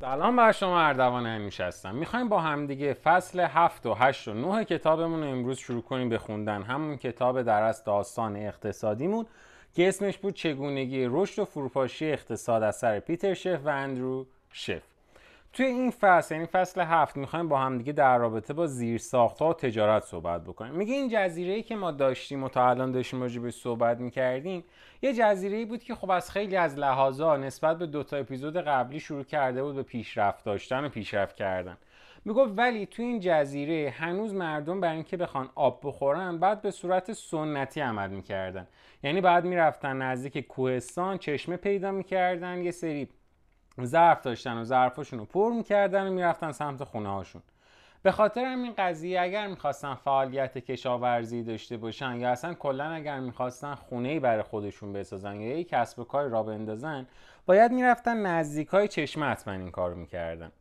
سلام 0.00 0.36
بر 0.36 0.52
شما 0.52 0.80
اردوان 0.80 1.26
همیش 1.26 1.60
هستم. 1.60 1.94
می‌خوایم 1.94 2.28
با 2.28 2.40
همدیگه 2.40 2.92
فصل 2.92 3.40
7 3.40 3.86
و 3.86 3.94
8 3.94 4.28
و 4.28 4.34
9 4.34 4.64
کتابمون 4.64 5.22
رو 5.22 5.28
امروز 5.28 5.58
شروع 5.58 5.82
کنیم 5.82 6.08
به 6.08 6.18
خوندن. 6.18 6.62
همون 6.62 6.96
کتاب 6.96 7.42
در 7.42 7.62
از 7.62 7.84
داستان 7.84 8.36
اقتصادیمون 8.36 9.26
که 9.74 9.88
اسمش 9.88 10.18
بود 10.18 10.34
چگونگی 10.34 11.06
رشد 11.10 11.42
و 11.42 11.44
فروپاشی 11.44 12.12
اقتصاد 12.12 12.62
از 12.62 12.76
سر 12.76 13.00
پیتر 13.00 13.34
شف 13.34 13.60
و 13.64 13.68
اندرو 13.68 14.26
شف. 14.52 14.82
توی 15.52 15.66
این 15.66 15.90
فصل 15.90 16.34
یعنی 16.34 16.46
فصل 16.46 16.80
هفت 16.80 17.16
می‌خوایم 17.16 17.48
با 17.48 17.58
همدیگه 17.58 17.92
در 17.92 18.18
رابطه 18.18 18.52
با 18.52 18.66
زیر 18.66 18.98
ساختها 18.98 19.50
و 19.50 19.52
تجارت 19.52 20.04
صحبت 20.04 20.44
بکنیم. 20.44 20.74
میگه 20.74 20.94
این 20.94 21.08
جزیره 21.08 21.52
ای 21.54 21.62
که 21.62 21.76
ما 21.76 21.90
داشتیم 21.90 22.44
و 22.44 22.48
تا 22.48 22.70
الان 22.70 22.92
داشتیم 22.92 23.20
راجع 23.20 23.40
به 23.40 23.50
صحبت 23.50 23.98
می‌کردیم 23.98 24.64
یه 25.02 25.14
جزیره 25.14 25.56
ای 25.56 25.64
بود 25.64 25.82
که 25.82 25.94
خب 25.94 26.10
از 26.10 26.30
خیلی 26.30 26.56
از 26.56 26.78
لحاظا 26.78 27.36
نسبت 27.36 27.78
به 27.78 27.86
دوتا 27.86 28.16
اپیزود 28.16 28.56
قبلی 28.56 29.00
شروع 29.00 29.22
کرده 29.22 29.62
بود 29.62 29.74
به 29.74 29.82
پیشرفت 29.82 30.44
داشتن 30.44 30.84
و 30.84 30.88
پیشرفت 30.88 31.36
کردن. 31.36 31.76
می‌گفت 32.24 32.52
ولی 32.56 32.86
تو 32.86 33.02
این 33.02 33.20
جزیره 33.20 33.90
هنوز 33.90 34.34
مردم 34.34 34.80
برای 34.80 34.94
اینکه 34.94 35.16
بخوان 35.16 35.48
آب 35.54 35.80
بخورن 35.84 36.38
بعد 36.38 36.62
به 36.62 36.70
صورت 36.70 37.12
سنتی 37.12 37.80
عمل 37.80 38.10
می‌کردن. 38.10 38.66
یعنی 39.02 39.20
بعد 39.20 39.44
می‌رفتن 39.44 40.02
نزدیک 40.02 40.46
کوهستان 40.46 41.18
چشمه 41.18 41.56
پیدا 41.56 41.92
می‌کردن 41.92 42.62
یه 42.62 42.70
سری 42.70 43.08
ظرف 43.86 44.22
داشتن 44.22 44.58
و 44.58 44.64
ظرفاشون 44.64 45.18
رو 45.18 45.24
پر 45.24 45.52
می‌کردن 45.52 46.06
و 46.06 46.10
می‌رفتن 46.10 46.52
سمت 46.52 46.84
خونه 46.84 47.08
هاشون 47.08 47.42
به 48.02 48.12
خاطر 48.12 48.44
همین 48.44 48.74
قضیه 48.78 49.20
اگر 49.20 49.46
می‌خواستن 49.46 49.94
فعالیت 49.94 50.58
کشاورزی 50.58 51.42
داشته 51.42 51.76
باشن 51.76 52.16
یا 52.16 52.30
اصلا 52.30 52.54
کلا 52.54 52.84
اگر 52.84 53.20
می‌خواستن 53.20 53.74
خونه 53.74 54.08
ای 54.08 54.20
برای 54.20 54.42
خودشون 54.42 54.92
بسازن 54.92 55.40
یا 55.40 55.58
یک 55.58 55.68
کسب 55.68 55.98
و 55.98 56.04
کاری 56.04 56.30
را 56.30 56.42
بندازن 56.42 57.06
باید 57.46 57.72
می‌رفتن 57.72 58.26
نزدیک 58.26 58.68
های 58.68 58.88
چشمه 58.88 59.26
حتما 59.26 59.54
این 59.54 59.70
کارو 59.70 59.94
می‌کردن. 59.94 60.52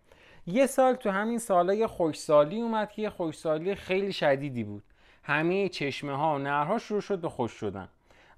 یه 0.47 0.67
سال 0.67 0.95
تو 0.95 1.09
همین 1.09 1.39
سالای 1.39 1.87
خوشسالی 1.87 2.61
اومد 2.61 2.91
که 2.91 3.01
یه 3.01 3.09
خوشسالی 3.09 3.75
خیلی 3.75 4.13
شدیدی 4.13 4.63
بود. 4.63 4.83
همه 5.23 5.69
چشمه 5.69 6.17
ها 6.17 6.35
و 6.35 6.37
نرها 6.37 6.77
شروع 6.77 7.01
شد 7.01 7.19
به 7.19 7.29
خوش 7.29 7.51
شدن. 7.51 7.89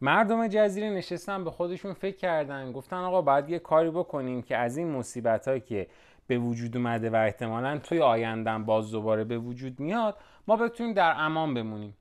مردم 0.02 0.47
جزیره 0.47 0.89
نشستن 0.89 1.44
به 1.44 1.52
خودشون 1.52 1.94
فکر 1.94 2.17
کردن. 2.17 2.72
گفتن 2.72 2.97
آقا 2.97 3.22
باید 3.22 3.50
یه 3.50 3.59
کاری 3.59 3.89
بکنیم 3.89 4.42
که 4.42 4.58
از 4.58 4.78
این 4.78 4.92
مصیبت 4.92 5.47
هایی 5.47 5.61
که 5.61 5.88
به 6.28 6.38
وجود 6.38 6.78
اومده 6.78 7.09
و 7.09 7.16
احتمالا 7.16 7.78
توی 7.78 8.02
آیندن 8.02 8.66
باز 8.66 8.92
دوباره 8.92 9.23
به 9.23 9.38
وجود 9.38 9.80
میاد 9.80 10.17
ما 10.47 10.55
بتونیم 10.55 10.94
در 10.94 11.14
امان 11.17 11.53
بمونیم. 11.53 11.95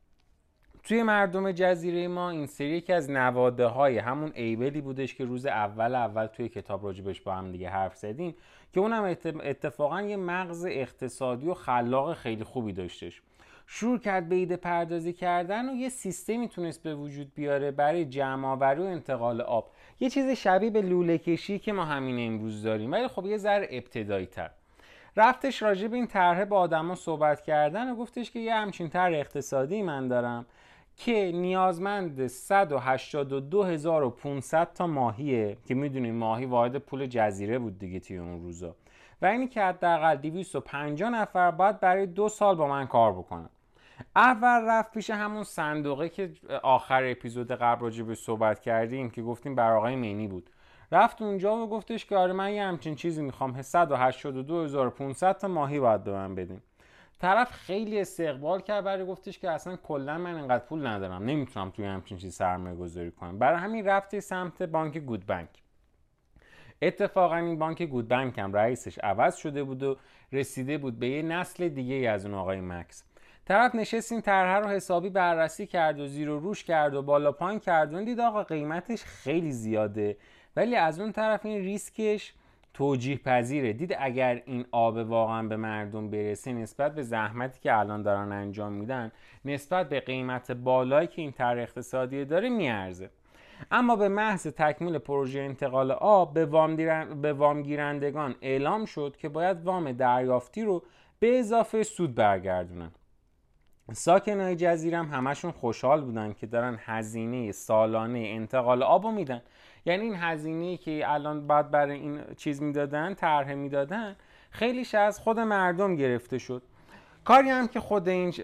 توی 0.82 1.02
مردم 1.02 1.52
جزیره 1.52 2.08
ما 2.08 2.30
این 2.30 2.46
سری 2.46 2.68
یکی 2.68 2.92
از 2.92 3.10
نواده 3.10 3.66
های 3.66 3.98
همون 3.98 4.32
ایبلی 4.34 4.80
بودش 4.80 5.14
که 5.14 5.24
روز 5.24 5.46
اول 5.46 5.94
اول 5.94 6.26
توی 6.26 6.48
کتاب 6.48 6.84
راجبش 6.84 7.20
با 7.20 7.34
هم 7.34 7.52
دیگه 7.52 7.68
حرف 7.68 7.96
زدیم 7.96 8.34
که 8.72 8.80
اونم 8.80 9.16
اتفاقا 9.24 10.02
یه 10.02 10.16
مغز 10.16 10.66
اقتصادی 10.68 11.48
و 11.48 11.54
خلاق 11.54 12.14
خیلی 12.14 12.44
خوبی 12.44 12.72
داشتش. 12.72 13.22
شروع 13.70 13.98
کرد 13.98 14.28
به 14.28 14.34
ایده 14.34 14.56
پردازی 14.56 15.12
کردن 15.12 15.68
و 15.68 15.74
یه 15.74 15.88
سیستمی 15.88 16.48
تونست 16.48 16.82
به 16.82 16.94
وجود 16.94 17.34
بیاره 17.34 17.70
برای 17.70 18.04
جمع 18.04 18.54
و 18.54 18.82
انتقال 18.82 19.40
آب. 19.40 19.70
یه 20.00 20.10
چیز 20.10 20.30
شبیه 20.30 20.70
به 20.70 20.82
لوله 20.82 21.18
کشی 21.18 21.58
که 21.58 21.72
ما 21.72 21.84
همین 21.84 22.32
امروز 22.32 22.62
داریم 22.62 22.92
ولی 22.92 23.08
خب 23.08 23.26
یه 23.26 23.36
ذره 23.36 23.68
ابتدایی 23.70 24.26
تر 24.26 24.50
رفتش 25.16 25.62
راجع 25.62 25.88
به 25.88 25.96
این 25.96 26.06
طرحه 26.06 26.44
با 26.44 26.58
آدما 26.58 26.94
صحبت 26.94 27.42
کردن 27.42 27.90
و 27.90 27.94
گفتش 27.94 28.30
که 28.30 28.38
یه 28.38 28.54
همچین 28.54 28.88
طرح 28.88 29.14
اقتصادی 29.14 29.82
من 29.82 30.08
دارم 30.08 30.46
که 30.96 31.32
نیازمند 31.34 32.20
182500 32.20 34.72
تا 34.74 34.86
ماهیه 34.86 35.56
که 35.66 35.74
می‌دونیم 35.74 36.14
ماهی 36.14 36.46
واحد 36.46 36.76
پول 36.76 37.06
جزیره 37.06 37.58
بود 37.58 37.78
دیگه 37.78 38.00
توی 38.00 38.18
اون 38.18 38.42
روزا. 38.42 38.74
و 39.22 39.26
اینی 39.26 39.48
که 39.48 39.62
حداقل 39.62 40.16
250 40.16 41.10
نفر 41.10 41.50
باید 41.50 41.80
برای 41.80 42.06
دو 42.06 42.28
سال 42.28 42.56
با 42.56 42.66
من 42.66 42.86
کار 42.86 43.12
بکنن. 43.12 43.48
اول 44.16 44.64
رفت 44.68 44.92
پیش 44.92 45.10
همون 45.10 45.44
صندوقه 45.44 46.08
که 46.08 46.32
آخر 46.62 47.04
اپیزود 47.04 47.52
قبل 47.52 47.82
راجع 47.82 48.14
صحبت 48.14 48.60
کردیم 48.60 49.10
که 49.10 49.22
گفتیم 49.22 49.54
بر 49.54 49.72
آقای 49.72 49.96
مینی 49.96 50.28
بود. 50.28 50.50
رفت 50.92 51.22
اونجا 51.22 51.56
و 51.56 51.70
گفتش 51.70 52.06
که 52.06 52.16
آره 52.16 52.32
من 52.32 52.52
یه 52.52 52.62
همچین 52.64 52.94
چیزی 52.94 53.22
می‌خوام. 53.22 53.54
182500 53.54 55.38
تا 55.38 55.48
ماهی 55.48 55.80
باید 55.80 56.04
به 56.04 56.12
من 56.12 56.34
بدین. 56.34 56.60
طرف 57.18 57.52
خیلی 57.52 58.00
استقبال 58.00 58.60
کرد 58.60 58.84
برای 58.84 59.06
گفتش 59.06 59.38
که 59.38 59.50
اصلا 59.50 59.76
کلا 59.76 60.18
من 60.18 60.34
انقدر 60.34 60.64
پول 60.64 60.86
ندارم. 60.86 61.24
نمی‌تونم 61.24 61.70
توی 61.70 61.84
همچین 61.84 62.18
چیزی 62.18 62.30
سرمایه 62.30 62.76
گذاری 62.76 63.10
کنم. 63.10 63.38
برای 63.38 63.58
همین 63.58 63.86
رفت 63.86 64.20
سمت 64.20 64.62
بانک 64.62 64.98
گود 64.98 65.26
بانک 65.26 65.48
اتفاقا 66.82 67.36
این 67.36 67.58
بانک 67.58 67.82
گود 67.82 68.08
بانک 68.08 68.38
هم 68.38 68.52
رئیسش 68.52 68.98
عوض 68.98 69.36
شده 69.36 69.64
بود 69.64 69.82
و 69.82 69.96
رسیده 70.32 70.78
بود 70.78 70.98
به 70.98 71.08
یه 71.08 71.22
نسل 71.22 71.68
دیگه 71.68 72.10
از 72.10 72.26
اون 72.26 72.34
آقای 72.34 72.60
مکس. 72.60 73.04
طرف 73.48 73.74
نشست 73.74 74.12
این 74.12 74.22
رو 74.26 74.68
حسابی 74.68 75.10
بررسی 75.10 75.66
کرد 75.66 76.00
و 76.00 76.06
زیر 76.06 76.30
و 76.30 76.38
روش 76.38 76.64
کرد 76.64 76.94
و 76.94 77.02
بالا 77.02 77.32
پایین 77.32 77.60
کرد. 77.60 77.94
و 77.94 78.04
دید 78.04 78.20
آقا 78.20 78.42
قیمتش 78.42 79.04
خیلی 79.04 79.52
زیاده. 79.52 80.16
ولی 80.56 80.76
از 80.76 81.00
اون 81.00 81.12
طرف 81.12 81.46
این 81.46 81.58
ریسکش 81.58 82.34
توجیه 82.74 83.16
پذیره 83.16 83.72
دید 83.72 83.96
اگر 83.98 84.42
این 84.46 84.66
آب 84.72 84.96
واقعا 84.96 85.42
به 85.42 85.56
مردم 85.56 86.10
برسه 86.10 86.52
نسبت 86.52 86.94
به 86.94 87.02
زحمتی 87.02 87.60
که 87.60 87.78
الان 87.78 88.02
دارن 88.02 88.32
انجام 88.32 88.72
میدن 88.72 89.12
نسبت 89.44 89.88
به 89.88 90.00
قیمت 90.00 90.52
بالایی 90.52 91.08
که 91.08 91.22
این 91.22 91.32
طرح 91.32 91.62
اقتصادی 91.62 92.24
داره 92.24 92.48
میارزه. 92.48 93.10
اما 93.70 93.96
به 93.96 94.08
محض 94.08 94.46
تکمیل 94.46 94.98
پروژه 94.98 95.40
انتقال 95.40 95.90
آب 95.90 96.34
به 96.34 96.46
وام, 96.46 96.76
به 97.22 97.32
وام 97.32 97.62
گیرندگان 97.62 98.34
اعلام 98.42 98.84
شد 98.84 99.16
که 99.18 99.28
باید 99.28 99.64
وام 99.64 99.92
دریافتی 99.92 100.62
رو 100.62 100.82
به 101.18 101.38
اضافه 101.38 101.82
سود 101.82 102.14
برگردونن. 102.14 102.90
ساکنای 103.92 104.56
جزیره 104.56 104.98
هم 104.98 105.06
همشون 105.06 105.50
خوشحال 105.50 106.00
بودن 106.00 106.32
که 106.32 106.46
دارن 106.46 106.78
هزینه 106.84 107.52
سالانه 107.52 108.18
انتقال 108.18 108.82
آب 108.82 109.04
رو 109.04 109.12
میدن. 109.12 109.42
یعنی 109.86 110.04
این 110.04 110.14
هزینه 110.16 110.76
که 110.76 111.02
الان 111.04 111.46
بعد 111.46 111.70
برای 111.70 111.98
این 111.98 112.20
چیز 112.36 112.62
می‌دادن 112.62 113.14
طرح 113.14 113.54
می‌دادن 113.54 114.16
خیلیش 114.50 114.94
از 114.94 115.20
خود 115.20 115.40
مردم 115.40 115.96
گرفته 115.96 116.38
شد. 116.38 116.62
کاری 117.24 117.50
هم 117.50 117.68
که 117.68 117.80
خود 117.80 118.08
این 118.08 118.34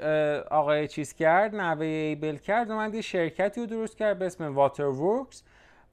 آقای 0.50 0.88
چیز 0.88 1.14
کرد 1.14 1.54
نوه 1.54 1.86
ایبل 1.86 2.36
کرد 2.36 2.70
اومد 2.70 2.94
یه 2.94 3.00
شرکتی 3.00 3.60
رو 3.60 3.66
درست 3.66 3.96
کرد 3.96 4.18
به 4.18 4.26
اسم 4.26 4.54
واتر 4.54 4.84
ورکس 4.84 5.42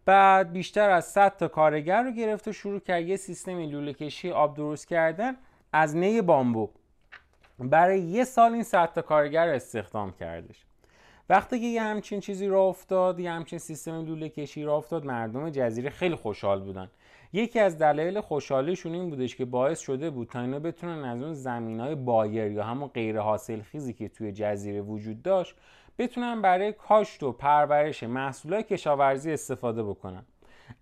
بعد 0.06 0.52
بیشتر 0.52 0.90
از 0.90 1.06
100 1.06 1.38
تا 1.38 1.48
کارگر 1.48 2.04
رو 2.04 2.12
گرفت 2.12 2.48
و 2.48 2.52
شروع 2.52 2.80
کرد 2.80 3.08
یه 3.08 3.16
سیستم 3.16 3.60
لوله 3.60 3.94
کشی 3.94 4.32
آب 4.32 4.56
درست 4.56 4.88
کردن 4.88 5.36
از 5.74 5.96
نی 5.96 6.22
بامبو. 6.22 6.70
برای 7.70 8.00
یه 8.00 8.24
سال 8.24 8.54
این 8.54 8.64
100 8.64 8.94
تا 8.94 9.02
کارگر 9.02 9.48
استخدام 9.48 10.12
کردش. 10.12 10.66
وقتی 11.30 11.60
که 11.60 11.66
یه 11.66 11.82
همچین 11.82 12.20
چیزی 12.20 12.48
را 12.48 12.64
افتاد 12.64 13.20
یه 13.20 13.32
همچین 13.32 13.60
سیستم 13.60 14.06
لوله 14.06 14.30
کشی 14.30 14.64
را 14.64 14.76
افتاد 14.76 15.06
مردم 15.06 15.50
جزیره 15.50 15.90
خیلی 15.90 16.16
خوشحال 16.16 16.64
بودن. 16.64 16.90
یکی 17.34 17.60
از 17.60 17.78
دلایل 17.78 18.22
خوشحالیشون 18.22 18.94
این 18.94 19.10
بودش 19.10 19.36
که 19.36 19.46
باعث 19.46 19.80
شده 19.80 20.10
بود 20.10 20.30
تا 20.30 20.42
اینا 20.42 20.60
بتونن 20.60 21.06
از 21.06 21.22
اون 21.22 21.34
زمین 21.34 21.80
های 21.80 21.96
بایر 21.96 22.52
یا 22.52 22.64
همون 22.64 22.88
غیر 22.88 23.20
حاصل 23.20 23.62
خیزی 23.62 23.94
که 23.94 24.10
توی 24.10 24.32
جزیره 24.32 24.82
وجود 24.82 25.22
داشت 25.22 25.56
بتونن 25.98 26.42
برای 26.42 26.74
کاشت 26.74 27.24
و 27.24 27.32
پرورش 27.32 28.04
محصولات 28.04 28.68
کشاورزی 28.68 29.34
استفاده 29.34 29.84
بکنن. 29.84 30.24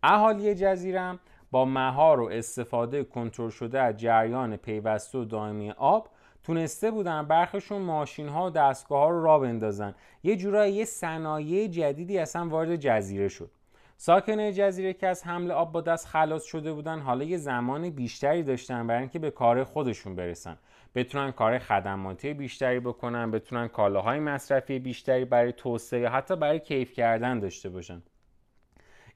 اهالی 0.03 0.55
جزیره 0.55 1.19
با 1.51 1.65
مهار 1.65 2.19
و 2.19 2.25
استفاده 2.25 3.03
کنترل 3.03 3.49
شده 3.49 3.81
از 3.81 3.97
جریان 3.97 4.57
پیوسته 4.57 5.17
و 5.17 5.25
دائمی 5.25 5.71
آب 5.71 6.07
تونسته 6.43 6.91
بودن 6.91 7.25
برخشون 7.25 7.81
ماشین 7.81 8.27
ها 8.27 8.47
و 8.47 8.49
دستگاه 8.49 8.99
ها 8.99 9.09
رو 9.09 9.23
را 9.23 9.39
بندازن. 9.39 9.95
یه 10.23 10.35
جورایی 10.35 10.73
یه 10.73 10.85
صنایع 10.85 11.67
جدیدی 11.67 12.17
اصلا 12.17 12.49
وارد 12.49 12.75
جزیره 12.75 13.27
شد. 13.27 13.51
ساکنه 13.97 14.53
جزیره 14.53 14.93
که 14.93 15.07
از 15.07 15.23
حمل 15.23 15.51
آب 15.51 15.71
با 15.71 15.81
دست 15.81 16.07
خلاص 16.07 16.43
شده 16.43 16.73
بودن 16.73 16.99
حالا 16.99 17.23
یه 17.23 17.37
زمان 17.37 17.89
بیشتری 17.89 18.43
داشتن 18.43 18.87
برای 18.87 18.99
اینکه 18.99 19.19
به 19.19 19.31
کار 19.31 19.63
خودشون 19.63 20.15
برسن. 20.15 20.57
بتونن 20.95 21.31
کار 21.31 21.59
خدماتی 21.59 22.33
بیشتری 22.33 22.79
بکنن 22.79 23.31
بتونن 23.31 23.67
کالاهای 23.67 24.19
مصرفی 24.19 24.79
بیشتری 24.79 25.25
برای 25.25 25.51
توسعه 25.51 25.99
یا 25.99 26.09
حتی 26.09 26.35
برای 26.35 26.59
کیف 26.59 26.93
کردن 26.93 27.39
داشته 27.39 27.69
باشن. 27.69 28.01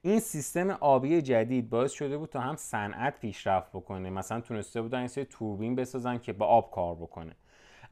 این 0.06 0.20
سیستم 0.20 0.70
آبی 0.70 1.22
جدید 1.22 1.70
باعث 1.70 1.92
شده 1.92 2.18
بود 2.18 2.28
تا 2.28 2.40
هم 2.40 2.56
صنعت 2.56 3.20
پیشرفت 3.20 3.70
بکنه. 3.72 4.10
مثلا 4.10 4.40
تونسته 4.40 4.82
بودن 4.82 4.98
این 4.98 5.08
سری 5.08 5.24
توربین 5.24 5.74
بسازن 5.74 6.18
که 6.18 6.32
با 6.32 6.46
آب 6.46 6.70
کار 6.70 6.94
بکنه. 6.94 7.36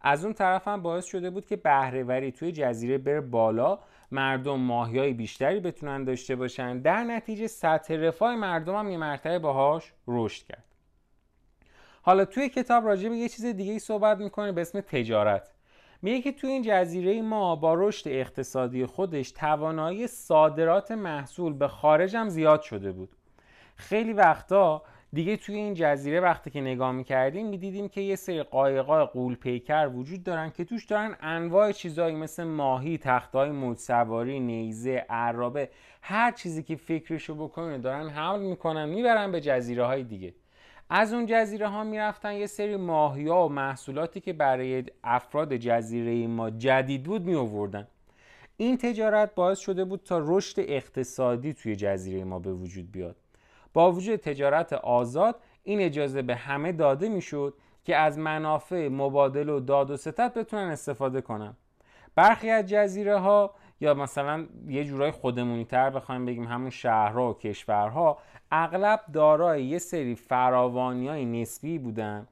از 0.00 0.24
اون 0.24 0.34
طرف 0.34 0.68
هم 0.68 0.82
باعث 0.82 1.04
شده 1.04 1.30
بود 1.30 1.46
که 1.46 1.56
بهرهوری 1.56 2.32
توی 2.32 2.52
جزیره 2.52 2.98
بره 2.98 3.20
بالا 3.20 3.78
مردم 4.10 4.60
ماهیای 4.60 5.12
بیشتری 5.12 5.60
بتونن 5.60 6.04
داشته 6.04 6.36
باشن. 6.36 6.78
در 6.78 7.04
نتیجه 7.04 7.46
سطح 7.46 7.94
رفاه 7.94 8.36
مردم 8.36 8.74
هم 8.74 8.88
یه 8.90 8.96
مرتبه 8.96 9.38
باهاش 9.38 9.92
رشد 10.08 10.46
کرد. 10.46 10.64
حالا 12.02 12.24
توی 12.24 12.48
کتاب 12.48 12.86
راجع 12.86 13.08
به 13.08 13.16
یه 13.16 13.28
چیز 13.28 13.44
دیگه 13.44 13.72
ای 13.72 13.78
صحبت 13.78 14.18
می‌کنه 14.18 14.52
به 14.52 14.60
اسم 14.60 14.80
تجارت. 14.80 15.51
میگه 16.02 16.20
که 16.20 16.32
توی 16.32 16.50
این 16.50 16.62
جزیره 16.62 17.22
ما 17.22 17.56
با 17.56 17.74
رشد 17.74 18.08
اقتصادی 18.08 18.86
خودش 18.86 19.30
توانایی 19.30 20.06
صادرات 20.06 20.90
محصول 20.90 21.52
به 21.52 21.68
خارج 21.68 22.16
هم 22.16 22.28
زیاد 22.28 22.62
شده 22.62 22.92
بود. 22.92 23.08
خیلی 23.76 24.12
وقتا 24.12 24.82
دیگه 25.12 25.36
توی 25.36 25.54
این 25.54 25.74
جزیره 25.74 26.20
وقتی 26.20 26.50
که 26.50 26.60
نگاه 26.60 26.92
می‌کردیم 26.92 27.46
می‌دیدیم 27.46 27.88
که 27.88 28.00
یه 28.00 28.16
سری 28.16 28.42
قایقای 28.42 29.04
قول 29.04 29.34
پیکر 29.34 29.90
وجود 29.94 30.24
دارن 30.24 30.50
که 30.50 30.64
توش 30.64 30.84
دارن 30.84 31.16
انواع 31.20 31.72
چیزایی 31.72 32.16
مثل 32.16 32.44
ماهی، 32.44 32.98
تختای 32.98 33.50
موج 33.50 33.78
سواری، 33.78 34.40
نیزه، 34.40 35.06
عرابه 35.10 35.70
هر 36.02 36.30
چیزی 36.30 36.62
که 36.62 36.76
فکرشو 36.76 37.34
بکنه 37.34 37.78
دارن 37.78 38.08
حمل 38.08 38.40
می‌کنن 38.40 38.88
می‌برن 38.88 39.32
به 39.32 39.40
جزیره 39.40 39.84
های 39.84 40.04
دیگه. 40.04 40.34
از 40.94 41.12
اون 41.12 41.26
جزیره 41.26 41.68
ها 41.68 41.84
می‌رفتن 41.84 42.32
یه 42.32 42.46
سری 42.46 42.76
ماهی 42.76 43.28
ها 43.28 43.46
و 43.46 43.52
محصولاتی 43.52 44.20
که 44.20 44.32
برای 44.32 44.84
افراد 45.04 45.56
جزیره 45.56 46.26
ما 46.26 46.50
جدید 46.50 47.02
بود 47.02 47.24
می 47.24 47.34
آوردن 47.34 47.86
این 48.56 48.76
تجارت 48.76 49.34
باعث 49.34 49.58
شده 49.58 49.84
بود 49.84 50.00
تا 50.04 50.18
رشد 50.22 50.54
اقتصادی 50.58 51.54
توی 51.54 51.76
جزیره 51.76 52.24
ما 52.24 52.38
به 52.38 52.52
وجود 52.52 52.92
بیاد. 52.92 53.16
با 53.72 53.92
وجود 53.92 54.16
تجارت 54.16 54.72
آزاد 54.72 55.36
این 55.62 55.80
اجازه 55.80 56.22
به 56.22 56.34
همه 56.34 56.72
داده 56.72 57.08
می‌شد 57.08 57.54
که 57.84 57.96
از 57.96 58.18
منافع 58.18 58.88
مبادل 58.88 59.48
و 59.48 59.60
داد 59.60 59.90
و 59.90 59.96
ستت 59.96 60.34
بتونن 60.34 60.68
استفاده 60.70 61.20
کنن. 61.20 61.56
برخی 62.14 62.50
از 62.50 62.66
جزیره 62.66 63.18
ها 63.18 63.54
یا 63.82 63.94
مثلا 63.94 64.46
یه 64.68 64.84
جورای 64.84 65.10
خودمونی 65.10 65.64
تر 65.64 65.90
بخوایم 65.90 66.26
بگیم 66.26 66.44
همون 66.44 66.70
شهرها 66.70 67.30
و 67.30 67.34
کشورها 67.34 68.18
اغلب 68.50 69.00
دارای 69.12 69.64
یه 69.64 69.78
سری 69.78 70.14
فراوانی 70.14 71.08
های 71.08 71.24
نسبی 71.24 71.78
بودن 71.78 72.26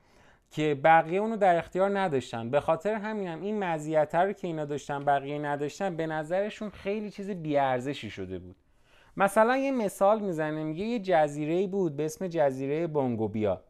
که 0.50 0.81
بقیه 0.85 1.20
اونو 1.20 1.37
در 1.37 1.58
اختیار 1.58 1.99
نداشتن. 1.99 2.50
به 2.50 2.61
خاطر 2.61 2.94
همین 2.94 3.29
هم 3.29 3.43
این 3.43 3.64
مزیت 3.64 4.14
رو 4.14 4.32
که 4.32 4.47
اینا 4.47 4.64
داشتن 4.64 5.05
بقیه 5.05 5.38
نداشتن 5.38 5.97
به 5.97 6.06
نظرشون 6.06 6.70
خیلی 6.70 7.11
چیز 7.11 7.31
بیارزشی 7.31 8.11
شده 8.11 8.38
بود. 8.38 8.56
مثلا 9.17 9.56
یه 9.56 9.70
مثال 9.70 10.20
می‌زنه 10.20 10.64
میگه 10.64 10.85
یه 10.85 10.99
جزیره 10.99 11.67
بود 11.67 11.96
به 11.96 12.05
اسم 12.05 12.29
جزیره 12.29 12.87
بونگوبیا. 12.87 13.61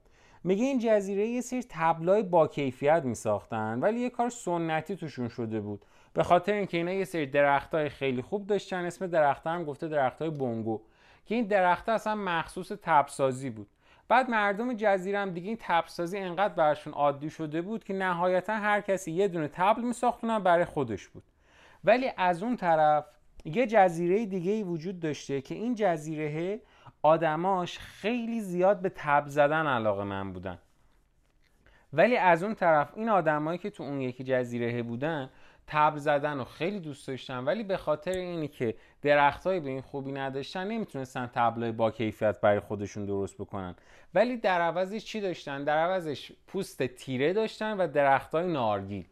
میگه 0.44 0.64
این 0.64 0.78
جزیره 0.78 1.26
یه 1.26 1.40
سری 1.40 1.64
تبلای 1.68 2.22
با 2.22 2.48
کیفیت 2.48 3.02
میساختن 3.04 3.80
ولی 3.80 4.00
یه 4.00 4.10
کار 4.10 4.28
سنتی 4.28 4.96
توشون 4.96 5.28
شده 5.28 5.60
بود. 5.60 5.84
به 6.12 6.22
خاطر 6.22 6.52
اینکه 6.52 6.76
اینا 6.76 6.92
یه 6.92 7.04
سری 7.04 7.26
درختای 7.26 7.88
خیلی 7.88 8.22
خوب 8.22 8.46
داشتن 8.46 8.84
اسم 8.84 9.06
درخت 9.06 9.46
هم 9.46 9.64
گفته 9.64 9.88
درختای 9.88 10.30
بونگو 10.30 10.80
که 11.26 11.34
این 11.34 11.46
درخت 11.46 11.88
اصلا 11.88 12.14
مخصوص 12.14 12.72
تبسازی 12.82 13.50
بود. 13.50 13.68
بعد 14.08 14.30
مردم 14.30 14.74
جزیره 14.74 15.18
هم 15.18 15.30
دیگه 15.30 15.48
این 15.48 15.58
تبسازی 15.60 16.18
انقدر 16.18 16.54
برشون 16.54 16.92
عادی 16.92 17.30
شده 17.30 17.62
بود 17.62 17.84
که 17.84 17.94
نهایتا 17.94 18.52
هر 18.52 18.80
کسی 18.80 19.12
یه 19.12 19.28
دونه 19.28 19.48
تبل 19.48 19.82
میساختونن 19.82 20.38
برای 20.38 20.64
خودش 20.64 21.08
بود. 21.08 21.22
ولی 21.84 22.10
از 22.16 22.42
اون 22.42 22.56
طرف 22.56 23.04
یه 23.44 23.66
جزیره 23.66 24.26
دیگه 24.26 24.52
ای 24.52 24.62
وجود 24.62 25.00
داشته 25.00 25.40
که 25.40 25.54
این 25.54 25.74
جزیره 25.74 26.60
آدماش 27.02 27.78
خیلی 27.78 28.40
زیاد 28.40 28.80
به 28.80 28.88
تب 28.88 29.24
زدن 29.26 29.66
علاقه 29.66 30.04
من 30.04 30.32
بودن. 30.32 30.58
ولی 31.92 32.16
از 32.16 32.42
اون 32.42 32.54
طرف 32.54 32.92
این 32.96 33.08
آدمایی 33.08 33.58
که 33.58 33.70
تو 33.70 33.82
اون 33.82 34.00
یکی 34.00 34.24
جزیره 34.24 34.82
بودن 34.82 35.30
تبر 35.70 35.98
زدن 35.98 36.38
رو 36.38 36.44
خیلی 36.44 36.80
دوست 36.80 37.08
داشتن 37.08 37.44
ولی 37.44 37.62
به 37.62 37.76
خاطر 37.76 38.12
اینی 38.12 38.48
که 38.48 38.74
درختهایی 39.02 39.60
به 39.60 39.70
این 39.70 39.80
خوبی 39.80 40.12
نداشتن 40.12 40.66
نمی‌تونستن 40.66 41.30
تبلای 41.34 41.72
با 41.72 41.90
کیفیت 41.90 42.40
برای 42.40 42.60
خودشون 42.60 43.04
درست 43.04 43.34
بکنن. 43.34 43.74
ولی 44.14 44.36
در 44.36 44.60
عوضش 44.60 45.04
چی 45.04 45.20
داشتن؟ 45.20 45.64
در 45.64 45.76
عوضش 45.76 46.32
پوست 46.46 46.82
تیره 46.82 47.32
داشتن 47.32 47.76
و 47.76 47.88
درختای 47.88 48.52
نارگیل. 48.52 49.04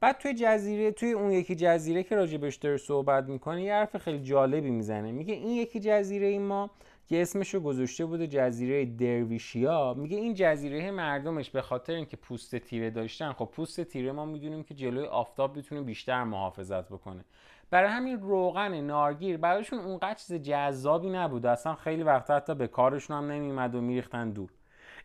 بعد 0.00 0.18
توی 0.18 0.34
جزیره 0.34 0.90
توی 0.90 1.12
اون 1.12 1.32
یکی 1.32 1.54
جزیره 1.54 2.02
که 2.02 2.16
راجبش 2.16 2.56
داره 2.56 2.76
صحبت 2.76 3.24
می‌کنه 3.24 3.62
یه 3.62 3.74
حرف 3.74 3.96
خیلی 3.96 4.22
جالبی 4.22 4.70
می‌زنه. 4.70 5.12
میگه 5.12 5.34
این 5.34 5.50
یکی 5.50 5.80
جزیره 5.80 6.26
ای 6.26 6.38
ما 6.38 6.70
که 7.12 7.22
اسمشو 7.22 7.60
گذاشته 7.60 8.04
بوده 8.06 8.26
جزیره 8.26 8.84
درویشیا. 8.84 9.94
میگه 9.94 10.16
این 10.16 10.34
جزیره 10.34 10.90
مردمش 10.90 11.50
به 11.50 11.62
خاطر 11.62 11.92
اینکه 11.92 12.16
پوست 12.16 12.56
تیره 12.56 12.90
داشتن 12.90 13.32
خب 13.32 13.44
پوست 13.44 13.80
تیره 13.80 14.12
ما 14.12 14.26
می‌دونیم 14.26 14.62
که 14.62 14.74
جلوی 14.74 15.06
آفتاب 15.06 15.58
بتونه 15.58 15.82
بیشتر 15.82 16.24
محافظت 16.24 16.88
بکنه. 16.88 17.24
برای 17.70 17.90
همین 17.90 18.20
روغن 18.20 18.80
نارگیر 18.80 19.36
برایشون 19.36 19.78
اونقدر 19.78 20.14
چیز 20.14 20.32
جذابی 20.34 21.10
نبود. 21.10 21.46
اصلا 21.46 21.74
خیلی 21.74 22.02
وقت 22.02 22.30
حتی 22.30 22.54
به 22.54 22.66
کارشون 22.66 23.16
هم 23.16 23.30
نمیمد 23.30 23.74
و 23.74 23.80
میریختن 23.80 24.30
دور. 24.30 24.50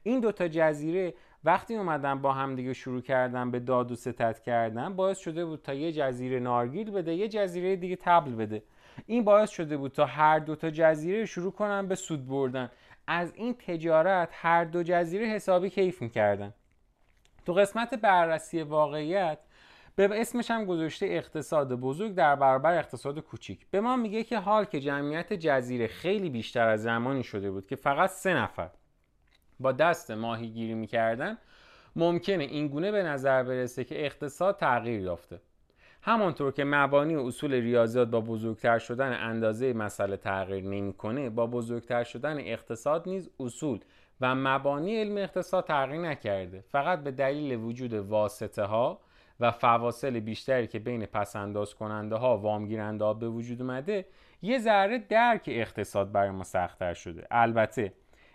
این 0.03 0.19
دوتا 0.19 0.47
جزیره 0.47 1.13
وقتی 1.43 1.75
اومدن 1.75 2.21
با 2.21 2.33
هم 2.33 2.55
دیگه 2.55 2.73
شروع 2.73 3.01
کردن 3.01 3.51
به 3.51 3.59
داد 3.59 3.91
و 3.91 3.95
ستت 3.95 4.39
کردن 4.39 4.95
باعث 4.95 5.17
شده 5.17 5.45
بود 5.45 5.61
تا 5.61 5.73
یه 5.73 5.91
جزیره 5.91 6.39
نارگیل 6.39 6.91
بده 6.91 7.13
یه 7.13 7.27
جزیره 7.27 7.75
دیگه 7.75 7.95
تبل 7.95 8.35
بده. 8.35 8.63
این 9.05 9.23
باعث 9.23 9.49
شده 9.49 9.77
بود 9.77 9.91
تا 9.91 10.05
هر 10.05 10.39
دو 10.39 10.55
تا 10.55 10.69
جزیره 10.69 11.25
شروع 11.25 11.51
کنن 11.51 11.87
به 11.87 11.95
سود 11.95 12.27
بردن. 12.27 12.71
از 13.07 13.33
این 13.35 13.53
تجارت 13.53 14.29
هر 14.31 14.65
دو 14.65 14.83
جزیره 14.83 15.25
حسابی 15.25 15.69
کیف 15.69 16.01
می‌کردن. 16.01 16.53
تو 17.45 17.53
قسمت 17.53 17.93
بررسی 17.93 18.61
واقعیت 18.61 19.39
به 19.95 20.21
اسمش 20.21 20.51
هم 20.51 20.65
گذاشته 20.65 21.05
اقتصاد 21.05 21.73
بزرگ 21.73 22.15
در 22.15 22.35
برابر 22.35 22.77
اقتصاد 22.77 23.19
کوچیک. 23.19 23.67
به 23.71 23.81
ما 23.81 23.95
میگه 23.95 24.23
که 24.23 24.37
حال 24.37 24.65
که 24.65 24.79
جمعیت 24.79 25.33
جزیره 25.33 25.87
خیلی 25.87 26.29
بیشتر 26.29 26.67
از 26.67 26.83
زمانی 26.83 27.23
شده 27.23 27.51
بود 27.51 27.67
که 27.67 27.75
فقط 27.75 28.09
سه 28.09 28.33
نفر 28.33 28.69
با 29.59 29.71
دست 29.71 30.11
ماهیگیری 30.11 30.73
می‌کردن 30.73 31.37
ممکنه 31.95 32.43
اینگونه 32.43 32.91
به 32.91 33.03
نظر 33.03 33.43
برسه 33.43 33.83
که 33.83 34.05
اقتصاد 34.05 34.57
تغییر 34.57 35.01
یافته. 35.01 35.41
همانطور 36.01 36.51
که 36.51 36.63
مبانی 36.63 37.15
و 37.15 37.19
اصول 37.19 37.53
ریاضیات 37.53 38.07
با 38.07 38.21
بزرگتر 38.21 38.79
شدن 38.79 39.13
اندازه 39.13 39.73
مسئله 39.73 40.17
تغییر 40.17 40.63
نمی‌کنه 40.63 41.29
با 41.29 41.47
بزرگتر 41.47 42.03
شدن 42.03 42.39
اقتصاد 42.39 43.09
نیز 43.09 43.29
اصول 43.39 43.79
و 44.21 44.35
مبانی 44.35 45.01
علم 45.01 45.17
اقتصاد 45.17 45.65
تغییر 45.65 46.01
نکرده. 46.01 46.63
فقط 46.67 47.03
به 47.03 47.11
دلیل 47.11 47.59
وجود 47.59 47.93
واسطه 47.93 48.63
ها 48.63 48.99
و 49.39 49.51
فواصل 49.51 50.19
بیشتری 50.19 50.67
که 50.67 50.79
بین 50.79 51.05
پسنداز 51.05 51.75
کننده 51.75 52.15
ها 52.15 52.37
و 52.37 52.41
وامگیرنده 52.41 53.05
ها 53.05 53.13
به 53.13 53.29
وجود 53.29 53.61
اومده 53.61 54.05
یه 54.41 54.59
ذره 54.59 54.97
درک 54.97 55.43
اقتصاد 55.47 56.11
برای 56.11 56.29
ما 56.29 56.43
سختتر 56.43 56.93
شده. 56.93 57.27
البته 57.31 57.93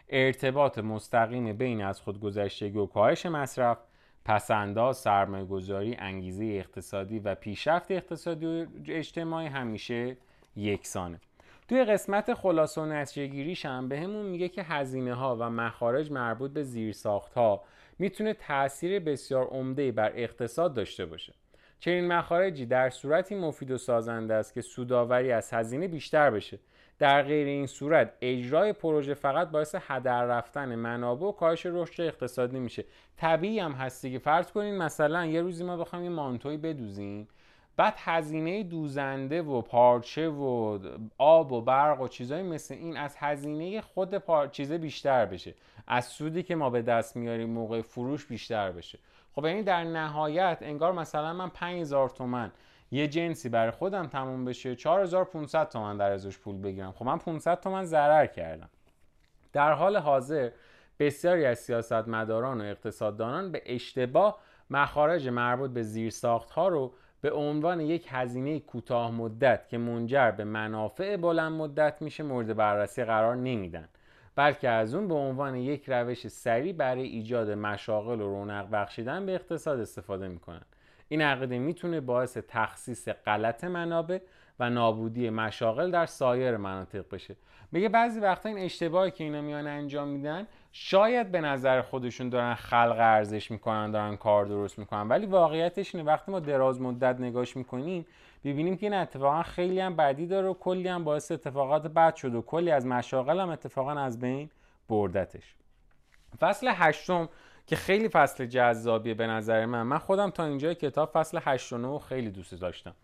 ارتباط 0.09 0.79
مستقیم 0.79 1.53
بین 1.53 1.85
از 1.85 2.01
خودگذشتگی 2.01 2.79
و 2.79 2.87
کاهش 2.87 3.27
مصرف 3.27 3.79
پسنداز 4.25 4.97
سرمایه 4.97 5.45
گذاری 5.45 5.97
انگیزه 5.99 6.45
اقتصادی 6.45 7.19
و 7.19 7.35
پیشرفت 7.35 7.91
اقتصادی 7.91 8.47
و 8.47 8.67
اجتماعی 8.89 9.47
همیشه 9.47 10.17
یکسانه. 10.57 11.21
توی 11.69 11.85
قسمت 11.85 12.35
خلاصه 12.35 12.81
و 12.81 12.87
نتیجه 12.87 13.69
هم 13.69 13.89
به 13.89 14.01
همون 14.01 14.27
میگه 14.27 14.49
که 14.49 14.63
هزینه 14.63 15.15
ها 15.15 15.37
و 15.37 15.51
مخارج 15.51 16.13
مربوط 16.13 16.51
به 16.51 16.63
زیرساخت 16.63 17.35
ها 17.35 17.65
می‌تونه 17.99 18.35
تاثیر 18.35 19.01
بسیار 19.01 19.47
عمده 19.47 19.93
بر 19.93 20.13
اقتصاد 20.15 20.75
داشته 20.75 21.07
باشه. 21.07 21.35
چنین 21.81 22.13
مخارجی 22.13 22.67
در 22.67 22.91
صورتی 22.91 23.35
مفید 23.35 23.71
و 23.71 23.79
سازنده 23.79 24.35
است 24.35 24.55
که 24.55 24.61
سوداوری 24.61 25.33
از 25.33 25.53
هزینه 25.53 25.89
بیشتر 25.89 26.31
بشه. 26.31 26.59
در 27.03 27.23
غیر 27.23 27.47
این 27.47 27.67
صورت 27.67 28.13
اجرای 28.21 28.73
پروژه 28.73 29.15
فقط 29.15 29.51
باعث 29.51 29.75
هدر 29.79 30.25
رفتن 30.25 30.75
منابع 30.75 31.27
و 31.27 31.33
کاهش 31.33 31.67
رشد 31.67 32.03
اقتصادی 32.03 32.59
میشه. 32.59 32.85
طبیعی 33.17 33.59
هم 33.59 33.73
هستی 33.73 34.13
که 34.13 34.19
فرض 34.19 34.53
کنین 34.53 34.79
مثلا 34.79 35.27
یه 35.27 35.41
روزی 35.43 35.65
ما 35.65 35.77
بخوایم 35.77 36.05
یه 36.05 36.11
مانتوی 36.11 36.57
بدوزیم 36.57 37.29
بعد 37.77 37.95
هزینه 37.97 38.63
دوزنده 38.63 39.43
و 39.43 39.63
پارچه 39.63 40.29
و 40.29 40.79
آب 41.19 41.53
و 41.53 41.61
برق 41.61 42.01
و 42.01 42.09
چیزایی 42.09 42.43
مثل 42.43 42.75
این 42.75 42.97
از 42.97 43.17
هزینه 43.19 43.81
خود 43.81 44.51
چیزه 44.51 44.79
بیشتر 44.79 45.27
بشه. 45.27 45.55
از 45.87 46.05
سودی 46.05 46.43
که 46.43 46.55
ما 46.55 46.71
به 46.71 46.83
دست 46.83 47.17
میاریم 47.17 47.51
موقع 47.51 47.81
فروش 47.81 48.27
بیشتر 48.27 48.73
بشه. 48.73 48.99
خب 49.35 49.45
یعنی 49.45 49.63
در 49.63 49.85
نهایت 49.85 50.59
انگار 50.61 50.93
مثلا 50.93 51.33
من 51.33 51.49
5000 51.49 52.09
تومن 52.09 52.53
یه 52.93 53.09
جنسی 53.09 53.49
برای 53.49 53.71
خودم 53.71 54.07
تموم 54.07 54.45
بشه 54.45 54.77
4500 54.77 55.69
تومن 55.69 55.97
در 55.97 56.13
ازش 56.13 56.39
پول 56.39 56.57
بگیرم. 56.63 56.93
خب 56.93 57.05
من 57.05 57.19
500 57.19 57.61
تومن 57.61 57.85
ضرر 57.85 58.27
کردم. 58.27 58.71
در 59.53 59.73
حال 59.73 59.97
حاضر 59.97 60.51
بسیاری 60.99 61.45
از 61.45 61.59
سیاستمداران 61.59 62.61
و 62.61 62.65
اقتصاددانان 62.65 63.53
به 63.53 63.63
اشتباه 63.67 64.39
مخارج 64.71 65.29
مربوط 65.29 65.71
به 65.71 65.83
زیرساخت 65.83 66.51
ها 66.51 66.69
رو 66.69 66.95
به 67.21 67.33
عنوان 67.33 67.81
یک 67.81 68.07
هزینه 68.11 68.61
کوتاه 68.61 69.11
مدت 69.11 69.69
که 69.69 69.79
منجر 69.79 70.31
به 70.31 70.45
منافع 70.45 71.17
بلند 71.17 71.53
مدت 71.53 72.03
میشه 72.03 72.23
مورد 72.23 72.57
بررسی 72.57 73.05
قرار 73.05 73.37
نمیدن. 73.37 73.89
بلکه 74.37 74.69
از 74.69 74.95
اون 74.95 75.09
به 75.09 75.15
عنوان 75.15 75.57
یک 75.57 75.85
روش 75.89 76.29
سریع 76.29 76.73
برای 76.73 77.03
ایجاد 77.03 77.51
مشاغل 77.51 78.21
و 78.21 78.29
رونق 78.29 78.71
بخشیدن 78.71 79.27
به 79.27 79.35
اقتصاد 79.35 79.81
استفاده 79.81 80.29
می‌کنن. 80.29 80.63
این 81.13 81.23
عقیده 81.23 81.59
می‌تونه 81.59 82.01
باعث 82.01 82.39
تخصیص 82.49 83.09
غلط 83.09 83.65
منابع 83.65 84.19
و 84.61 84.71
نابودی 84.71 85.31
مشاغل 85.31 85.91
در 85.91 86.07
سایر 86.07 86.57
مناطق 86.57 87.05
بشه. 87.13 87.37
میگه 87.73 87.89
بعضی 87.89 88.21
وقتا 88.21 88.49
این 88.49 88.59
اشتباهی 88.59 89.11
که 89.11 89.25
اینا 89.25 89.41
میان 89.41 89.67
انجام 89.67 90.09
میدن 90.09 90.47
شاید 90.73 91.33
به 91.33 91.41
نظر 91.41 91.83
خودشون 91.83 92.29
دارن 92.29 92.55
خلق 92.55 92.97
ارزش 92.99 93.51
می‌کنن 93.51 93.91
دارن 93.91 94.17
کار 94.17 94.45
درست 94.45 94.79
می‌کنن 94.79 95.09
ولی 95.09 95.27
واقعیتش 95.27 95.95
اینه. 95.95 96.07
وقتی 96.07 96.33
ما 96.33 96.41
دراز 96.41 96.81
مدت 96.81 97.21
نگاش 97.21 97.57
می‌کنیم 97.57 98.07
ببینیم 98.45 98.77
که 98.77 98.87
این 98.87 98.95
اتفاقا 98.95 99.43
خیلی 99.43 99.81
هم 99.81 99.97
بدی 99.97 100.27
داره 100.27 100.49
و 100.49 100.55
کلی 100.55 100.89
هم 100.89 101.05
باعث 101.05 101.33
اتفاقات 101.33 101.87
بد 101.87 102.15
شد 102.15 102.35
و 102.35 102.43
کلی 102.43 102.71
از 102.71 102.87
مشاغل 102.87 103.41
هم 103.41 103.51
اتفاقا 103.51 103.93
از 103.93 104.21
بین 104.21 104.51
بردتش. 104.89 105.55
فصل 106.41 106.71
هشتم 106.75 107.29
که 107.73 107.77
خیلی 107.77 108.09
فصل 108.09 108.47
جذابیه 108.47 109.15
به 109.15 109.27
نظر 109.27 109.67
من. 109.67 109.83
من 109.83 109.99
خودم 109.99 110.31
تا 110.31 110.45
اینجا 110.45 110.75
کتاب 110.75 111.11
فصل 111.13 111.39
8 111.43 111.73
و 111.73 111.79
9 111.79 111.99
خیلی 111.99 112.31
دوست 112.31 112.55
داشتم. 112.55 112.95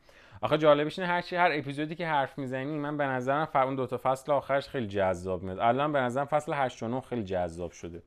آخه 0.41 0.59
جالبش 0.59 0.99
اینه 0.99 1.11
هر 1.13 1.21
چی 1.21 1.37
هر 1.37 1.51
اپیزودی 1.53 1.95
که 1.95 2.07
حرف 2.07 2.39
می‌زنی 2.39 2.79
من 2.79 2.97
به 2.97 3.05
نظرم 3.05 3.49
اون 3.55 3.75
دو 3.75 3.87
تا 3.87 4.01
فصل 4.03 4.33
آخرش 4.33 4.69
خیلی 4.69 4.87
جذاب 4.87 5.43
میاد. 5.43 5.59
الان 5.59 5.93
به 5.93 6.01
نظرم 6.01 6.25
فصل 6.25 6.53
8 6.53 6.83
و 6.83 6.89
9 6.89 7.01
خیلی 7.01 7.23
جذاب 7.23 7.71
شده. 7.71 8.03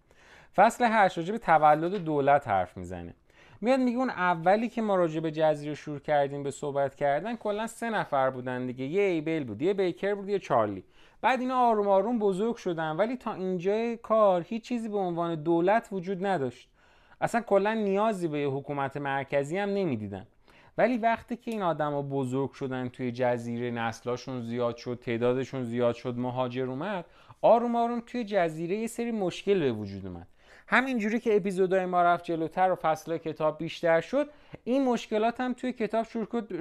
فصل 0.56 0.88
8 0.92 1.18
راجع 1.18 1.32
به 1.32 1.38
تولد 1.38 1.96
دولت 1.96 2.48
حرف 2.48 2.78
می‌زنه. 2.78 3.14
میاد 3.62 3.80
میگه 3.80 3.98
اون 3.98 4.10
اولی 4.10 4.70
که 4.70 4.82
ما 4.82 4.96
راجع 4.96 5.20
به 5.20 5.32
جزیره 5.32 5.76
شروع 5.76 6.00
کردیم 6.00 6.44
به 6.44 6.52
صحبت 6.52 6.96
کردن 6.96 7.36
کلا 7.36 7.68
سه 7.68 7.90
نفر 7.90 8.30
بودن 8.30 8.66
دیگه. 8.66 8.86
یه 8.86 9.04
ایبل 9.04 9.44
بود 9.44 9.62
یه 9.62 9.74
بیکر 9.74 10.16
بود 10.16 10.30
یه 10.30 10.40
چارلی. 10.40 10.84
بعد 11.22 11.40
اینا 11.40 11.58
آروم 11.58 11.88
آروم 11.88 12.20
بزرگ 12.20 12.56
شدن. 12.56 12.96
ولی 12.96 13.18
تا 13.18 13.34
اینجای 13.34 13.98
کار 13.98 14.42
هیچ 14.42 14.64
چیزی 14.64 14.90
به 14.90 14.98
عنوان 14.98 15.44
دولت 15.44 15.88
وجود 15.92 16.26
نداشت. 16.26 16.70
اصلا 17.22 17.42
کلا 17.42 17.74
نیازی 17.74 18.28
به 18.28 18.38
حکومت 18.38 18.98
مرکزی 18.98 19.58
هم 19.58 19.70
نمی‌دیدن. 19.70 20.28
ولی 20.78 20.98
وقتی 20.98 21.36
که 21.36 21.52
این 21.52 21.62
آدما 21.62 22.02
بزرگ 22.02 22.52
شدن 22.52 22.90
توی 22.90 23.12
جزیره 23.12 23.72
نسلاشون 23.72 24.42
زیاد 24.42 24.78
شد 24.78 25.00
تعدادشون 25.02 25.64
زیاد 25.64 25.96
شد 25.96 26.18
مهاجر 26.18 26.66
اومد 26.66 27.06
آروم 27.42 27.76
آروم 27.76 28.04
توی 28.06 28.24
جزیره 28.24 28.76
یه 28.76 28.88
سری 28.88 29.12
مشکل 29.12 29.60
به 29.60 29.72
وجود 29.72 30.06
اومد. 30.06 30.28
همینجوری 30.68 31.20
که 31.20 31.36
اپیزودهای 31.36 31.86
ما 31.86 32.02
رفت 32.04 32.24
جلوتر 32.24 32.72
و 32.72 32.76
فصل 32.76 33.18
کتاب 33.18 33.58
بیشتر 33.58 34.02
شد 34.02 34.30
این 34.64 34.86
مشکلات 34.86 35.42
هم 35.42 35.54
توی 35.54 35.74
کتاب 35.74 36.06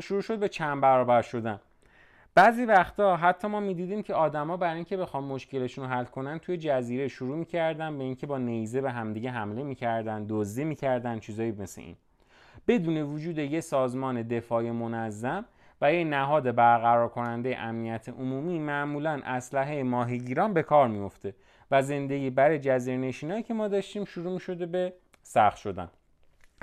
شروع 0.01 0.21
شد 0.21 0.39
به 0.39 0.49
چند 0.49 0.81
برابر 0.81 1.23
شدن. 1.23 1.61
بعضی 2.35 2.65
وقتا 2.65 3.17
حتی 3.17 3.49
ما 3.49 3.61
می‌دیدیم 3.61 4.03
که 4.03 4.15
آدما 4.15 4.57
برای 4.57 4.75
اینکه 4.75 4.97
بخوام 4.97 5.25
مشکلشون 5.25 5.85
رو 5.85 5.91
حل 5.91 6.05
کنن 6.05 6.39
توی 6.39 6.57
جزیره 6.57 7.09
شروع 7.09 7.37
می‌کردن 7.37 7.99
به 7.99 8.05
اینکه 8.05 8.27
با 8.27 8.39
نیزه 8.39 8.81
به 8.81 8.91
همدیگه 8.91 9.31
حمله 9.31 9.63
می‌کردن 9.63 10.27
دزدی 10.29 10.65
می‌کردن 10.65 11.19
چیزایی 11.19 11.53
مثل 11.53 11.81
این. 11.81 11.97
بدون 12.69 13.03
وجود 13.03 13.39
یه 13.39 13.61
سازمان 13.61 14.23
دفاع 14.23 14.71
منظم 14.71 15.45
و 15.81 15.93
یه 15.93 16.05
نهاد 16.05 16.55
برقرار 16.55 17.09
کننده 17.09 17.59
امنیت 17.59 18.09
عمومی 18.09 18.59
معمولا 18.59 19.21
اسلحه 19.25 19.83
ماهیگیران 19.83 20.55
به 20.55 20.63
کار 20.63 20.89
میفته 20.89 21.35
و 21.71 21.83
زندگی 21.83 22.31
بر 22.31 22.57
جزیره 22.57 22.97
نشینایی 22.97 23.43
که 23.43 23.55
ما 23.55 23.69
داشتیم 23.69 24.05
شروع 24.05 24.39
شده 24.39 24.67
به 24.67 24.93
سخت 25.23 25.57
شدن. 25.57 25.89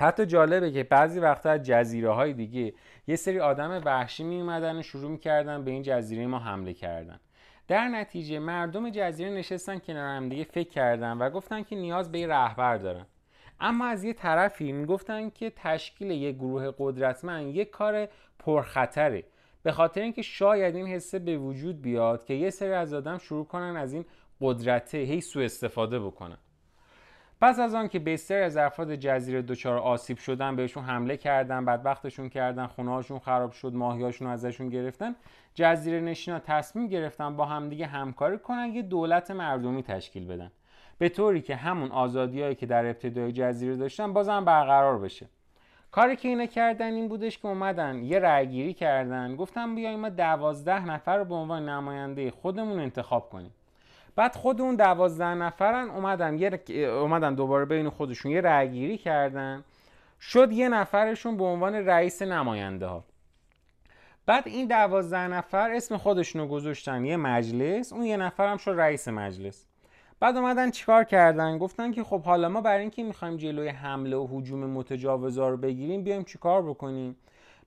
حتی 0.00 0.26
جالبه 0.26 0.70
که 0.70 0.84
بعضی 0.84 1.20
وقتا 1.20 1.50
از 1.50 1.62
جزیره 1.62 2.10
های 2.10 2.32
دیگه 2.32 2.74
یه 3.06 3.16
سری 3.16 3.40
آدم 3.40 3.82
وحشی 3.84 4.24
می 4.24 4.40
اومدن 4.40 4.78
و 4.78 4.82
شروع 4.82 5.10
می‌کردن 5.10 5.64
به 5.64 5.70
این 5.70 5.82
جزیره 5.82 6.26
ما 6.26 6.38
حمله 6.38 6.74
کردن. 6.74 7.20
در 7.68 7.88
نتیجه 7.88 8.38
مردم 8.38 8.90
جزیره 8.90 9.30
نشستن 9.30 9.78
کنار 9.78 10.16
هم 10.16 10.28
دیگه 10.28 10.44
فکر 10.44 10.68
کردن 10.68 11.18
و 11.18 11.30
گفتن 11.30 11.62
که 11.62 11.76
نیاز 11.76 12.12
به 12.12 12.18
یه 12.18 12.26
رهبر 12.26 12.76
دارن. 12.76 13.06
اما 13.60 13.86
از 13.86 14.04
یه 14.04 14.12
طرفی 14.12 14.72
می‌گفتن 14.72 15.30
که 15.30 15.52
تشکیل 15.56 16.10
یک 16.10 16.36
گروه 16.36 16.72
قدرتمند 16.78 17.54
یک 17.54 17.70
کار 17.70 18.08
پرخطره. 18.38 19.24
به 19.62 19.72
خاطر 19.72 20.00
اینکه 20.00 20.22
شاید 20.22 20.76
این 20.76 20.86
حسه 20.86 21.18
به 21.18 21.38
وجود 21.38 21.82
بیاد 21.82 22.24
که 22.24 22.34
یه 22.34 22.50
سری 22.50 22.72
از 22.72 22.94
آدم 22.94 23.18
شروع 23.18 23.44
کنن 23.44 23.76
از 23.76 23.92
این 23.92 24.04
قدرته 24.40 24.98
هی 24.98 25.20
سوء 25.20 25.44
استفاده 25.44 26.00
بکنن. 26.00 26.38
پس 27.40 27.58
از 27.58 27.74
آن 27.74 27.88
که 27.88 27.98
بسیاری 27.98 28.44
از 28.44 28.56
افراد 28.56 28.94
جزیره 28.94 29.42
دچار 29.42 29.78
آسیب 29.78 30.18
شدن 30.18 30.56
بهشون 30.56 30.84
حمله 30.84 31.16
کردن 31.16 31.64
بدبختشون 31.64 32.28
کردن 32.28 32.66
خونهاشون 32.66 33.18
خراب 33.18 33.52
شد 33.52 33.74
ماهیاشون 33.74 34.28
ازشون 34.28 34.68
گرفتن 34.68 35.14
جزیره 35.54 36.00
نشینا 36.00 36.38
تصمیم 36.38 36.86
گرفتن 36.86 37.36
با 37.36 37.44
همدیگه 37.44 37.86
همکاری 37.86 38.38
کنن 38.38 38.72
یه 38.74 38.82
دولت 38.82 39.30
مردمی 39.30 39.82
تشکیل 39.82 40.26
بدن. 40.26 40.50
به 40.98 41.08
طوری 41.08 41.40
که 41.40 41.56
همون 41.56 41.90
آزادیایی 41.90 42.54
که 42.54 42.66
در 42.66 42.86
ابتدای 42.86 43.32
جزیره 43.32 43.76
داشتن 43.76 44.12
بازم 44.12 44.44
برقرار 44.44 44.98
بشه. 44.98 45.28
کاری 45.90 46.16
که 46.16 46.28
اینا 46.28 46.46
کردن 46.46 46.92
این 46.92 47.08
بودش 47.08 47.38
که 47.38 47.48
اومدن 47.48 48.02
یه 48.04 48.18
رأیگیری 48.18 48.74
کردن 48.74 49.36
گفتن 49.36 49.74
بیایم 49.74 50.00
ما 50.00 50.08
دوازده 50.08 50.84
نفر 50.84 51.16
رو 51.16 51.24
به 51.24 51.34
عنوان 51.34 51.68
نماینده 51.68 52.30
خودمون 52.30 52.80
انتخاب 52.80 53.30
کنیم. 53.30 53.52
بعد 54.18 54.36
خود 54.36 54.60
اون 54.60 54.76
دوازده 54.76 55.34
نفرن 55.34 55.90
اومدن 55.90 56.38
یه 56.38 56.60
اومدن 56.88 57.34
دوباره 57.34 57.64
بین 57.64 57.88
خودشون 57.88 58.32
یه 58.32 58.40
رأیگیری 58.40 58.98
کردن. 58.98 59.64
شد 60.20 60.52
یه 60.52 60.68
نفرشون 60.68 61.36
به 61.36 61.44
عنوان 61.44 61.74
رئیس 61.74 62.22
نماینده 62.22 62.86
ها. 62.86 63.04
بعد 64.26 64.48
این 64.48 64.66
دوازده 64.66 65.28
نفر 65.28 65.70
اسم 65.70 65.96
خودشونو 65.96 66.46
گذاشتن 66.46 67.04
یه 67.04 67.16
مجلس 67.16 67.92
اون 67.92 68.04
یه 68.04 68.16
نفر 68.16 68.48
هم 68.48 68.56
شد 68.56 68.70
رئیس 68.70 69.08
مجلس. 69.08 69.66
بعد 70.20 70.36
اومدن 70.36 70.70
چیکار 70.70 71.04
کردن؟ 71.04 71.58
گفتن 71.58 71.92
که 71.92 72.04
خب 72.04 72.22
حالا 72.22 72.48
ما 72.48 72.60
برای 72.60 72.80
اینکه 72.80 73.02
می‌خوایم 73.02 73.36
جلوی 73.36 73.68
حمله 73.68 74.16
و 74.16 74.38
هجوم 74.38 74.64
متجاوزا 74.70 75.48
رو 75.48 75.56
بگیریم 75.56 76.04
بیایم 76.04 76.24
چیکار 76.24 76.62
بکنیم؟ 76.62 77.16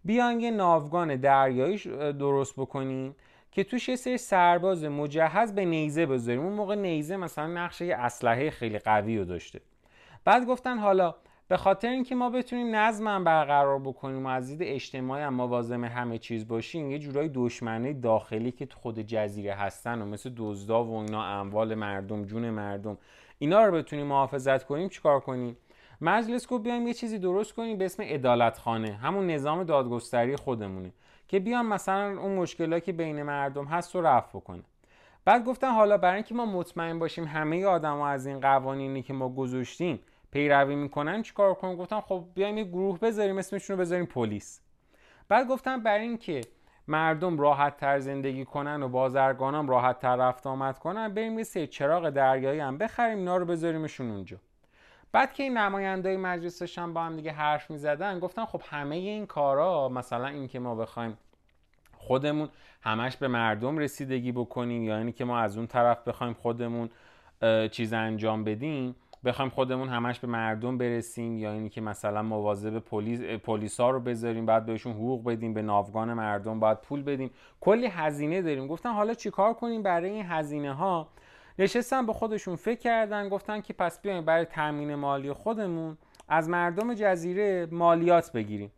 بیایم 0.06 0.40
یه 0.40 0.52
ناوگان 0.52 1.16
دریایی 1.16 1.78
درست 2.14 2.54
بکنیم. 2.56 3.16
که 3.52 3.64
توش 3.64 3.90
یه 3.90 3.96
سری 3.96 4.18
سرباز 4.18 4.84
مجهز 4.84 5.56
به 5.56 5.66
نیزه 5.66 6.06
بذاریم. 6.06 6.42
اون 6.42 6.54
موقع 6.54 6.76
نیزه 6.76 7.18
مثلا 7.18 7.48
نقشه 7.48 7.86
یه 7.86 7.96
اسلحه 7.96 8.50
خیلی 8.50 8.80
قوی 8.80 9.18
رو 9.18 9.26
داشته. 9.26 9.62
بعد 10.26 10.46
گفتن 10.46 10.78
حالا 10.78 11.16
به 11.48 11.58
خاطر 11.58 11.90
اینکه 11.90 12.16
ما 12.16 12.30
بتونیم 12.30 12.76
نظم 12.76 13.24
برقرار 13.24 13.80
بکنیم 13.80 14.26
و 14.26 14.30
از 14.30 14.48
دید 14.48 14.60
اجتماعی 14.62 15.24
هم 15.24 15.34
موازم 15.34 15.84
همه 15.84 16.18
چیز 16.18 16.48
باشیم 16.48 16.92
یه 16.92 17.00
جورایی 17.00 17.30
دشمنه 17.34 17.94
داخلی 17.94 18.52
که 18.52 18.66
تو 18.66 18.80
خود 18.80 19.00
جزیره 19.00 19.54
هستن 19.54 20.02
و 20.02 20.06
مثل 20.06 20.32
دزدا 20.38 20.84
و 20.84 20.96
اینا 20.96 21.26
اموال 21.26 21.76
مردم 21.76 22.26
جون 22.26 22.50
مردم 22.50 22.98
اینا 23.40 23.66
رو 23.66 23.72
بتونیم 23.72 24.06
محافظت 24.06 24.64
کنیم 24.64 24.90
چیکار 24.90 25.20
کنیم؟ 25.20 25.58
مجلس 26.02 26.48
گفت 26.48 26.64
بیایم 26.64 26.88
یه 26.88 26.94
چیزی 26.94 27.20
درست 27.20 27.54
کنیم 27.54 27.78
به 27.78 27.86
اسم 27.86 28.04
عدالت 28.04 28.58
خانه 28.58 28.94
همون 28.94 29.28
نظام 29.28 29.64
دادگستری 29.64 30.36
خودمونه. 30.36 30.92
که 31.32 31.40
بیان 31.40 31.66
مثلا 31.66 32.20
اون 32.20 32.36
مشکلاتی 32.36 32.86
که 32.86 32.92
بین 32.92 33.24
مردم 33.24 33.66
هست 33.66 33.96
رو 33.96 34.02
رفع 34.02 34.40
بکنه. 34.40 34.64
بعد 35.26 35.46
گفتن 35.46 35.72
حالا 35.72 35.98
برای 35.98 36.16
اینکه 36.16 36.36
ما 36.36 36.46
مطمئن 36.46 37.00
باشیم 37.00 37.26
همه 37.26 37.66
آدما 37.66 38.08
از 38.08 38.26
این 38.26 38.40
قوانینی 38.40 39.02
که 39.02 39.14
ما 39.14 39.30
گذاشتیم 39.30 40.00
پیروی 40.32 40.76
می‌کنن 40.76 41.22
چیکار 41.22 41.54
کنیم؟ 41.54 41.76
گفتم 41.76 42.02
خب 42.02 42.26
بیایم 42.34 42.58
یه 42.58 42.64
گروه 42.64 43.00
بذاریم 43.00 43.38
اسمشون 43.38 43.76
رو 43.76 43.82
بذاریم 43.82 44.06
پلیس. 44.06 44.62
بعد 45.30 45.48
گفتم 45.48 45.84
برای 45.84 46.08
اینکه 46.08 46.42
مردم 46.88 47.40
راحت 47.40 47.78
تر 47.78 48.00
زندگی 48.00 48.46
کنن 48.46 48.84
و 48.84 48.88
بازرگانام 48.88 49.68
راحت 49.68 50.00
تر 50.00 50.16
رفت 50.16 50.48
آمد 50.48 50.80
کنن 50.80 51.14
بریم 51.14 51.38
یه 51.38 51.44
سری 51.44 51.68
چراغ 51.68 52.10
دریایی 52.10 52.60
هم 52.60 52.78
بخریم 52.78 53.18
اینا 53.18 53.38
رو 53.38 53.46
بذاریمشون 53.46 54.12
اونجا. 54.12 54.38
بعد 55.12 55.34
که 55.34 55.44
این 55.44 55.58
نمایندای 55.58 56.18
مجلسش 56.18 56.78
هم 56.78 56.94
با 56.94 57.04
هم 57.04 57.16
دیگه 57.16 57.32
حرف 57.32 57.72
می‌زدن 57.72 58.20
گفتن 58.20 58.46
خب 58.46 58.62
همه 58.70 58.96
این 58.96 59.26
کارا 59.26 59.90
مثلا 59.90 60.28
اینکه 60.28 60.60
ما 60.60 60.76
بخوایم 60.76 61.18
خودمون 61.98 62.50
همش 62.82 63.18
به 63.18 63.28
مردم 63.28 63.78
رسیدگی 63.78 64.32
بکنیم 64.32 64.84
یا 64.84 64.98
اینکه 64.98 65.26
ما 65.26 65.40
از 65.40 65.58
اون 65.58 65.68
طرف 65.68 66.08
بخوایم 66.08 66.34
خودمون 66.34 66.90
چیز 67.72 67.94
انجام 67.94 68.44
بدیم 68.44 68.96
بخوایم 69.26 69.52
خودمون 69.52 69.90
همش 69.90 70.20
به 70.20 70.28
مردم 70.28 70.78
برسیم 70.78 71.38
یا 71.38 71.52
اینی 71.52 71.70
که 71.70 71.82
مثلا 71.82 72.24
مواظب 72.24 72.80
پلیس 72.80 73.22
پلیسا 73.22 73.90
رو 73.90 74.00
بذاریم 74.00 74.46
بعد 74.46 74.66
بهشون 74.66 74.94
حقوق 74.94 75.24
بدیم 75.24 75.54
به 75.54 75.62
ناوگان 75.62 76.14
مردم 76.14 76.60
باید 76.60 76.82
پول 76.82 77.04
بدیم. 77.04 77.32
کلی 77.62 77.88
هزینه 77.88 78.42
داریم. 78.42 78.68
گفتن 78.68 78.94
حالا 78.94 79.14
چیکار 79.14 79.54
کنیم 79.54 79.84
برای 79.84 80.10
این 80.10 80.26
هزینه 80.26 80.74
ها 80.74 81.08
نشستن 81.62 82.06
به 82.06 82.14
خودشون 82.14 82.56
فکر 82.56 82.80
کردن 82.80 83.30
گفتن 83.30 83.62
که 83.62 83.74
پس 83.74 84.02
بیایم 84.02 84.26
برای 84.26 84.46
تامین 84.46 84.96
مالی 84.96 85.34
خودمون 85.34 85.98
از 86.28 86.50
مردم 86.50 86.94
جزیره 86.94 87.68
مالیات 87.72 88.32
بگیریم. 88.32 88.72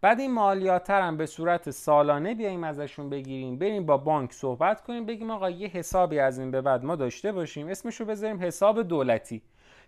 بعد 0.00 0.20
این 0.20 0.32
مالیات 0.32 0.90
هم 0.90 1.16
به 1.16 1.26
صورت 1.26 1.70
سالانه 1.70 2.34
بیایم 2.34 2.64
ازشون 2.64 3.10
بگیریم 3.10 3.58
بریم 3.58 3.86
با 3.86 3.96
بانک 3.96 4.32
صحبت 4.32 4.80
کنیم 4.80 5.06
بگیم 5.06 5.30
آقا 5.30 5.50
یه 5.50 5.68
حسابی 5.68 6.18
از 6.18 6.38
این 6.38 6.50
به 6.50 6.60
بعد 6.60 6.84
ما 6.84 6.96
داشته 6.96 7.32
باشیم 7.32 7.68
اسمش 7.68 8.00
رو 8.00 8.06
بذاریم 8.06 8.42
حساب 8.42 8.82
دولتی. 8.82 9.42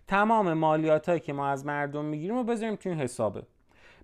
تمام 0.07 0.53
مالیات 0.53 1.23
که 1.23 1.33
ما 1.33 1.47
از 1.47 1.65
مردم 1.65 2.05
می‌گیریم 2.05 2.35
رو 2.35 2.43
بذاریم 2.43 2.75
توی 2.75 2.91
این 2.91 3.01
حسابه. 3.01 3.43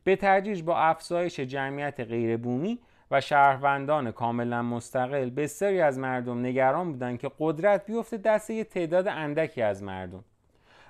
به 0.03 0.15
تدریج 0.15 0.63
با 0.63 0.77
افزایش 0.77 1.39
جمعیت 1.39 2.00
غیر 2.00 2.38
بومی 2.38 2.79
و 3.11 3.21
شهروندان 3.21 4.11
کاملا 4.11 4.61
مستقل 4.61 5.29
بسیاری 5.29 5.81
از 5.81 5.99
مردم 5.99 6.39
نگران 6.39 6.91
بودند 6.91 7.19
که 7.19 7.31
قدرت 7.39 7.85
بیفته 7.85 8.17
دست 8.17 8.49
یه 8.49 8.63
تعداد 8.63 9.07
اندکی 9.07 9.61
از 9.61 9.83
مردم. 9.83 10.23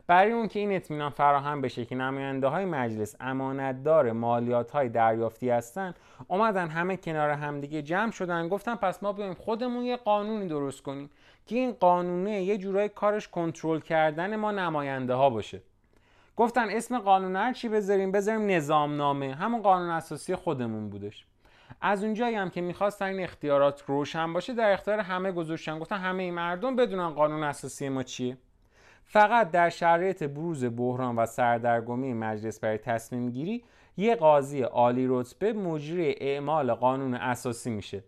برای 0.07 0.31
اون 0.31 0.47
که 0.47 0.59
این 0.59 0.71
اطمینان 0.71 1.09
فراهم 1.09 1.61
بشه 1.61 1.85
که 1.85 1.95
نماینده 1.95 2.47
های 2.47 2.65
مجلس 2.65 3.15
امانتدار 3.19 4.11
مالیات 4.11 4.71
های 4.71 4.89
دریافتی 4.89 5.49
هستن 5.49 5.93
اومدن 6.27 6.67
همه 6.67 6.97
کنار 6.97 7.29
همدیگه 7.29 7.81
جمع 7.81 8.11
شدن 8.11 8.47
گفتن 8.47 8.75
پس 8.75 9.03
ما 9.03 9.13
بیایم 9.13 9.33
خودمون 9.33 9.83
یه 9.83 9.95
قانونی 9.95 10.47
درست 10.47 10.81
کنیم 10.81 11.09
که 11.45 11.55
این 11.55 11.71
قانونه 11.71 12.41
یه 12.41 12.57
جورایی 12.57 12.89
کارش 12.89 13.27
کنترل 13.27 13.79
کردن 13.79 14.35
ما 14.35 14.51
نماینده 14.51 15.13
ها 15.13 15.29
باشه. 15.29 15.61
گفتن 16.35 16.69
اسم 16.69 16.99
قانون 16.99 17.35
هر 17.35 17.53
چی 17.53 17.69
بذاریم 17.69 18.11
بذاریم 18.11 18.49
نظامنامه 18.49 19.35
همون 19.35 19.61
قانون 19.61 19.89
اساسی 19.89 20.35
خودمون 20.35 20.89
بودش. 20.89 21.26
از 21.81 22.03
اونجایی 22.03 22.35
هم 22.35 22.49
که 22.49 22.61
می‌خواستن 22.61 23.05
این 23.05 23.23
اختیارات 23.23 23.83
روشن 23.87 24.33
باشه 24.33 24.53
در 24.53 24.71
اختیار 24.71 24.99
همه 24.99 25.31
گذاشتن. 25.31 25.79
گفتن 25.79 25.97
همه 25.97 26.23
این 26.23 26.33
مردم 26.33 26.75
بدونن 26.75 27.09
قانون 27.09 27.43
اساسی 27.43 27.89
ما 27.89 28.03
چیه. 28.03 28.37
فقط 29.03 29.51
در 29.51 29.69
شرایط 29.69 30.23
بروز 30.23 30.65
بحران 30.65 31.15
و 31.15 31.25
سردرگمی 31.25 32.13
مجلس 32.13 32.59
برای 32.59 32.77
تصمیم 32.77 33.29
گیری 33.29 33.63
یه 33.97 34.15
قاضی 34.15 34.61
عالی 34.61 35.05
رتبه 35.09 35.53
مجری 35.53 36.15
اعمال 36.19 36.73
قانون 36.73 37.13
اساسی 37.13 37.69
میشه 37.69 38.03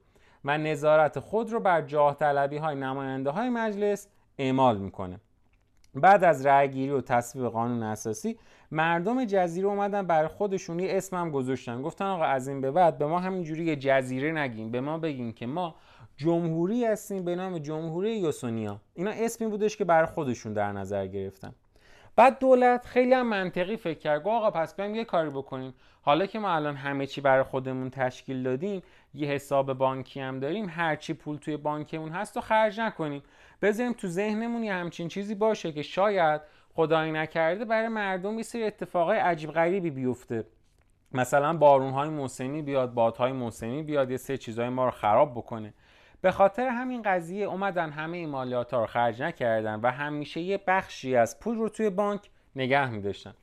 و 0.46 0.58
نظارت 0.58 1.20
خود 1.20 1.52
رو 1.52 1.60
بر 1.60 1.82
جاه 1.82 2.16
طلبی 2.16 2.58
های 2.58 2.76
نماینده 2.76 3.30
های 3.30 3.50
مجلس 3.50 4.08
اعمال 4.38 4.78
می‌کنه. 4.78 5.20
بعد 5.96 6.24
از 6.24 6.46
رأیگیری 6.46 6.92
و 6.92 7.02
تصویب 7.02 7.48
قانون 7.48 7.84
اساسی 7.84 8.40
مردم 8.72 9.26
جزیره 9.26 9.68
اومدن 9.68 10.08
برای 10.08 10.28
خودشون 10.28 10.80
یه 10.80 10.98
اسمم 10.98 11.32
گذاشتن. 11.32 11.82
گفتن 11.82 12.06
آقا 12.06 12.24
از 12.24 12.48
این 12.48 12.62
به 12.62 12.72
بعد 12.72 12.98
به 12.98 13.06
ما 13.06 13.20
همینجوری 13.20 13.66
یه 13.66 13.76
جزیره 13.76 14.32
نگیم 14.32 14.72
به 14.72 14.82
ما 14.82 14.98
بگیم 14.98 15.34
که 15.34 15.48
ما 15.48 15.76
جمهوری 16.18 16.86
هستیم 16.86 17.26
به 17.26 17.36
نام 17.36 17.58
جمهوری 17.58 18.18
یوسونیا. 18.18 18.82
اینا 18.94 19.12
اسمی 19.12 19.48
بودش 19.48 19.78
که 19.78 19.86
برای 19.86 20.06
خودشون 20.06 20.54
در 20.54 20.72
نظر 20.72 21.08
گرفتن. 21.08 21.54
بعد 22.16 22.40
دولت 22.40 22.86
خیلی 22.86 23.14
هم 23.14 23.28
منطقی 23.28 23.78
فکر 23.78 24.00
کرد. 24.00 24.28
آقا 24.28 24.52
پس 24.52 24.76
بیایم 24.76 24.96
یه 24.96 25.06
کاری 25.06 25.30
بکنیم. 25.30 25.74
حالا 26.02 26.26
که 26.26 26.40
ما 26.40 26.56
الان 26.56 26.76
همه 26.76 27.06
چی 27.06 27.22
برای 27.22 27.44
خودمون 27.44 27.90
تشکیل 27.90 28.44
دادیم 28.44 28.82
یه 29.14 29.28
حساب 29.28 29.74
بانکی 29.74 30.20
هم 30.20 30.40
داریم 30.40 30.70
هرچی 30.70 31.14
پول 31.14 31.38
توی 31.38 31.58
بانکمون 31.58 32.12
هست 32.12 32.38
و 32.38 32.42
خرج 32.42 32.80
نکنیم. 32.80 33.24
بذاریم 33.62 33.94
تو 33.94 34.08
ذهنمون 34.08 34.64
یه 34.64 34.74
همچین 34.74 35.08
چیزی 35.08 35.36
باشه 35.36 35.72
که 35.72 35.82
شاید 35.82 36.42
خدایی 36.74 37.12
نکرده 37.12 37.66
برای 37.66 37.88
مردم 37.88 38.38
یه 38.38 38.44
سری 38.44 38.64
اتفاقای 38.64 39.18
عجیب 39.18 39.52
غریبی 39.52 39.90
بیفته 39.90 40.46
مثلا 41.12 41.58
بارون 41.58 41.92
های 41.92 42.10
موسمی 42.10 42.62
بیاد 42.62 42.94
بادهای 42.94 43.32
موسمی 43.32 43.84
بیاد 43.84 44.12
یه 44.12 44.18
سری 44.18 44.38
چیزهای 44.38 44.70
ما 44.70 44.86
رو 44.86 44.92
خراب 44.92 45.32
بکنه 45.32 45.74
به 46.22 46.32
خاطر 46.32 46.68
همین 46.68 47.02
قضیه 47.02 47.46
اومدن 47.46 47.90
همه 47.90 48.18
این 48.18 48.30
مالیات 48.30 48.74
ها 48.74 48.80
رو 48.80 48.86
خرج 48.86 49.22
نکردن 49.22 49.80
و 49.84 49.92
همیشه 49.92 50.42
یه 50.42 50.60
بخشی 50.68 51.16
از 51.16 51.40
پول 51.40 51.58
رو 51.58 51.70
توی 51.70 51.90
بانک 51.90 52.30
نگه 52.56 52.90
می 52.90 53.02
داشتن. 53.02 53.34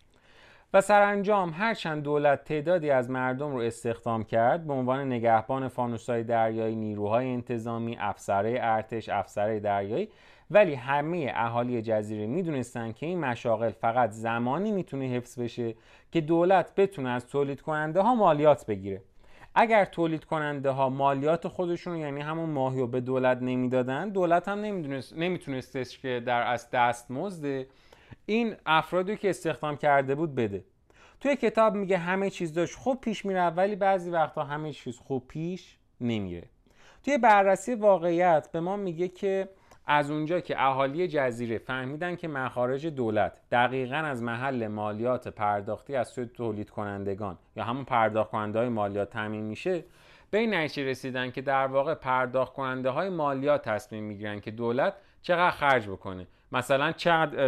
و 0.76 0.80
سرانجام 0.80 1.50
هرچند 1.50 2.02
دولت 2.02 2.44
تعدادی 2.44 2.90
از 2.90 3.10
مردم 3.10 3.52
رو 3.52 3.58
استخدام 3.58 4.24
کرد 4.24 4.66
به 4.66 4.72
عنوان 4.72 5.06
نگهبان 5.06 5.68
فانوسای 5.68 6.24
دریایی 6.24 6.76
نیروهای 6.76 7.28
انتظامی 7.28 7.96
افسره 8.00 8.58
ارتش 8.60 9.08
افسره 9.08 9.60
دریایی 9.60 10.08
ولی 10.50 10.74
همه 10.74 11.32
اهالی 11.34 11.82
جزیره 11.82 12.26
می‌دونستن 12.26 12.92
که 12.92 13.06
این 13.06 13.20
مشاغل 13.20 13.70
فقط 13.70 14.10
زمانی 14.10 14.72
می‌تونه 14.72 15.04
حفظ 15.04 15.38
بشه 15.38 15.74
که 16.12 16.20
دولت 16.20 16.74
بتونه 16.74 17.10
از 17.10 17.26
تولید 17.26 17.60
کننده 17.60 18.00
ها 18.00 18.14
مالیات 18.14 18.66
بگیره. 18.66 19.02
اگر 19.54 19.84
تولید 19.84 20.24
کننده 20.24 20.70
ها 20.70 20.88
مالیات 20.88 21.48
خودشون 21.48 21.96
یعنی 21.96 22.20
همون 22.20 22.50
ماهی 22.50 22.80
رو 22.80 22.86
به 22.86 23.00
دولت 23.00 23.38
نمی‌دادن 23.42 24.08
دولت 24.08 24.48
هم 24.48 24.58
نمیتونستش 25.16 25.98
که 25.98 26.22
در 26.26 26.42
از 26.42 26.70
دست 26.70 27.10
مزده. 27.10 27.66
این 28.26 28.56
افرادی 28.66 29.16
که 29.16 29.30
استخدام 29.30 29.76
کرده 29.76 30.14
بود 30.14 30.34
بده. 30.34 30.64
توی 31.20 31.36
کتاب 31.36 31.74
میگه 31.74 31.98
همه 31.98 32.30
چیز 32.30 32.54
داشت 32.54 32.74
خوب 32.74 33.00
پیش 33.00 33.24
میره 33.24 33.46
ولی 33.46 33.76
بعضی 33.76 34.10
وقتا 34.10 34.44
همه 34.44 34.72
چیز 34.72 34.98
خوب 34.98 35.28
پیش 35.28 35.76
نمیره. 36.00 36.48
توی 37.04 37.18
بررسی 37.18 37.74
واقعیت 37.74 38.48
به 38.52 38.60
ما 38.60 38.76
میگه 38.76 39.08
که 39.08 39.48
از 39.86 40.10
اونجا 40.10 40.40
که 40.40 40.62
اهالی 40.62 41.08
جزیره 41.08 41.58
فهمیدن 41.58 42.16
که 42.16 42.28
مخارج 42.28 42.86
دولت 42.86 43.40
دقیقا 43.50 43.96
از 43.96 44.22
محل 44.22 44.66
مالیات 44.66 45.28
پرداختی 45.28 45.96
از 45.96 46.08
سوی 46.08 46.26
تولید 46.26 46.70
کنندگان 46.70 47.38
یا 47.56 47.64
همون 47.64 47.84
پرداخت 47.84 48.30
کننده 48.30 48.58
های 48.58 48.68
مالیات 48.68 49.10
تامین 49.10 49.44
میشه 49.44 49.84
به 50.30 50.38
این 50.38 50.54
نتیجه 50.54 50.90
رسیدن 50.90 51.30
که 51.30 51.42
در 51.42 51.66
واقع 51.66 51.94
پرداخت 51.94 52.52
کننده 52.52 52.90
های 52.90 53.08
مالیات 53.08 53.68
تصمیم 53.68 54.04
می‌گیرن 54.04 54.40
که 54.40 54.50
دولت 54.50 54.94
چقدر 55.22 55.50
خرج 55.50 55.88
بکنه. 55.88 56.26
مثلا 56.52 56.92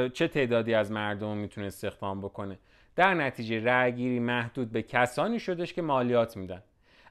چه 0.09 0.28
تعدادی 0.28 0.75
از 0.75 0.93
مردم 0.93 1.37
می‌تونه 1.37 1.67
استخدام 1.67 2.21
بکنه؟ 2.21 2.59
در 2.97 3.14
نتیجه 3.14 3.64
رأیگیری 3.64 4.21
محدود 4.21 4.73
به 4.73 4.83
کسانی 4.83 5.41
شدش 5.41 5.73
که 5.73 5.82
مالیات 5.82 6.37
میدن. 6.37 6.63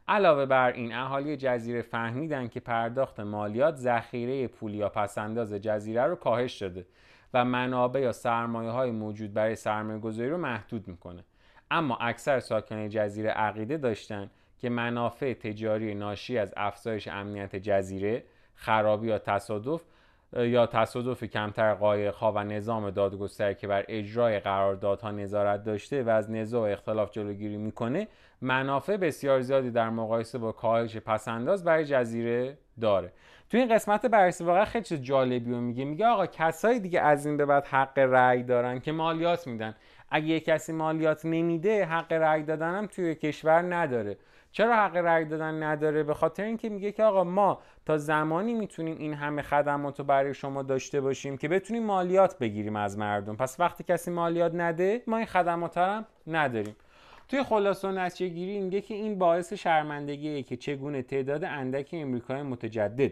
علاوه 0.07 0.45
بر 0.45 0.71
این 0.71 0.93
اهالی 0.93 1.37
جزیره 1.37 1.81
فهمیدن 1.81 2.47
که 2.47 2.59
پرداخت 2.59 3.19
مالیات 3.19 3.75
ذخیره 3.75 4.47
پول 4.47 4.73
یا 4.73 4.89
پسنداز 4.89 5.53
جزیره 5.53 6.03
رو 6.03 6.15
کاهش 6.15 6.61
داده 6.61 6.85
و 7.33 7.45
منابع 7.45 7.99
یا 7.99 8.11
سرمایه 8.11 8.69
های 8.69 8.91
موجود 8.91 9.33
برای 9.33 9.55
سرمایه 9.55 9.99
گذاری 9.99 10.29
رو 10.29 10.37
محدود 10.37 10.87
می‌کنه. 10.87 11.23
اما 11.71 11.97
اکثر 12.01 12.39
ساکنان 12.39 12.89
جزیره 12.89 13.29
عقیده 13.29 13.77
داشتن 13.77 14.29
که 14.57 14.69
منافع 14.69 15.33
تجاری 15.33 15.95
ناشی 15.95 16.37
از 16.37 16.53
افزایش 16.57 17.07
امنیت 17.07 17.55
جزیره 17.55 18.23
خرابی 18.55 19.07
یا 19.07 19.19
تصادف 19.19 19.81
یا 20.33 20.65
تصادف 20.65 21.23
کمتر 21.23 21.73
قایقها 21.73 22.31
و 22.31 22.43
نظام 22.43 22.89
دادگستری 22.89 23.55
که 23.55 23.67
بر 23.67 23.85
اجرای 23.87 24.39
قراردادها 24.39 25.11
نظارت 25.11 25.63
داشته 25.63 26.03
و 26.03 26.09
از 26.09 26.31
نزاع 26.31 26.71
اختلاف 26.71 27.11
جلوگیری 27.11 27.57
می‌کنه 27.57 28.07
منافع 28.41 28.97
بسیار 28.97 29.41
زیادی 29.41 29.71
در 29.71 29.89
مقایسه 29.89 30.37
با 30.37 30.51
کاهش 30.51 30.97
پسنداز 30.97 31.63
برای 31.63 31.85
جزیره 31.85 32.57
داره. 32.81 33.11
تو 33.49 33.57
این 33.57 33.75
قسمت 33.75 34.05
بررسی 34.05 34.43
واقعا 34.43 34.65
خیلی 34.65 34.85
چیز 34.85 35.01
جالبی 35.01 35.51
رو 35.51 35.61
میگه. 35.61 35.85
میگه 35.85 36.05
آقا 36.05 36.25
کسایی 36.25 36.79
دیگه 36.79 37.01
از 37.01 37.25
این 37.25 37.37
به 37.37 37.45
بعد 37.45 37.65
حق 37.65 37.99
رأی 37.99 38.43
دارن 38.43 38.79
که 38.79 38.91
مالیات 38.91 39.47
میدن. 39.47 39.75
اگه 40.09 40.27
یه 40.27 40.39
کسی 40.39 40.73
مالیات 40.73 41.25
نمیده 41.25 41.85
حق 41.85 42.13
رأی 42.13 42.43
دادن 42.43 42.75
هم 42.75 42.85
توی 42.87 43.15
کشور 43.15 43.75
نداره. 43.75 44.17
چرا 44.51 44.75
حق 44.75 44.95
رأی 44.95 45.25
دادن 45.25 45.63
نداره؟ 45.63 46.03
به 46.03 46.13
خاطر 46.13 46.43
اینکه 46.43 46.69
میگه 46.69 46.91
که 46.91 47.03
آقا 47.03 47.23
ما 47.23 47.59
تا 47.85 47.97
زمانی 47.97 48.53
می‌تونیم 48.53 48.97
این 48.97 49.13
همه 49.13 49.41
خدمات 49.41 49.99
رو 49.99 50.05
برای 50.05 50.33
شما 50.33 50.63
داشته 50.63 51.01
باشیم 51.01 51.37
که 51.37 51.47
بتونیم 51.47 51.83
مالیات 51.83 52.39
بگیریم 52.39 52.75
از 52.75 52.97
مردم. 52.97 53.35
پس 53.35 53.59
وقتی 53.59 53.83
کسی 53.83 54.11
مالیات 54.11 54.55
نده 54.55 55.03
ما 55.07 55.17
این 55.17 55.25
خدمات 55.25 55.77
هم 55.77 56.05
نداریم. 56.27 56.75
توی 57.27 57.43
خلاصه 57.43 57.87
و 57.87 57.91
نتیجه 57.91 58.33
گیری 58.33 58.59
میگه 58.59 58.81
که 58.81 58.93
این 58.93 59.19
باعث 59.19 59.53
شرمندگیه 59.53 60.43
که 60.43 60.57
چگونه 60.57 61.01
تعداد 61.01 61.43
اندکی 61.43 61.97
امریکای 61.97 62.41
متجدد 62.41 63.11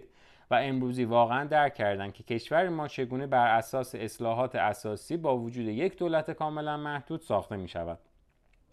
و 0.52 0.56
امروزی 0.56 1.06
واقعا 1.06 1.44
درک 1.44 1.74
کردن 1.74 2.12
که 2.12 2.24
کشور 2.24 2.70
ما 2.70 2.88
چگونه 2.88 3.28
بر 3.28 3.58
اساس 3.58 3.96
اصلاحات 3.96 4.56
اساسی 4.56 5.18
با 5.18 5.38
وجود 5.38 5.66
یک 5.66 5.98
دولت 5.98 6.32
کاملا 6.32 6.78
محدود 6.78 7.22
ساخته 7.22 7.56
می 7.56 7.68
شود 7.68 8.00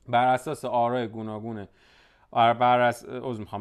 بر 0.09 0.27
اساس 0.27 0.64
آرای 0.64 1.09
گوناگون 1.09 1.68
بر, 2.33 2.81
اس... 2.81 3.05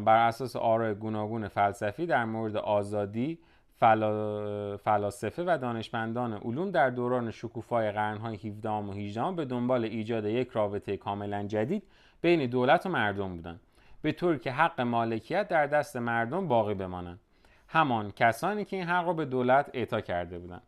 بر 0.04 0.26
اساس 0.26 0.56
آرای 0.56 0.94
گوناگون 0.94 1.48
فلسفی 1.48 2.06
در 2.06 2.24
مورد 2.24 2.56
آزادی 2.56 3.38
فلا... 3.78 4.76
فلاسفه 4.76 5.44
و 5.46 5.58
دانشمندان 5.58 6.32
علوم 6.32 6.70
در 6.70 6.90
دوران 6.90 7.30
شکوفای 7.30 7.92
قرنهای 7.92 8.36
17 8.36 8.68
و 8.70 8.92
18 8.92 9.32
به 9.32 9.44
دنبال 9.44 9.84
ایجاد 9.84 10.24
یک 10.24 10.48
رابطه 10.48 10.96
کاملا 10.96 11.42
جدید 11.42 11.82
بین 12.20 12.46
دولت 12.46 12.86
و 12.86 12.88
مردم 12.88 13.36
بودند. 13.36 13.60
به 14.02 14.12
طوری 14.12 14.38
که 14.38 14.52
حق 14.52 14.80
مالکیت 14.80 15.48
در 15.48 15.66
دست 15.66 15.96
مردم 15.96 16.48
باقی 16.48 16.74
بمانند. 16.74 17.20
همان 17.68 18.10
کسانی 18.10 18.64
که 18.64 18.76
این 18.76 18.86
حق 18.86 19.06
را 19.06 19.12
به 19.12 19.24
دولت 19.24 19.70
اعطا 19.74 20.00
کرده 20.00 20.38
بودند. 20.38 20.62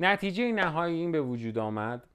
نتیجه 0.00 0.52
نهایی 0.52 0.96
این 0.96 1.12
به 1.12 1.20
وجود 1.20 1.58
آمد 1.58 2.06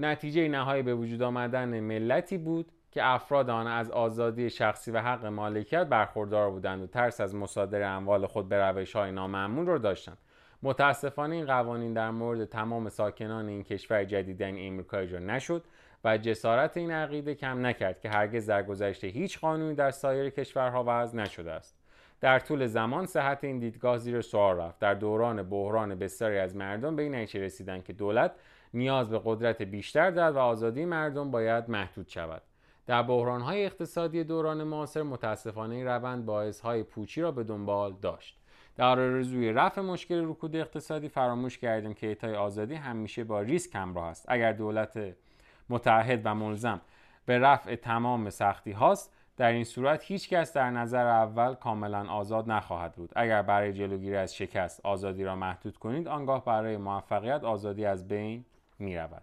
نتیجه 0.00 0.48
نهایی 0.48 0.82
به 0.82 0.94
وجود 0.94 1.22
آمدن 1.22 1.80
ملتی 1.80 2.38
بود 2.38 2.72
که 2.90 3.04
افراد 3.04 3.50
آن 3.50 3.66
از 3.66 3.90
آزادی 3.90 4.50
شخصی 4.50 4.90
و 4.90 4.98
حق 4.98 5.26
مالکیت 5.26 5.84
برخوردار 5.84 6.50
بودند 6.50 6.82
و 6.82 6.86
ترس 6.86 7.20
از 7.20 7.34
مصادره 7.34 7.86
اموال 7.86 8.26
خود 8.26 8.48
به 8.48 8.56
روش 8.56 8.96
های 8.96 9.12
نامعمول 9.12 9.66
را 9.66 9.78
داشتند. 9.78 10.18
متاسفانه 10.62 11.34
این 11.34 11.46
قوانین 11.46 11.92
در 11.92 12.10
مورد 12.10 12.44
تمام 12.44 12.88
ساکنان 12.88 13.48
این 13.48 13.62
کشور 13.62 14.04
جدیدن 14.04 14.66
امریکا 14.66 14.96
اجرا 14.98 15.18
نشد 15.18 15.64
و 16.04 16.18
جسارت 16.18 16.76
این 16.76 16.90
عقیده 16.90 17.34
کم 17.34 17.66
نکرد 17.66 18.00
که 18.00 18.08
هرگز 18.08 18.46
در 18.46 18.62
گذشته 18.62 19.06
هیچ 19.06 19.40
قانونی 19.40 19.74
در 19.74 19.90
سایر 19.90 20.30
کشورها 20.30 20.84
وضع 20.86 21.16
نشده 21.16 21.52
است. 21.52 21.76
در 22.20 22.38
طول 22.38 22.66
زمان 22.66 23.06
صحت 23.06 23.44
این 23.44 23.58
دیدگاه 23.58 23.98
زیر 23.98 24.20
سوال 24.20 24.56
رفت. 24.56 24.78
در 24.78 24.94
دوران 24.94 25.42
بحران 25.42 25.94
بسیاری 25.94 26.38
از 26.38 26.56
مردم 26.56 26.96
به 26.96 27.02
این 27.02 27.14
نتیجه 27.14 27.44
رسیدند 27.44 27.84
که 27.84 27.92
دولت 27.92 28.32
نیاز 28.74 29.10
به 29.10 29.20
قدرت 29.24 29.62
بیشتر 29.62 30.10
دارد 30.10 30.34
و 30.34 30.38
آزادی 30.38 30.84
مردم 30.84 31.30
باید 31.30 31.70
محدود 31.70 32.08
شود. 32.08 32.42
در 32.86 33.02
های 33.02 33.64
اقتصادی 33.64 34.24
دوران 34.24 34.64
معاصر 34.64 35.02
متاسفانه 35.02 35.74
این 35.74 35.86
روند 35.86 36.28
های 36.62 36.82
پوچی 36.82 37.20
را 37.20 37.32
به 37.32 37.44
دنبال 37.44 37.96
داشت. 38.02 38.38
در 38.76 38.84
آرزوی 38.84 39.52
رفع 39.52 39.80
مشکل 39.80 40.30
رکود 40.30 40.56
اقتصادی 40.56 41.08
فراموش 41.08 41.58
کردیم 41.58 41.94
که 41.94 42.06
اعطای 42.06 42.34
آزادی 42.34 42.74
همیشه 42.74 43.24
با 43.24 43.40
ریسک 43.40 43.74
همراه 43.74 44.06
است. 44.06 44.24
اگر 44.28 44.52
دولت 44.52 45.14
متحد 45.68 46.20
و 46.24 46.34
ملزم 46.34 46.80
به 47.26 47.38
رفع 47.38 47.74
تمام 47.74 48.30
سختی 48.30 48.72
هاست 48.72 49.12
در 49.36 49.52
این 49.52 49.64
صورت 49.64 50.04
هیچ 50.04 50.28
کس 50.28 50.52
در 50.52 50.70
نظر 50.70 51.06
اول 51.06 51.54
کاملا 51.54 52.08
آزاد 52.08 52.50
نخواهد 52.50 52.94
بود. 52.94 53.12
اگر 53.16 53.42
برای 53.42 53.72
جلوگیری 53.72 54.16
از 54.16 54.36
شکست 54.36 54.80
آزادی 54.86 55.24
را 55.24 55.36
محدود 55.36 55.76
کنید 55.76 56.08
آنگاه 56.08 56.44
برای 56.44 56.76
موفقیت 56.76 57.44
آزادی 57.44 57.84
از 57.84 58.08
بین 58.08 58.44
می 58.78 58.96
رود 58.96 59.22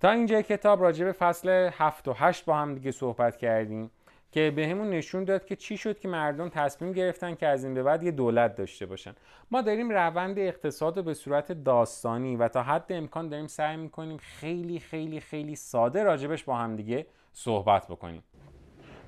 تا 0.00 0.10
اینجا 0.10 0.42
کتاب 0.42 0.82
راجع 0.82 1.04
به 1.04 1.12
فصل 1.12 1.70
7 1.72 2.08
و 2.08 2.12
8 2.12 2.44
با 2.44 2.56
هم 2.56 2.74
دیگه 2.74 2.90
صحبت 2.90 3.36
کردیم 3.36 3.90
که 4.32 4.52
به 4.56 4.68
همون 4.68 4.90
نشون 4.90 5.24
داد 5.24 5.44
که 5.44 5.56
چی 5.56 5.76
شد 5.76 5.98
که 5.98 6.08
مردم 6.08 6.48
تصمیم 6.48 6.92
گرفتن 6.92 7.34
که 7.34 7.46
از 7.46 7.64
این 7.64 7.74
به 7.74 7.82
بعد 7.82 8.02
یه 8.02 8.10
دولت 8.10 8.54
داشته 8.54 8.86
باشن. 8.86 9.14
ما 9.50 9.62
داریم 9.62 9.90
روند 9.90 10.38
اقتصاد 10.38 10.96
رو 10.96 11.02
به 11.02 11.14
صورت 11.14 11.52
داستانی 11.52 12.36
و 12.36 12.48
تا 12.48 12.62
حد 12.62 12.92
امکان 12.92 13.28
داریم 13.28 13.46
سعی 13.46 13.76
می‌کنیم 13.76 14.16
خیلی 14.16 14.78
خیلی 14.78 15.20
خیلی 15.20 15.56
ساده 15.56 16.02
راجبش 16.02 16.44
با 16.44 16.56
هم 16.56 16.76
دیگه 16.76 17.06
صحبت 17.32 17.86
بکنیم. 17.88 18.22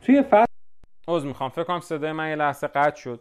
توی 0.00 0.22
فصل 0.22 0.52
عذر 1.08 1.26
می‌خوام. 1.26 1.50
فکر 1.50 1.64
کنم 1.64 1.80
صدای 1.80 2.12
من 2.12 2.28
یه 2.28 2.36
لحظه 2.36 2.66
قطع 2.66 3.00
شد. 3.00 3.20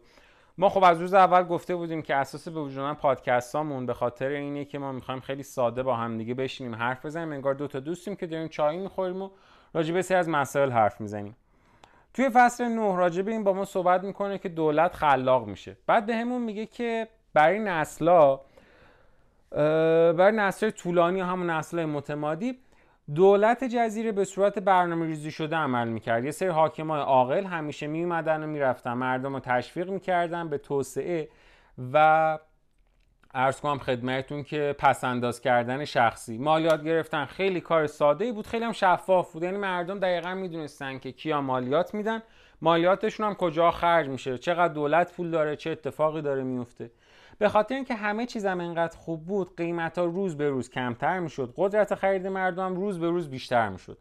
ما 0.57 0.69
خب 0.69 0.83
از 0.83 1.01
روز 1.01 1.13
اول 1.13 1.43
گفته 1.43 1.75
بودیم 1.75 2.01
که 2.01 2.15
اساس 2.15 2.47
به 2.47 2.59
وجود 2.59 2.83
من 2.83 2.93
پادکستامون 2.93 3.85
به 3.85 3.93
خاطر 3.93 4.27
اینه 4.27 4.65
که 4.65 4.79
ما 4.79 4.91
می‌خوایم 4.91 5.21
خیلی 5.21 5.43
ساده 5.43 5.83
با 5.83 5.95
هم 5.95 6.17
دیگه 6.17 6.33
بشینیم 6.33 6.75
حرف 6.75 7.05
بزنیم 7.05 7.31
انگار 7.31 7.53
دو 7.53 7.67
تا 7.67 7.79
دوستیم 7.79 8.15
که 8.15 8.27
داریم 8.27 8.47
چای 8.47 8.77
می‌خوریم 8.77 9.21
و 9.21 9.29
راجع 9.73 9.93
به 9.93 10.01
سری 10.01 10.17
از 10.17 10.29
مسائل 10.29 10.71
حرف 10.71 11.01
می‌زنیم. 11.01 11.35
توی 12.13 12.29
فصل 12.33 12.63
نه 12.63 12.95
راجع 12.95 13.21
به 13.21 13.31
این 13.31 13.43
با 13.43 13.53
ما 13.53 13.65
صحبت 13.65 14.03
می‌کنه 14.03 14.37
که 14.37 14.49
دولت 14.49 14.95
خلاق 14.95 15.47
میشه. 15.47 15.77
بعد 15.87 16.05
به 16.05 16.15
همون 16.15 16.41
میگه 16.41 16.65
که 16.65 17.07
برای 17.33 17.59
نسلا 17.59 18.39
برای 20.13 20.31
نسل 20.31 20.69
طولانی 20.69 21.21
همون 21.21 21.49
نسل 21.49 21.85
متمادی 21.85 22.59
دولت 23.15 23.63
جزیره 23.63 24.11
به 24.11 24.25
صورت 24.25 24.59
برنامه 24.59 25.05
ریزی 25.05 25.31
شده 25.31 25.55
عمل 25.55 25.87
می‌کرد. 25.87 26.25
یه 26.25 26.31
سری 26.31 26.49
حاکمای 26.49 27.01
عاقل 27.01 27.45
همیشه 27.45 27.87
میومدن 27.87 28.43
و 28.43 28.47
می‌رفتن. 28.47 28.93
مردم 28.93 29.33
رو 29.33 29.39
تشویق 29.39 29.89
می‌کردن 29.89 30.49
به 30.49 30.57
توسعه 30.57 31.29
و 31.93 32.37
ارز 33.33 33.61
کنم 33.61 33.79
خدمتتون 33.79 34.43
که 34.43 34.75
پس 34.79 35.03
انداز 35.03 35.41
کردن 35.41 35.85
شخصی. 35.85 36.37
مالیات 36.37 36.83
گرفتن. 36.83 37.25
خیلی 37.25 37.61
کار 37.61 37.87
ساده 37.87 38.31
بود. 38.31 38.47
خیلی 38.47 38.65
هم 38.65 38.71
شفاف 38.71 39.33
بود. 39.33 39.43
یعنی 39.43 39.57
مردم 39.57 39.99
دقیقا 39.99 40.33
می‌دونستن 40.33 40.99
که 40.99 41.11
کیا 41.11 41.41
مالیات 41.41 41.93
میدن. 41.93 42.21
مالیاتشون 42.61 43.25
هم 43.25 43.33
کجا 43.35 43.71
خرج 43.71 44.07
میشه. 44.09 44.37
چقدر 44.37 44.73
دولت 44.73 45.15
پول 45.15 45.31
داره 45.31 45.55
چه 45.55 45.69
اتفاقی 45.69 46.21
داره 46.21 46.43
میفته 46.43 46.91
به 47.41 47.49
خاطر 47.49 47.75
اینکه 47.75 47.95
همه 47.95 48.25
چیزم 48.25 48.59
انقدر 48.59 48.97
خوب 48.97 49.25
بود 49.25 49.57
قیمت 49.57 49.97
ها 49.97 50.05
روز 50.05 50.37
به 50.37 50.49
روز 50.49 50.69
کمتر 50.69 51.19
می‌شد. 51.19 51.53
قدرت 51.57 51.95
خرید 51.95 52.27
مردم 52.27 52.75
روز 52.75 52.99
به 52.99 53.09
روز 53.09 53.29
بیشتر 53.29 53.69
می‌شد. 53.69 53.97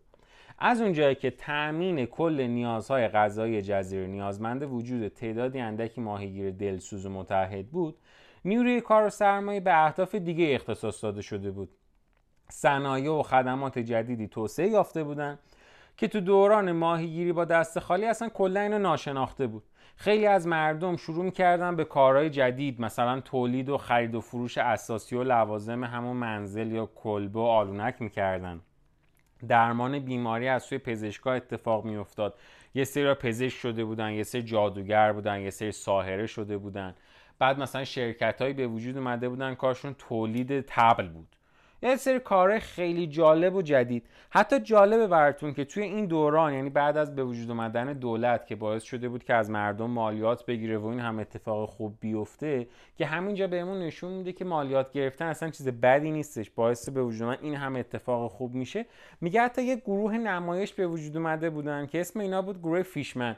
از 0.59 0.81
اونجایی 0.81 1.15
که 1.15 1.31
تأمین 1.31 2.07
کل 2.07 2.41
نیازهای 2.41 3.09
غذایی 3.09 3.63
جزیره 3.63 4.07
نیازمند 4.07 4.63
وجود 4.63 5.09
تعدادی 5.09 5.61
اندکی 5.61 6.01
ماهیگیر 6.01 6.51
دلسوز 6.51 7.07
و 7.07 7.11
متحد 7.11 7.67
بود 7.67 7.99
نیروی 8.45 8.81
کار 8.81 9.07
و 9.07 9.11
سرمایه 9.11 9.61
به 9.61 9.85
اهداف 9.85 10.15
دیگه 10.15 10.55
اختصاص 10.55 11.05
داده 11.05 11.23
شده 11.23 11.51
بود. 11.51 11.71
صنایع 12.49 13.11
و 13.11 13.23
خدمات 13.23 13.79
جدیدی 13.79 14.29
توسعه 14.29 14.69
یافته 14.69 15.05
بودند 15.05 15.39
که 15.97 16.09
تو 16.09 16.21
دوران 16.21 16.73
ماهیگیری 16.73 17.33
با 17.33 17.45
دست 17.45 17.79
خالی 17.79 18.07
اصلا 18.07 18.29
کلا 18.29 18.61
اینو 18.61 18.79
ناشناخته 18.79 19.47
بود. 19.47 19.63
خیلی 20.01 20.27
از 20.27 20.47
مردم 20.47 20.97
شروع 20.97 21.25
می‌کردن 21.25 21.77
به 21.77 21.85
کارهای 21.85 22.31
جدید 22.31 22.81
مثلا 22.81 23.21
تولید 23.21 23.69
و 23.69 23.79
خرید 23.79 24.15
و 24.15 24.21
فروش 24.21 24.59
اساسی 24.59 25.17
و 25.17 25.23
لوازم 25.23 25.85
همون 25.85 26.17
منزل 26.17 26.73
یا 26.73 26.87
کلبه 26.95 27.39
و 27.39 27.43
آلونک 27.43 28.03
می‌کردن. 28.03 28.61
درمان 29.49 29.99
بیماری 29.99 30.49
از 30.49 30.63
سوی 30.63 30.79
پزشکا 30.79 31.33
اتفاق 31.33 31.85
میافتاد. 31.85 32.35
یه 32.75 32.85
سری 32.85 33.15
پزشک 33.15 33.59
شده 33.59 33.85
بودن 33.85 34.13
یه 34.13 34.23
سری 34.23 34.43
جادوگر 34.43 35.13
بودن 35.13 35.41
یه 35.41 35.51
سری 35.51 35.73
ساهره 35.73 36.27
شده 36.27 36.59
بودن. 36.59 36.95
بعد 37.39 37.59
مثلا 37.59 37.85
شرکت 37.85 38.43
به 38.43 38.67
وجود 38.67 38.97
اومده 38.97 39.29
بودن 39.29 39.55
کارشون 39.55 39.95
تولید 39.99 40.61
تبل 40.61 41.09
بود. 41.09 41.37
یه 41.83 41.97
سری 41.97 42.19
کار 42.19 42.59
خیلی 42.59 43.07
جالب 43.07 43.55
و 43.55 43.63
جدید. 43.63 44.07
حتی 44.31 44.61
جالبه 44.61 45.07
براتون 45.07 45.55
که 45.55 45.65
توی 45.65 45.83
این 45.83 46.07
دوران 46.07 46.53
یعنی 46.55 46.71
بعد 46.71 46.97
از 46.97 47.17
به 47.17 47.25
وجود 47.25 47.51
آمدن 47.51 47.93
دولت 47.93 48.47
که 48.47 48.57
باعث 48.57 48.83
شده 48.83 49.09
بود 49.09 49.25
که 49.25 49.35
از 49.35 49.51
مردم 49.51 49.91
مالیات 49.91 50.47
بگیره 50.47 50.79
و 50.79 50.87
این 50.87 51.01
هم 51.01 51.19
اتفاق 51.19 51.69
خوب 51.69 51.97
بیفته 52.01 52.69
که 52.97 53.07
همینجا 53.07 53.47
بهمون 53.47 53.79
نشون 53.79 54.13
میده 54.13 54.33
که 54.33 54.45
مالیات 54.45 54.93
گرفتن 54.93 55.27
اصلا 55.27 55.51
چیز 55.51 55.69
بدی 55.69 56.11
نیستش. 56.11 56.51
باعث 56.51 56.89
به 56.89 57.03
وجود 57.03 57.29
من 57.29 57.37
این 57.43 57.55
هم 57.55 57.77
اتفاق 57.77 58.31
خوب 58.31 58.55
میشه. 58.55 58.87
میگه 59.21 59.43
حتی 59.43 59.63
یه 59.63 59.77
گروه 59.77 60.19
نمایش 60.19 60.75
به 60.75 60.87
وجود 60.87 61.17
اومده 61.17 61.51
بودن 61.51 61.87
که 61.87 62.01
اسم 62.01 62.21
اینا 62.21 62.43
بود 62.43 62.59
گروه 62.59 62.83
فیشمن. 62.83 63.37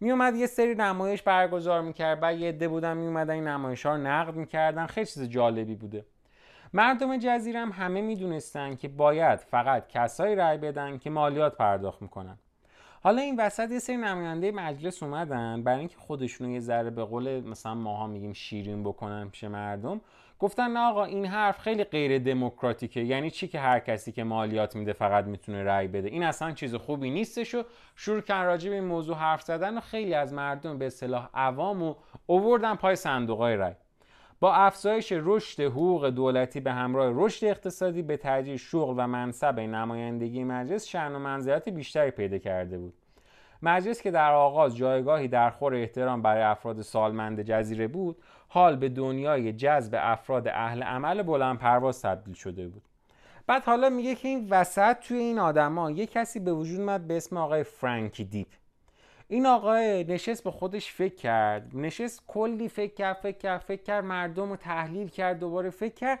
میومد 0.00 0.34
یه 0.34 0.46
سری 0.46 0.74
نمایش 0.74 1.22
برگزار 1.22 1.82
می‌کرد. 1.82 2.20
بعد 2.20 2.38
یه 2.38 2.48
عده 2.48 2.68
بودن 2.68 2.96
میومدن 2.96 3.34
این 3.34 3.48
نمایش 3.48 3.86
ها 3.86 3.96
رو 3.96 4.02
نقد 4.02 4.34
می‌کردن. 4.34 4.86
خیلی 4.86 5.06
چیز 5.06 5.22
جالبی 5.22 5.74
بوده. 5.74 6.04
مردم 6.72 7.16
جزیره 7.16 7.60
هم 7.60 7.72
همه 7.72 8.00
می‌دونستن 8.00 8.76
که 8.76 8.88
باید 8.88 9.38
فقط 9.38 9.88
کسایی 9.88 10.36
رأی 10.36 10.58
بدن 10.58 10.98
که 10.98 11.10
مالیات 11.10 11.56
پرداخت 11.56 12.02
می‌کنن. 12.02 12.38
حالا 13.02 13.22
این 13.22 13.40
وسط 13.40 13.70
یه 13.70 13.78
سری 13.78 13.96
نماینده 13.96 14.52
مجلس 14.52 15.02
اومدن 15.02 15.62
برای 15.62 15.78
اینکه 15.78 15.96
خودشون 15.98 16.50
یه 16.50 16.60
ذره 16.60 16.90
به 16.90 17.04
قول 17.04 17.40
مثلا 17.40 17.74
ماها 17.74 18.06
میگیم 18.06 18.32
شیرین 18.32 18.84
بکنن 18.84 19.28
پیش 19.28 19.44
مردم 19.44 20.00
گفتن 20.38 20.70
نه 20.70 20.80
آقا 20.80 21.04
این 21.04 21.26
حرف 21.26 21.58
خیلی 21.58 21.84
غیر 21.84 22.18
دموکراتیکه. 22.18 23.00
یعنی 23.00 23.30
چی 23.30 23.48
که 23.48 23.60
هر 23.60 23.78
کسی 23.78 24.12
که 24.12 24.24
مالیات 24.24 24.76
میده 24.76 24.92
فقط 24.92 25.24
می‌تونه 25.24 25.64
رأی 25.64 25.88
بده؟ 25.88 26.08
این 26.08 26.22
اصلا 26.22 26.52
چیز 26.52 26.74
خوبی 26.74 27.10
نیستش 27.10 27.54
و 27.54 27.62
شروع 27.96 28.20
کردن 28.20 28.46
راجع 28.46 28.68
به 28.68 28.74
این 28.74 28.84
موضوع 28.84 29.16
حرف 29.16 29.42
زدن 29.42 29.78
و 29.78 29.80
خیلی 29.80 30.14
از 30.14 30.32
مردم 30.32 30.78
به 30.78 30.86
اصطلاح 30.86 31.28
عوام 31.34 31.82
و 31.82 31.94
اووردن 32.26 32.74
پای 32.74 32.96
صندوقای 32.96 33.56
رأی. 33.56 33.74
با 34.40 34.54
افزایش 34.54 35.12
رشد 35.16 35.62
حقوق 35.62 36.08
دولتی 36.08 36.60
به 36.60 36.72
همراه 36.72 37.12
رشد 37.14 37.46
اقتصادی 37.46 38.02
به 38.02 38.16
تدریج 38.16 38.60
شغل 38.60 38.94
و 38.96 39.06
منصب 39.06 39.60
نمایندگی 39.60 40.44
مجلس 40.44 40.86
شأن 40.86 41.14
و 41.14 41.18
منزلت 41.18 41.68
بیشتری 41.68 42.10
پیدا 42.10 42.38
کرده 42.38 42.78
بود. 42.78 42.94
مجلس 43.62 44.02
که 44.02 44.10
در 44.10 44.32
آغاز 44.32 44.76
جایگاهی 44.76 45.28
در 45.28 45.50
خور 45.50 45.74
احترام 45.74 46.22
برای 46.22 46.42
افراد 46.42 46.82
سالمند 46.82 47.42
جزیره 47.42 47.88
بود 47.88 48.16
حال 48.48 48.76
به 48.76 48.88
دنیای 48.88 49.52
جذب 49.52 49.94
افراد 49.98 50.48
اهل 50.48 50.82
عمل 50.82 51.22
بلند 51.22 51.58
پرواز 51.58 52.02
تبدیل 52.02 52.34
شده 52.34 52.68
بود. 52.68 52.82
بعد 53.46 53.64
حالا 53.64 53.90
میگه 53.90 54.14
که 54.14 54.28
این 54.28 54.46
وسط 54.50 54.98
توی 54.98 55.18
این 55.18 55.38
آدما 55.38 55.90
یه 55.90 56.06
کسی 56.06 56.40
به 56.40 56.52
وجود 56.52 56.80
اومد 56.80 57.06
به 57.06 57.16
اسم 57.16 57.36
آقای 57.36 57.62
فرانکی 57.62 58.24
دیپ. 58.24 58.48
این 59.30 59.46
آقای 59.46 60.04
نشست 60.04 60.44
به 60.44 60.50
خودش 60.50 60.92
فکر 60.92 61.14
کرد. 61.14 61.76
نشست 61.76 62.22
کلی 62.26 62.68
فکر 62.68 62.94
کرد 62.94 63.16
فکر 63.16 63.38
کرد 63.38 63.60
فکر 63.60 63.82
کرد 63.82 64.04
مردم 64.04 64.50
رو 64.50 64.56
تحلیل 64.56 65.08
کرد 65.08 65.38
دوباره 65.38 65.70
فکر 65.70 65.94
کرد. 65.94 66.18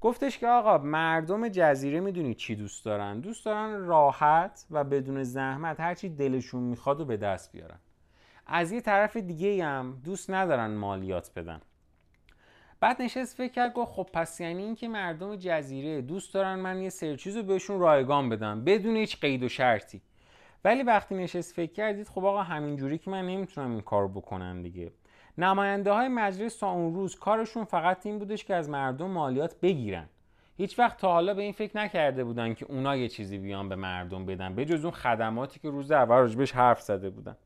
گفتش 0.00 0.38
که 0.38 0.46
آقا 0.46 0.78
مردم 0.78 1.48
جزیره 1.48 2.00
می‌دونی 2.00 2.34
چی 2.34 2.56
دوست 2.56 2.84
دارن؟ 2.84 3.20
دوست 3.20 3.44
دارن 3.44 3.86
راحت 3.86 4.66
و 4.70 4.84
بدون 4.84 5.22
زحمت 5.22 5.80
هرچی 5.80 6.08
دلشون 6.08 6.62
می‌خواد 6.62 7.00
و 7.00 7.04
به 7.04 7.16
دست 7.16 7.52
بیارن. 7.52 7.78
از 8.46 8.72
یه 8.72 8.80
طرف 8.80 9.16
دیگه 9.16 9.64
هم 9.64 10.00
دوست 10.04 10.30
ندارن 10.30 10.70
مالیات 10.70 11.30
بدن. 11.36 11.60
بعد 12.80 13.02
نشست 13.02 13.36
فکر 13.36 13.52
کرد 13.52 13.72
گفت 13.72 13.92
خب 13.92 14.08
پس 14.12 14.40
یعنی 14.40 14.62
اینکه 14.62 14.88
مردم 14.88 15.36
جزیره 15.36 16.02
دوست 16.02 16.34
دارن 16.34 16.54
من 16.54 16.82
یه 16.82 16.90
سری 16.90 17.16
چیز 17.16 17.36
رو 17.36 17.42
بهشون 17.42 17.80
رایگان 17.80 18.28
بدم 18.28 18.64
بدون 18.64 18.96
هیچ 18.96 19.20
قید 19.20 19.42
و 19.42 19.48
شرطی. 19.48 20.02
ولی 20.64 20.82
وقتی 20.82 21.14
نشست 21.14 21.54
فکر 21.54 21.72
کردید 21.72 22.08
خب 22.08 22.24
آقا 22.24 22.42
همینجوری 22.42 22.98
که 22.98 23.10
من 23.10 23.26
نمی‌تونم 23.26 23.70
این 23.70 23.80
کار 23.80 24.08
بکنم 24.08 24.62
دیگه. 24.62 24.92
نماینده 25.38 25.92
های 25.92 26.08
مجلس 26.08 26.58
تا 26.58 26.70
اون 26.70 26.94
روز 26.94 27.18
کارشون 27.18 27.64
فقط 27.64 28.06
این 28.06 28.18
بودش 28.18 28.44
که 28.44 28.54
از 28.54 28.70
مردم 28.70 29.10
مالیات 29.10 29.60
بگیرن. 29.60 30.08
هیچ 30.56 30.78
وقت 30.78 30.96
تا 30.98 31.12
حالا 31.12 31.34
به 31.34 31.42
این 31.42 31.52
فکر 31.52 31.76
نکرده 31.76 32.24
بودن 32.24 32.54
که 32.54 32.66
اونا 32.68 32.96
یه 32.96 33.08
چیزی 33.08 33.38
بیان 33.38 33.68
به 33.68 33.76
مردم 33.76 34.26
بدن 34.26 34.54
به 34.54 34.64
جز 34.64 34.84
اون 34.84 34.94
خدماتی 34.94 35.60
که 35.60 35.70
روز 35.70 35.90
اول 35.90 36.16
راجبش 36.16 36.52
حرف 36.52 36.80
زده 36.80 37.10
بودن. 37.10 37.36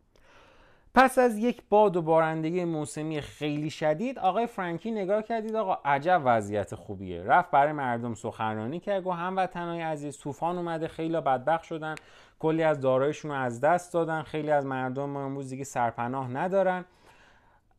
پس 0.95 1.19
از 1.19 1.39
یک 1.39 1.63
باد 1.69 1.97
و 1.97 2.03
بارندگی 2.03 2.65
موسمی 2.65 3.21
خیلی 3.21 3.71
شدید 3.71 4.19
آقای 4.19 4.47
فرانکی 4.47 4.91
نگاه 4.91 5.23
کردید 5.23 5.57
آقا 5.57 5.79
عجب 5.85 6.23
وضعیت 6.25 6.75
خوبیه. 6.75 7.23
رفت 7.23 7.51
برای 7.51 7.73
مردم 7.73 8.15
سخنرانی 8.15 8.81
کرد 8.81 9.07
و 9.07 9.11
هموطنای 9.11 9.81
عزیز 9.81 10.19
طوفان 10.19 10.59
اومده 10.59 10.89
خیلی 10.89 11.21
بدبخت 11.21 11.65
شدن 11.65 11.95
کلی 12.39 12.63
از 12.63 12.81
دارایشون 12.81 13.31
رو 13.31 13.37
از 13.37 13.61
دست 13.61 13.93
دادن 13.93 14.23
خیلی 14.23 14.51
از 14.51 14.67
مردم 14.67 15.17
امروز 15.17 15.51
دیگه 15.51 15.65
سرپناه 15.65 16.31
ندارن. 16.31 16.85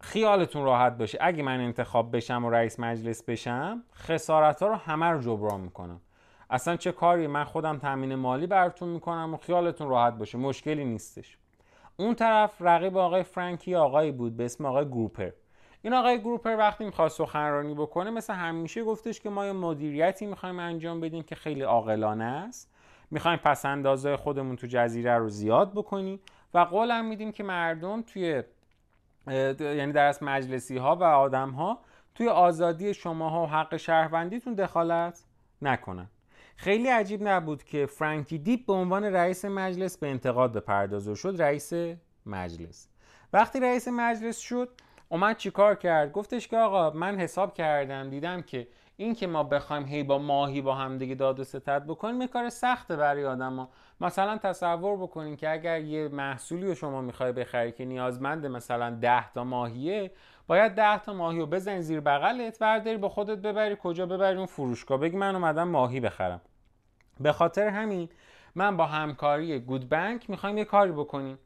خیالتون 0.01 0.63
راحت 0.63 0.97
باشه. 0.97 1.17
اگه 1.21 1.43
من 1.43 1.59
انتخاب 1.59 2.15
بشم 2.15 2.45
و 2.45 2.49
رئیس 2.49 2.79
مجلس 2.79 3.23
بشم 3.23 3.83
خسارت 3.95 4.63
ها 4.63 4.67
رو 4.67 4.75
همه 4.75 5.05
رو 5.05 5.21
جبران 5.21 5.61
می‌کنم. 5.61 6.01
اصلا 6.49 6.75
چه 6.75 6.91
کاری؟ 6.91 7.27
من 7.27 7.43
خودم 7.43 7.77
تامین 7.77 8.15
مالی 8.15 8.47
براتون 8.47 8.89
می‌کنم 8.89 9.33
و 9.33 9.37
خیالتون 9.37 9.89
راحت 9.89 10.13
باشه. 10.13 10.37
مشکلی 10.37 10.85
نیستش. 10.85 11.37
اون 11.97 12.15
طرف 12.15 12.61
رقیب 12.61 12.97
آقای 12.97 13.23
فرانکی 13.23 13.75
آقایی 13.75 14.11
بود 14.11 14.37
به 14.37 14.45
اسم 14.45 14.65
آقای 14.65 14.85
گروپر. 14.85 15.31
این 15.81 15.93
آقای 15.93 16.19
گروپر 16.19 16.55
وقتی 16.57 16.85
می‌خواست 16.85 17.17
سخنرانی 17.17 17.73
بکنه 17.73 18.09
مثل 18.09 18.33
همیشه 18.33 18.83
گفتش 18.83 19.19
که 19.19 19.29
ما 19.29 19.45
یه 19.45 19.51
مدیریتی 19.51 20.25
می‌خوایم 20.25 20.59
انجام 20.59 20.99
بدیم 20.99 21.23
که 21.23 21.35
خیلی 21.35 21.61
عاقلانه 21.61 22.23
است. 22.23 22.71
می‌خوایم 23.11 23.39
پس 23.43 23.65
اندازه 23.65 24.17
خودمون 24.17 24.55
تو 24.55 24.67
جزیره 24.67 25.17
رو 25.17 25.29
زیاد 25.29 25.71
بکنیم 25.71 26.19
و 26.53 26.59
قولم 26.59 27.05
میدیم 27.05 27.31
که 27.31 27.43
مردم 27.43 28.01
توی 28.01 28.43
یعنی 29.59 29.91
در 29.91 30.05
از 30.05 30.23
مجلسی 30.23 30.77
ها 30.77 30.95
و 30.95 31.03
آدم 31.03 31.49
ها 31.49 31.79
توی 32.15 32.27
آزادی 32.29 32.93
شما 32.93 33.29
ها 33.29 33.43
و 33.43 33.47
حق 33.47 33.77
شهروندیتون 33.77 34.53
دخالت 34.53 35.23
نکنن. 35.61 36.07
خیلی 36.55 36.87
عجیب 36.87 37.27
نبود 37.27 37.63
که 37.63 37.85
فرانکی 37.85 38.37
دیپ 38.37 38.65
به 38.65 38.73
عنوان 38.73 39.03
رئیس 39.03 39.45
مجلس 39.45 39.97
به 39.97 40.07
انتقاد 40.07 40.53
بپردازه 40.53 41.11
و 41.11 41.15
شد 41.15 41.35
رئیس 41.39 41.73
مجلس. 42.25 42.87
وقتی 43.33 43.59
رئیس 43.59 43.87
مجلس 43.87 44.37
شد 44.37 44.69
اومد 45.09 45.37
چیکار 45.37 45.75
کرد؟ 45.75 46.11
گفتش 46.11 46.47
که 46.47 46.57
آقا 46.57 46.89
من 46.89 47.19
حساب 47.19 47.53
کردم 47.53 48.09
دیدم 48.09 48.41
که 48.41 48.67
این 49.01 49.15
که 49.15 49.27
ما 49.27 49.43
بخوایم 49.43 49.85
هی 49.85 50.03
با 50.03 50.17
ماهی 50.17 50.61
با 50.61 50.75
هم 50.75 50.97
دیگه 50.97 51.15
داد 51.15 51.39
و 51.39 51.43
ستد 51.43 51.83
بکنیم 51.85 52.27
کار 52.27 52.49
سخته 52.49 52.95
برای 52.95 53.25
آدم 53.25 53.59
ها. 53.59 53.69
مثلا 54.01 54.37
تصور 54.37 54.97
بکنین 54.97 55.35
که 55.35 55.51
اگر 55.51 55.81
یه 55.81 56.07
محصولی 56.07 56.67
رو 56.67 56.75
شما 56.75 57.01
می‌خوای 57.01 57.31
بخری 57.31 57.71
که 57.71 57.85
نیازمند 57.85 58.45
مثلا 58.45 58.89
10 58.89 59.31
تا 59.33 59.43
ماهیه 59.43 60.11
باید 60.47 60.75
10 60.75 60.97
تا 60.97 61.13
ماهی 61.13 61.39
رو 61.39 61.45
بزنی 61.45 61.81
زیر 61.81 61.99
بغلت 61.99 62.59
برداری 62.59 62.97
با 62.97 63.09
خودت 63.09 63.37
ببری 63.37 63.77
کجا 63.83 64.05
ببری؟ 64.05 64.37
اون 64.37 64.45
فروشگاه. 64.45 64.97
بگی 64.97 65.17
من 65.17 65.35
اومدم 65.35 65.67
ماهی 65.67 65.99
بخرم. 65.99 66.41
به 67.19 67.31
خاطر 67.31 67.67
همین 67.67 68.09
من 68.55 68.77
با 68.77 68.85
همکاری 68.85 69.59
گود 69.59 69.89
بانک 69.89 70.29
می‌خوایم 70.29 70.57
یه 70.57 70.65
کاری 70.65 70.91
بکنیم. 70.91 71.37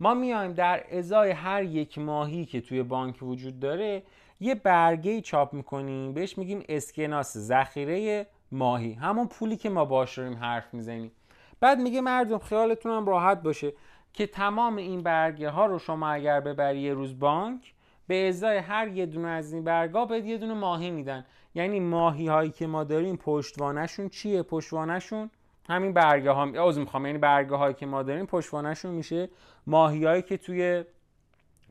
ما 0.00 0.14
میایم 0.14 0.52
در 0.52 0.84
ازای 0.92 1.30
هر 1.30 1.62
یک 1.62 1.98
ماهی 1.98 2.44
که 2.46 2.60
توی 2.60 2.82
بانک 2.82 3.22
وجود 3.22 3.60
داره 3.60 4.02
یه 4.40 4.54
برگه 4.54 5.20
چاپ 5.20 5.52
می‌کنیم 5.52 6.12
بهش 6.12 6.38
میگیم 6.38 6.64
اسکناس 6.68 7.36
ذخیره 7.36 8.26
ماهی. 8.52 8.92
همون 8.92 9.28
پولی 9.28 9.56
که 9.56 9.70
ما 9.70 9.84
باش 9.84 10.18
داریم 10.18 10.36
حرف 10.36 10.74
می‌زنیم. 10.74 11.12
بعد 11.60 11.78
میگه 11.78 12.00
مردم 12.00 12.38
خیالتون 12.38 12.92
هم 12.92 13.06
راحت 13.06 13.42
باشه 13.42 13.72
که 14.12 14.26
تمام 14.26 14.76
این 14.76 15.02
برگه 15.02 15.50
ها 15.50 15.66
رو 15.66 15.78
شما 15.78 16.08
اگر 16.08 16.40
ببری 16.40 16.80
یه 16.80 16.94
روز 16.94 17.18
بانک 17.18 17.74
به 18.06 18.28
ازای 18.28 18.58
هر 18.58 18.88
یه 18.88 19.06
دونه 19.06 19.28
از 19.28 19.52
این 19.52 19.64
برگا 19.64 20.04
بهت 20.04 20.24
یه 20.24 20.38
دونه 20.38 20.54
ماهی 20.54 20.90
میدن. 20.90 21.24
یعنی 21.54 21.80
ماهی 21.80 22.26
هایی 22.26 22.50
که 22.50 22.66
ما 22.66 22.84
داریم 22.84 23.16
پشتوانشون 23.16 24.08
چیه؟ 24.08 24.42
پشتوانشون 24.42 25.30
همین 25.68 25.92
برگه 25.92 26.30
ها 26.30 26.68
از 26.68 26.78
می‌خوام 26.78 27.06
یعنی 27.06 27.18
برگه 27.18 27.56
هایی 27.56 27.74
که 27.74 27.86
ما 27.86 28.02
داریم 28.02 28.26
پشتوانشون 28.26 28.90
میشه 28.90 29.28
ماهی 29.66 30.04
هایی 30.04 30.22
که 30.22 30.36
توی 30.36 30.84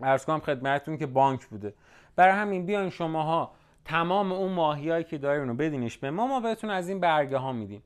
ارز 0.01 0.25
کنم 0.25 0.39
خدمتتون 0.39 0.97
که 0.97 1.05
بانک 1.05 1.45
بوده. 1.45 1.73
برای 2.17 2.33
همین 2.33 2.65
بیاین 2.65 2.89
شماها 2.89 3.51
تمام 3.85 4.31
اون 4.31 4.51
ماهیایی 4.51 5.03
که 5.03 5.17
دارین 5.17 5.47
رو 5.47 5.53
بدینش 5.53 5.97
به 5.97 6.11
ما 6.11 6.27
ما 6.27 6.39
بهتون 6.39 6.69
از 6.69 6.89
این 6.89 6.99
برگه 6.99 7.37
ها 7.37 7.51
میدیم. 7.51 7.83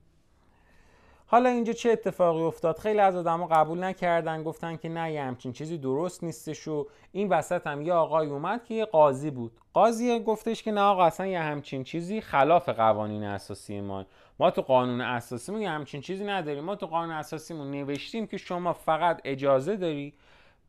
حالا 1.28 1.50
اینجا 1.50 1.74
چه 1.74 1.92
اتفاقی 1.92 2.42
افتاد؟ 2.42 2.78
خیلی 2.78 3.00
از 3.00 3.16
آدما 3.16 3.48
قبول 3.48 3.84
نکردن 3.84 4.44
گفتن 4.44 4.78
که 4.78 4.90
نه 4.90 5.14
یه 5.14 5.24
همچین 5.24 5.54
چیزی 5.54 5.78
درست 5.78 6.24
نیستش 6.24 6.68
و 6.68 6.88
این 7.12 7.30
وسط 7.30 7.68
هم 7.68 7.82
یه 7.82 7.94
آقای 7.94 8.28
اومد 8.28 8.64
که 8.64 8.74
یه 8.74 8.86
قاضی 8.86 9.32
بود. 9.32 9.52
قاضی 9.74 10.20
گفتش 10.20 10.64
که 10.64 10.72
نه 10.72 10.82
آقا 10.82 11.06
اصلا 11.06 11.28
یه 11.28 11.40
همچین 11.40 11.84
چیزی 11.84 12.22
خلاف 12.22 12.70
قوانین 12.70 13.24
اساسی 13.24 13.82
ما 13.82 14.06
ما 14.40 14.52
تو 14.52 14.62
قانون 14.62 15.02
اساسیمون 15.02 15.62
یه 15.62 15.70
همچین 15.70 16.02
چیزی 16.02 16.26
نداریم. 16.26 16.64
ما 16.64 16.76
تو 16.76 16.86
قانون 16.86 17.16
اساسیمون 17.16 17.72
نوشتیم 17.72 18.28
که 18.28 18.38
شما 18.38 18.74
فقط 18.74 19.22
اجازه 19.24 19.76
داری 19.76 20.14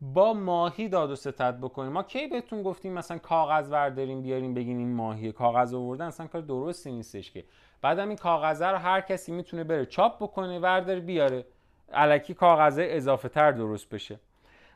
با 0.02 0.34
ماهی 0.34 0.88
داد 0.88 1.10
و 1.10 1.16
ستد 1.16 1.58
بکنیم. 1.60 1.92
ما 1.92 2.02
کی 2.02 2.26
بهتون 2.26 2.62
گفتیم 2.62 2.92
مثلا 2.92 3.18
کاغذ 3.18 3.70
برداریم 3.70 4.22
بیاریم 4.22 4.54
بگین 4.54 4.78
این 4.78 4.94
ماهی 4.94 5.32
کاغذ 5.32 5.74
آوردن 5.74 6.06
اصلا 6.06 6.26
کار 6.26 6.40
درستی 6.40 6.92
نیستش 6.92 7.30
که. 7.30 7.44
بعدم 7.82 8.08
این 8.08 8.16
کاغذه 8.16 8.66
رو 8.66 8.76
هر 8.78 9.00
کسی 9.00 9.32
می‌تونه 9.32 9.64
بره 9.64 9.86
چاپ 9.86 10.22
بکنه 10.22 10.58
وردار 10.58 11.00
بیاره. 11.00 11.44
علکی 11.92 12.34
کاغذه 12.34 12.86
اضافه 12.90 13.28
تر 13.28 13.52
درست 13.52 13.88
بشه. 13.88 14.20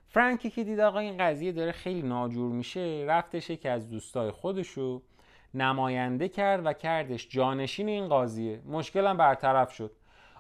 فرانکی 0.09 0.51
که 0.51 0.65
دید 0.65 0.81
آقا 0.81 0.99
این 0.99 1.19
قضیه 1.19 1.53
داره 1.53 1.73
خیلی 1.73 2.03
ناجور 2.03 2.53
میشه 2.53 3.05
رفتش 3.09 3.51
که 3.51 3.71
از 3.71 3.91
دوستای 3.91 4.31
خودشو 4.31 5.03
نماینده 5.55 6.29
کرد 6.29 6.67
و 6.67 6.73
کردش 6.73 7.29
جانشین 7.29 7.89
این 7.89 8.09
قاضیه 8.09 8.61
مشکلم 8.67 9.17
برطرف 9.17 9.73
شد. 9.73 9.91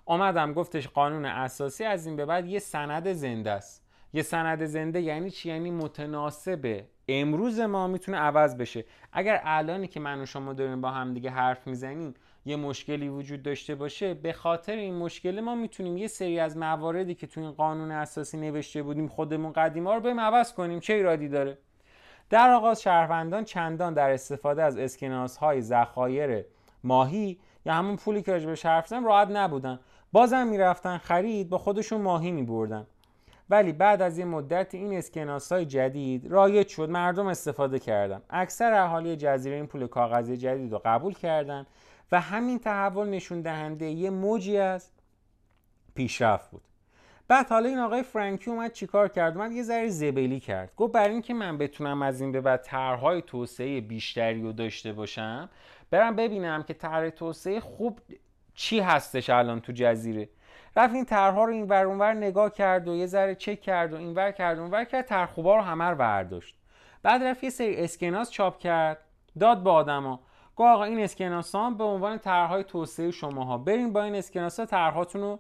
آمدم 0.05 0.53
گفتش 0.53 0.89
قانون 0.89 1.25
اساسی 1.25 1.85
از 1.85 2.07
این 2.07 2.17
به 2.17 2.27
بعد 2.27 2.47
یه 2.47 2.59
سند 2.59 3.13
زنده 3.13 3.51
است. 3.51 3.86
یه 4.13 4.23
سند 4.23 4.65
زنده 4.65 5.01
یعنی 5.01 5.31
چی؟ 5.31 5.49
یعنی 5.49 5.71
متناسب. 5.71 6.81
امروز 7.09 7.61
ما 7.61 7.87
می‌تونه 7.87 8.19
عوض 8.19 8.57
بشه. 8.57 8.85
اگر 9.13 9.41
الانی 9.45 9.87
که 9.87 10.01
من 10.01 10.21
و 10.21 10.27
شما 10.27 10.53
داریم 10.53 10.81
با 10.81 10.91
هم 10.91 11.15
دیگه 11.15 11.31
حرف 11.31 11.67
می‌زنیم 11.67 12.15
یه 12.45 12.57
مشکلی 12.57 13.09
وجود 13.09 13.43
داشته 13.43 13.75
باشه 13.75 14.15
به 14.15 14.33
خاطر 14.33 14.73
این 14.73 14.95
مشکل 14.95 15.41
ما 15.41 15.55
می‌تونیم 15.55 15.97
یه 15.97 16.09
سری 16.09 16.39
از 16.39 16.57
مواردی 16.57 17.15
که 17.15 17.27
تو 17.27 17.41
این 17.41 17.51
قانون 17.51 17.91
اساسی 17.91 18.37
نوشته 18.37 18.83
بودیم 18.83 19.09
خودمون 19.09 19.53
قدیما 19.53 19.95
رو 19.95 20.01
بریم 20.01 20.21
عوض 20.21 20.53
کنیم. 20.53 20.81
چه 20.81 20.95
ایرادی 20.95 21.29
داره؟ 21.29 21.59
در 22.31 22.51
آغاز 22.51 22.83
شهروندان 22.83 23.45
چندان 23.45 23.95
در 23.95 24.11
استفاده 24.11 24.63
از 24.63 24.79
اسکناس 24.79 25.37
های 25.37 25.61
ذخایر 25.61 26.45
ماهی 26.85 27.39
یا 27.67 27.75
همون 27.75 27.97
پولی 27.97 28.23
که 28.23 28.33
راجبش 28.33 28.67
حرف 28.67 28.93
راحت 28.93 29.29
نبودن. 29.31 29.81
بازم 30.13 30.47
می‌رفتن 30.47 30.99
خرید 30.99 31.49
با 31.49 31.59
خودشون 31.59 32.01
ماهی 32.01 32.33
میبردن. 32.33 32.87
ولی 33.51 33.73
بعد 33.73 34.03
از 34.03 34.19
یه 34.19 34.25
مدت 34.25 34.75
این 34.75 34.93
اسکناس 34.93 35.53
های 35.53 35.67
جدید 35.67 36.27
رایج 36.27 36.69
شد 36.69 36.91
مردم 36.91 37.27
استفاده 37.27 37.79
کردن. 37.79 38.23
اکثر 38.31 38.73
اهالی 38.73 39.17
جزیره 39.17 39.57
این 39.57 39.67
پول 39.67 39.87
کاغذی 39.87 40.37
جدید 40.37 40.73
رو 40.73 40.81
قبول 40.85 41.15
کردن 41.15 41.67
و 42.13 42.21
همین 42.21 42.59
تحول 42.59 43.09
نشون 43.09 43.41
دهنده 43.41 43.87
یه 43.87 44.11
موجی 44.11 44.57
از 44.57 44.91
پیشرفت 45.95 46.51
بود. 46.51 46.63
بعد 47.29 47.49
حالا 47.49 47.69
این 47.69 47.79
آقای 47.79 48.03
فرانکی 48.03 48.51
اومد 48.51 48.73
چیکار 48.73 49.09
کرد؟ 49.09 49.37
اومد 49.37 49.53
یه 49.53 49.63
ذره 49.63 49.89
زبلی 49.89 50.41
کرد. 50.41 50.73
گفت 50.77 50.93
برای 50.93 51.13
اینکه 51.13 51.35
من 51.35 51.59
بتونم 51.59 52.03
از 52.03 52.21
این 52.21 52.33
به 52.33 52.41
بعد 52.41 52.63
طرحهای 52.63 53.23
توسعه 53.23 53.81
بیشتری 53.81 54.43
رو 54.43 54.53
داشته 54.53 54.93
باشم 54.93 55.49
برم 55.91 56.17
ببینم 56.17 56.63
که 56.63 56.75
طرح 56.75 57.11
توسعه 57.11 57.61
خوب 57.61 58.01
چی 58.55 58.81
هستش 58.81 59.31
الان 59.31 59.61
تو 59.61 59.73
جزیره. 59.73 60.29
رفت 60.77 60.95
این 60.95 61.05
طرحها 61.05 61.45
رو 61.45 61.53
این 61.53 61.69
ور 61.69 62.15
نگاه 62.15 62.53
کرد 62.53 62.89
و 62.89 62.97
یه 62.97 63.07
ذره 63.07 63.35
چک 63.35 63.61
کرد 63.61 63.93
و 63.93 63.97
اینور 63.97 64.31
کرد 64.31 64.59
و 64.59 64.63
اونور 64.63 64.85
کرد 64.85 65.07
طرح 65.07 65.27
خوبا 65.27 65.57
رو 65.57 65.63
همه 65.63 65.85
رو 65.85 65.97
برداشت. 65.97 66.57
بعد 67.03 67.23
رفت 67.23 67.45
یه 67.45 67.51
سری 67.51 67.77
اسکناس 67.77 68.31
چاپ 68.31 68.59
کرد 68.59 68.99
داد 69.41 69.63
به 69.63 69.71
آدما. 69.71 70.21
گفت 70.57 70.69
آقا 70.69 70.85
این 70.85 71.01
اسکناس 71.01 71.55
ها 71.55 71.71
به 71.71 71.85
عنوان 71.85 72.19
طرحهای 72.19 72.65
توسعه 72.65 73.11
شماها 73.11 73.59
برین 73.59 73.93
با 73.93 74.03
این 74.03 74.15
اسکناس 74.15 74.61
ها 74.61 74.67
طرحهاتون 74.67 75.21
رو 75.21 75.39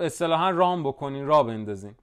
اصطلاحا 0.00 0.50
رام 0.50 0.82
بکنین 0.82 1.26
را 1.26 1.42
بندازین. 1.42 1.94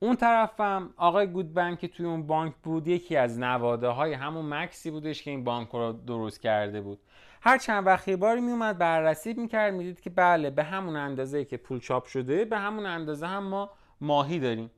اون 0.00 0.16
طرفم 0.16 0.94
آقای 0.96 1.26
گودبنک 1.26 1.78
که 1.78 1.88
توی 1.88 2.06
اون 2.06 2.26
بانک 2.26 2.54
بود 2.62 2.88
یکی 2.88 3.16
از 3.16 3.38
نواده 3.38 3.88
های 3.88 4.12
همون 4.12 4.48
مکسی 4.48 4.90
بودش 4.90 5.22
که 5.22 5.30
این 5.30 5.44
بانک 5.44 5.68
رو 5.68 5.92
درست 5.92 6.40
کرده 6.40 6.80
بود. 6.80 7.00
هر 7.46 7.58
چند 7.58 7.86
وقت 7.86 8.10
باری 8.10 8.40
میومد 8.40 8.78
بررسی 8.78 9.34
می‌کرد 9.34 9.74
می‌دید 9.74 10.00
که 10.00 10.10
بله 10.10 10.50
به 10.50 10.64
همون 10.64 10.96
اندازه 10.96 11.44
که 11.44 11.56
پول 11.56 11.80
چاپ 11.80 12.06
شده 12.06 12.44
به 12.44 12.58
همون 12.58 12.86
اندازه 12.86 13.26
هم 13.26 13.44
ما 13.44 13.70
ماهی 14.00 14.38
داریم. 14.38 14.70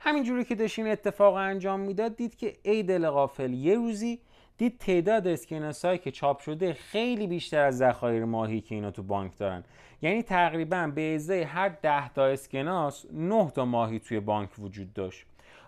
همینجوری 0.00 0.44
که 0.44 0.54
داشت 0.54 0.78
این 0.78 0.88
اتفاق 0.88 1.34
انجام 1.34 1.80
می‌داد 1.80 2.16
دید 2.16 2.36
که 2.36 2.56
ای 2.62 2.82
دل 2.82 3.08
غافل 3.08 3.52
یه 3.52 3.74
روزی 3.74 4.20
دید 4.60 4.78
تعداد 4.78 5.26
اسکناس 5.26 5.84
هایی 5.84 5.98
که 5.98 6.10
چاپ 6.10 6.40
شده 6.40 6.72
خیلی 6.72 7.26
بیشتر 7.26 7.60
از 7.60 7.78
ذخایر 7.78 8.24
ماهی 8.24 8.60
که 8.60 8.74
اینا 8.74 8.90
تو 8.90 9.02
بانک 9.02 9.38
دارن. 9.38 9.64
یعنی 10.02 10.22
تقریبا 10.22 10.92
به 10.94 11.14
ازای 11.14 11.42
هر 11.42 11.68
ده 11.68 12.08
تا 12.08 12.26
اسکناس 12.26 13.06
9 13.12 13.50
تا 13.50 13.64
ماهی 13.64 13.98
توی 13.98 14.20
بانک 14.20 14.50
وجود 14.58 14.92
داشت. 14.92 15.26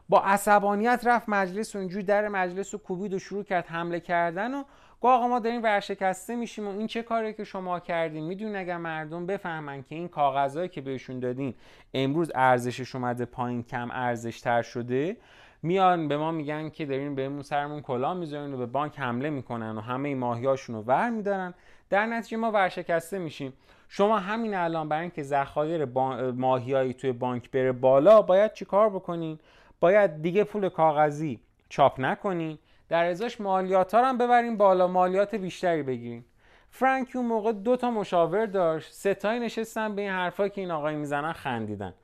با 0.08 0.20
عصبانیت 0.20 1.02
رفت 1.04 1.28
مجلس 1.28 1.76
و 1.76 1.78
اینجوری 1.78 2.04
در 2.04 2.28
مجلس 2.28 2.74
و 2.74 2.78
کوبید 2.78 3.14
و 3.14 3.18
شروع 3.18 3.44
کرد 3.44 3.66
حمله 3.66 4.00
کردن 4.00 4.54
و 4.54 4.64
گو 5.00 5.08
آقا 5.08 5.28
ما 5.28 5.38
داریم 5.38 5.62
ورشکسته 5.62 6.36
میشیم 6.36 6.68
و 6.68 6.70
این 6.70 6.86
چه 6.86 7.02
کاری 7.02 7.32
که 7.32 7.44
شما 7.44 7.80
کردین؟ 7.80 8.24
می‌دونین 8.24 8.56
اگر 8.56 8.76
مردم 8.76 9.26
بفهمن 9.26 9.82
که 9.82 9.94
این 9.94 10.08
کاغذهایی 10.08 10.68
که 10.68 10.80
بهشون 10.80 11.20
دادین 11.20 11.54
امروز 11.94 12.30
ارزشش 12.34 12.94
اومده 12.94 13.24
پایین 13.24 13.62
کم 13.62 13.90
ارزش 13.92 14.40
تر 14.40 14.62
شده 14.62 15.16
میان 15.62 16.08
به 16.08 16.16
ما 16.16 16.30
میگن 16.30 16.68
که 16.68 16.86
دارین 16.86 17.14
بهمون 17.14 17.42
سرمون 17.42 17.80
کلا 17.80 18.14
می‌ذارین 18.14 18.54
و 18.54 18.56
به 18.56 18.66
بانک 18.66 18.98
حمله 18.98 19.30
می‌کنن 19.30 19.76
و 19.78 19.80
همه 19.80 20.14
ماهیاشون 20.14 20.76
رو 20.76 20.82
ور 20.82 21.10
میدارن. 21.10 21.54
در 21.90 22.06
نتیجه 22.06 22.36
ما 22.36 22.50
ورشکسته 22.52 23.18
میشیم. 23.18 23.52
شما 23.88 24.18
همین 24.18 24.54
الان 24.54 24.88
برای 24.88 25.02
اینکه 25.02 25.22
ذخایر 25.22 25.84
ماهیایی 26.32 26.94
توی 26.94 27.12
بانک 27.12 27.50
بره 27.50 27.72
بالا 27.72 28.22
باید 28.22 28.52
چیکار 28.52 28.90
بکنین؟ 28.90 29.38
باید 29.80 30.22
دیگه 30.22 30.44
پول 30.44 30.68
کاغذی 30.68 31.40
چاپ 31.68 32.00
نکنین. 32.00 32.58
در 32.88 33.04
ازاش 33.04 33.40
مالیات 33.40 33.94
ها 33.94 34.08
هم 34.08 34.18
ببریم 34.18 34.56
بالا 34.56 34.86
مالیات 34.86 35.34
بیشتری 35.34 35.82
بگیریم 35.82 36.24
فرانک 36.70 37.08
اون 37.14 37.26
موقع 37.26 37.52
دو 37.52 37.76
تا 37.76 37.90
مشاور 37.90 38.46
داشت. 38.46 38.92
ستایی 38.92 39.40
نشستن 39.40 39.94
به 39.94 40.02
این 40.02 40.10
حرفایی 40.10 40.50
که 40.50 40.60
این 40.60 40.70
آقای 40.70 40.96
می‌زنن 40.96 41.32
خندیدن. 41.32 41.94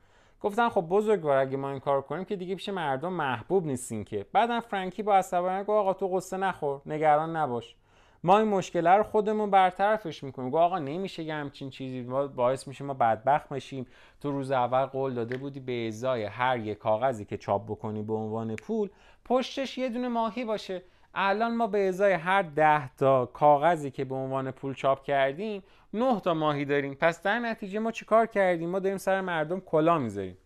گفتن 0.41 0.69
خب 0.69 0.81
بزرگوار 0.81 1.37
اگه 1.37 1.57
ما 1.57 1.69
این 1.69 1.79
کار 1.79 2.01
کنیم 2.01 2.25
که 2.25 2.35
دیگه 2.35 2.55
پیش 2.55 2.69
مردم 2.69 3.13
محبوب 3.13 3.65
نیستین 3.65 4.03
که. 4.03 4.25
بعدم 4.33 4.59
فرانکی 4.59 5.03
با 5.03 5.15
عصبانیت 5.15 5.65
گفت 5.65 5.69
آقا 5.69 5.93
تو 5.93 6.07
قصه 6.07 6.37
نخور 6.37 6.81
نگران 6.85 7.35
نباش. 7.35 7.75
ما 8.23 8.37
این 8.39 8.47
مشکل 8.47 8.87
رو 8.87 9.03
خودمون 9.03 9.51
برطرفش 9.51 10.23
می‌کنیم. 10.23 10.49
گفت 10.49 10.61
آقا 10.61 10.79
نمیشه 10.79 11.23
یه 11.23 11.33
همچین 11.33 11.69
چیزی. 11.69 12.01
ما 12.01 12.27
باعث 12.27 12.67
میشه 12.67 12.83
ما 12.83 12.93
بدبخت 12.93 13.49
بشیم. 13.49 13.87
تو 14.21 14.31
روز 14.31 14.51
اول 14.51 14.85
قول 14.85 15.13
داده 15.13 15.37
بودی 15.37 15.59
به 15.59 15.87
ازای 15.87 16.23
هر 16.23 16.57
یک 16.57 16.77
کاغذی 16.77 17.25
که 17.25 17.37
چاپ 17.37 17.65
بکنی 17.65 18.01
به 18.01 18.13
عنوان 18.13 18.55
پول 18.55 18.89
پشتش 19.25 19.77
یه 19.77 19.89
دونه 19.89 20.07
ماهی 20.07 20.45
باشه. 20.45 20.81
الان 21.21 21.55
ما 21.55 21.67
به 21.67 21.87
ازای 21.87 22.13
هر 22.13 22.41
ده 22.41 22.95
تا 22.95 23.25
کاغذی 23.25 23.91
که 23.91 24.05
به 24.05 24.15
عنوان 24.15 24.51
پول 24.51 24.73
چاپ 24.73 25.03
کردیم 25.03 25.63
نه 25.93 26.19
تا 26.19 26.33
ماهی 26.33 26.65
داریم. 26.65 26.93
پس 26.93 27.23
در 27.23 27.39
نتیجه 27.39 27.79
ما 27.79 27.91
چیکار 27.91 28.25
کردیم؟ 28.25 28.69
ما 28.69 28.79
داریم 28.79 28.97
سر 28.97 29.21
مردم 29.21 29.59
کلا 29.59 29.97
می‌ذاریم. 29.97 30.37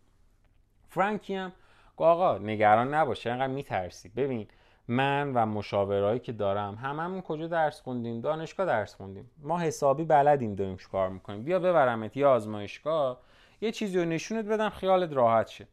فرانکی 0.89 1.35
هم 1.35 1.51
آقا 1.97 2.37
نگران 2.37 2.93
نباشه 2.93 3.31
انقدر 3.31 3.47
میترسی؟ 3.47 4.09
ببین 4.09 4.47
من 4.87 5.33
و 5.33 5.45
مشاورایی 5.45 6.19
که 6.19 6.31
دارم 6.31 6.75
هممون 6.75 7.21
کجا 7.21 7.47
درس 7.47 7.81
خوندیم؟ 7.81 8.21
دانشگاه 8.21 8.65
درس 8.65 8.95
خوندیم. 8.95 9.31
ما 9.37 9.59
حسابی 9.59 10.03
بلدیم 10.03 10.55
داریم 10.55 10.77
چیکار 10.77 11.09
می‌کنیم. 11.09 11.43
بیا 11.43 11.59
ببرمت 11.59 12.17
یه 12.17 12.25
آزمایشگاه 12.25 13.19
یه 13.61 13.71
چیزی 13.71 13.99
رو 13.99 14.05
نشونت 14.05 14.45
بدم 14.45 14.69
خیالت 14.69 15.13
راحت 15.13 15.47
شه. 15.47 15.67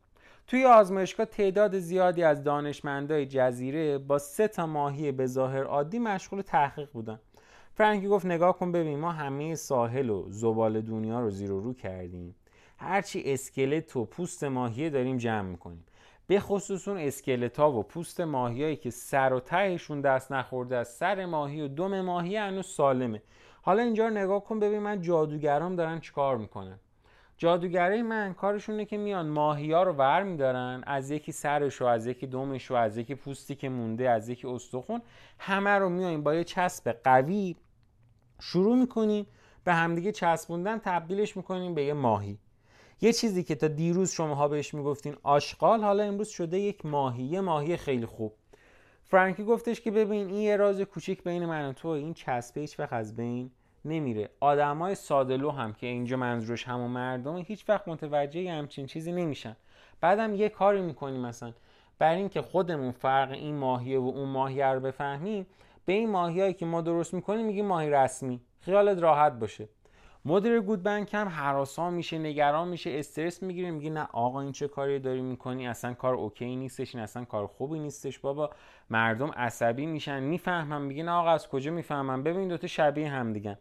توی 0.50 0.64
آزمایشگاه 0.64 1.26
تعداد 1.26 1.78
زیادی 1.78 2.22
از 2.22 2.44
دانشمندای 2.44 3.26
جزیره 3.26 3.98
با 3.98 4.18
سه 4.18 4.48
تا 4.48 4.66
ماهی 4.66 5.12
به 5.12 5.26
ظاهر 5.26 5.62
عادی 5.62 5.98
مشغول 5.98 6.42
تحقیق 6.42 6.90
بودن. 6.92 7.20
فرانکی 7.74 8.06
گفت 8.06 8.26
نگاه 8.26 8.58
کن 8.58 8.72
ببین 8.72 8.98
ما 8.98 9.12
همه 9.12 9.54
ساحل 9.54 10.10
و 10.10 10.24
زبال 10.28 10.80
دنیا 10.80 11.20
رو 11.20 11.30
زیر 11.30 11.52
و 11.52 11.60
رو 11.60 11.74
کردیم. 11.74 12.34
هرچی 12.78 13.22
اسکلت 13.26 13.96
و 13.96 14.04
پوست 14.04 14.44
ماهی 14.44 14.90
داریم 14.90 15.16
جمع 15.16 15.48
می‌کنیم. 15.48 15.84
به 16.26 16.40
خصوص 16.40 16.88
اون 16.88 16.98
اسکلت 16.98 17.60
و 17.60 17.82
پوست 17.82 18.20
ماهیایی 18.20 18.76
که 18.76 18.90
سر 18.90 19.32
و 19.32 19.40
تهشون 19.40 20.00
دست 20.00 20.32
نخورده 20.32 20.76
از 20.76 20.88
سر 20.88 21.26
ماهی 21.26 21.60
و 21.60 21.68
دم 21.68 22.00
ماهی 22.00 22.36
هنوز 22.36 22.66
سالمه. 22.66 23.22
حالا 23.62 23.82
اینجا 23.82 24.08
نگاه 24.08 24.44
کن 24.44 24.60
ببین 24.60 24.78
من 24.78 25.00
جادوگرام 25.00 25.76
دارن 25.76 26.00
چیکار 26.00 26.36
می‌کنن. 26.36 26.78
جادوگرای 27.40 28.02
من 28.02 28.34
کارشونه 28.34 28.84
که 28.84 28.96
میان 28.96 29.28
ماهی 29.28 29.72
ها 29.72 29.82
رو 29.82 29.92
ور 29.92 30.22
میدارن 30.22 30.82
از 30.86 31.10
یکی 31.10 31.32
سرش 31.32 31.82
و 31.82 31.84
از 31.84 32.06
یکی 32.06 32.26
دمش 32.26 32.70
و 32.70 32.74
از 32.74 32.96
یکی 32.96 33.14
پوستی 33.14 33.54
که 33.54 33.68
مونده 33.68 34.10
از 34.10 34.28
یکی 34.28 34.46
استخون 34.46 35.02
همه 35.38 35.70
رو 35.70 35.88
میایم 35.88 36.22
با 36.22 36.34
یه 36.34 36.44
چسب 36.44 36.96
قوی 37.04 37.56
شروع 38.40 38.76
می‌کنیم 38.76 39.26
به 39.64 39.74
همدیگه 39.74 40.12
چسبوندن 40.12 40.78
تبدیلش 40.78 41.36
می‌کنیم 41.36 41.74
به 41.74 41.84
یه 41.84 41.92
ماهی. 41.92 42.38
یه 43.00 43.12
چیزی 43.12 43.44
که 43.44 43.54
تا 43.54 43.68
دیروز 43.68 44.12
شماها 44.12 44.48
بهش 44.48 44.74
می‌گفتین 44.74 45.16
آشغال 45.22 45.80
حالا 45.84 46.02
امروز 46.02 46.28
شده 46.28 46.58
یک 46.58 46.86
ماهی 46.86 47.22
یه 47.22 47.40
ماهی 47.40 47.76
خیلی 47.76 48.06
خوب. 48.06 48.32
فرانکی 49.04 49.44
گفتش 49.44 49.80
که 49.80 49.90
ببین 49.90 50.26
این 50.26 50.36
یه 50.36 50.56
راز 50.56 50.80
کوچیک 50.80 51.24
بین 51.24 51.46
من 51.46 51.68
و 51.68 51.72
تو 51.72 51.88
این 51.88 52.14
چسبه 52.14 52.60
هیچ 52.60 52.80
از 52.80 53.16
بین 53.16 53.50
نمیره. 53.84 54.28
آدمای 54.40 54.94
سادلو 54.94 55.50
هم 55.50 55.72
که 55.72 55.86
اینجا 55.86 56.16
منظورش 56.16 56.68
همون 56.68 56.90
مردم 56.90 57.36
هیچ 57.36 57.68
وقت 57.68 57.88
متوجه 57.88 58.52
همچین 58.52 58.86
چیزی 58.86 59.12
نمیشن. 59.12 59.56
بعدم 60.00 60.34
یه 60.34 60.48
کاری 60.48 60.80
می‌کنیم 60.80 61.20
مثلا 61.20 61.52
بر 61.98 62.14
اینکه 62.14 62.42
خودمون 62.42 62.92
فرق 62.92 63.30
این 63.30 63.56
ماهیه 63.56 63.98
و 63.98 64.12
اون 64.14 64.28
ماهیه 64.28 64.66
رو 64.66 64.80
بفهمیم 64.80 65.46
به 65.84 65.92
این 65.92 66.10
ماهیایی 66.10 66.54
که 66.54 66.66
ما 66.66 66.80
درست 66.80 67.14
می‌کنیم 67.14 67.46
میگیم 67.46 67.66
ماهی 67.66 67.90
رسمی. 67.90 68.40
خیالت 68.60 68.98
راحت 68.98 69.32
باشه. 69.32 69.68
مدیر 70.24 70.60
گود 70.60 70.82
بنک 70.82 71.14
هم 71.14 71.28
حراسان 71.28 71.94
میشه 71.94 72.18
نگران 72.18 72.68
میشه 72.68 72.90
استرس 72.90 73.42
می‌گیره 73.42 73.70
میگه 73.70 73.90
نه 73.90 74.08
آقا 74.12 74.40
این 74.40 74.52
چه 74.52 74.68
کاری 74.68 74.98
داری 74.98 75.22
می‌کنی؟ 75.22 75.68
اصلا 75.68 75.94
کار 75.94 76.14
اوکی 76.14 76.56
نیستش 76.56 76.94
این 76.94 77.04
اصلا 77.04 77.24
کار 77.24 77.46
خوبی 77.46 77.78
نیستش 77.78 78.18
بابا. 78.18 78.50
مردم 78.90 79.30
عصبی 79.30 79.86
میشن 79.86 80.22
می‌فهمم 80.22 80.82
میگه 80.82 81.02
نه 81.02 81.10
آقا 81.10 81.30
از 81.30 81.48
کجا 81.48 81.70
می‌فهمم؟ 81.70 82.22
ببین 82.22 82.48
دوتا 82.48 82.66
شبیه 82.66 83.08
هم 83.08 83.32
دیگه. 83.32 83.58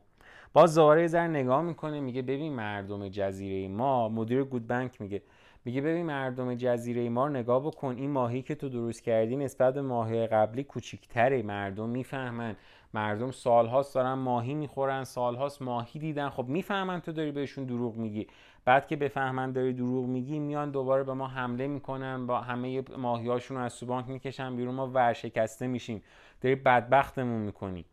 باز 0.53 0.75
دوباره 0.75 1.07
زر 1.07 1.27
نگاه 1.27 1.62
می‌کنه 1.62 1.99
میگه 1.99 2.21
ببین 2.21 2.53
مردم 2.53 3.09
جزیره 3.09 3.67
ما 3.67 4.09
مدیر 4.09 4.43
گود 4.43 4.67
بنک 4.67 5.01
میگه 5.01 5.21
میگه 5.65 5.81
ببین 5.81 6.05
مردم 6.05 6.55
جزیره 6.55 7.09
ما 7.09 7.27
رو 7.27 7.33
نگاه 7.33 7.63
بکن 7.63 7.95
این 7.97 8.12
ماهی 8.12 8.41
که 8.41 8.55
تو 8.55 8.69
درست 8.69 9.03
کردی 9.03 9.35
نسبت 9.35 9.73
به 9.73 9.81
ماهی 9.81 10.27
قبلی 10.27 10.63
کوچیکتره 10.63 11.41
مردم 11.41 11.89
می‌فهمن. 11.89 12.55
مردم 12.93 13.31
سالهاست 13.31 13.95
دارن 13.95 14.13
ماهی 14.13 14.53
می‌خورن 14.53 15.03
سالهاست 15.03 15.62
ماهی 15.62 15.99
دیدن. 15.99 16.29
خب 16.29 16.45
می‌فهمن 16.47 16.99
تو 16.99 17.12
داری 17.12 17.31
بهشون 17.31 17.65
دروغ 17.65 17.95
میگی. 17.95 18.27
بعد 18.65 18.88
که 18.88 18.95
بفهمن 18.95 19.51
داری 19.51 19.73
دروغ 19.73 20.05
میگی 20.05 20.39
میان 20.39 20.71
دوباره 20.71 21.03
به 21.03 21.13
ما 21.13 21.27
حمله 21.27 21.67
می‌کنن 21.67 22.27
با 22.27 22.41
همه 22.41 22.83
ماهیاشون 22.97 23.57
رو 23.57 23.63
از 23.63 23.73
سوبانک 23.73 24.09
می‌کشن 24.09 24.55
بیرون 24.55 24.75
ما 24.75 24.88
ورشکسته 24.88 25.67
میشیم. 25.67 26.03
داری 26.41 26.55
بدبختمون 26.55 27.41
می‌کنی. 27.41 27.85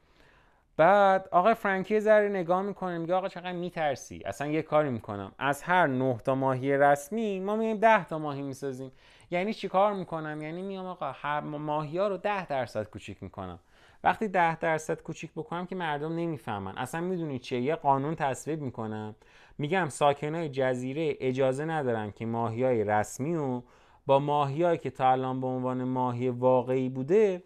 بعد 0.77 1.29
آقای 1.33 1.55
فرانکی 1.55 2.01
ذره 2.01 2.29
نگاه 2.29 2.63
می‌کنه 2.63 2.99
میگه 2.99 3.15
آقا 3.15 3.29
چقدر 3.29 3.53
میترسی؟ 3.53 4.23
اصلا 4.27 4.47
یه 4.47 4.63
کاری 4.63 4.91
می‌کنم. 4.91 5.33
از 5.39 5.63
هر 5.63 5.87
نه 5.87 6.19
تا 6.19 6.35
ماهی 6.35 6.77
رسمی 6.77 7.41
ما 7.41 7.57
میایم 7.57 7.77
ده 7.77 8.05
تا 8.05 8.19
ماهی 8.19 8.43
می‌سازیم. 8.43 8.93
یعنی 9.31 9.55
چیکار 9.55 9.93
می‌کنم؟ 9.93 10.43
یعنی 10.43 10.63
میام 10.63 10.87
آقا 10.87 11.13
هر 11.13 11.41
ماهی 11.41 11.99
ها 11.99 12.09
رو 12.09 12.17
ده 12.17 12.47
درصد 12.47 12.91
کوچیک 12.91 13.23
می‌کنم. 13.23 13.59
وقتی 14.05 14.29
ده 14.29 14.57
درصد 14.57 15.03
کوچیک 15.03 15.33
بکنم 15.37 15.67
که 15.67 15.75
مردم 15.75 16.17
نمی‌فهمن. 16.17 16.79
اصلا 16.79 17.01
می‌دونی 17.01 17.39
چیه؟ 17.39 17.61
یه 17.61 17.75
قانون 17.75 18.15
تصویب 18.15 18.61
می‌کنم. 18.61 19.15
میگم 19.59 19.89
ساکنای 19.89 20.49
جزیره 20.49 21.17
اجازه 21.21 21.65
ندارن 21.65 22.11
که 22.11 22.27
ماهی 22.27 22.65
های 22.65 22.85
رسمی 22.85 23.37
و 23.37 23.63
با 24.07 24.19
ماهیایی 24.19 24.79
که 24.79 24.91
تا 24.91 25.11
الان 25.11 25.41
به 25.41 25.47
عنوان 25.47 25.85
ماهی 25.85 26.29
واقعی 26.29 26.89
بوده 26.89 27.43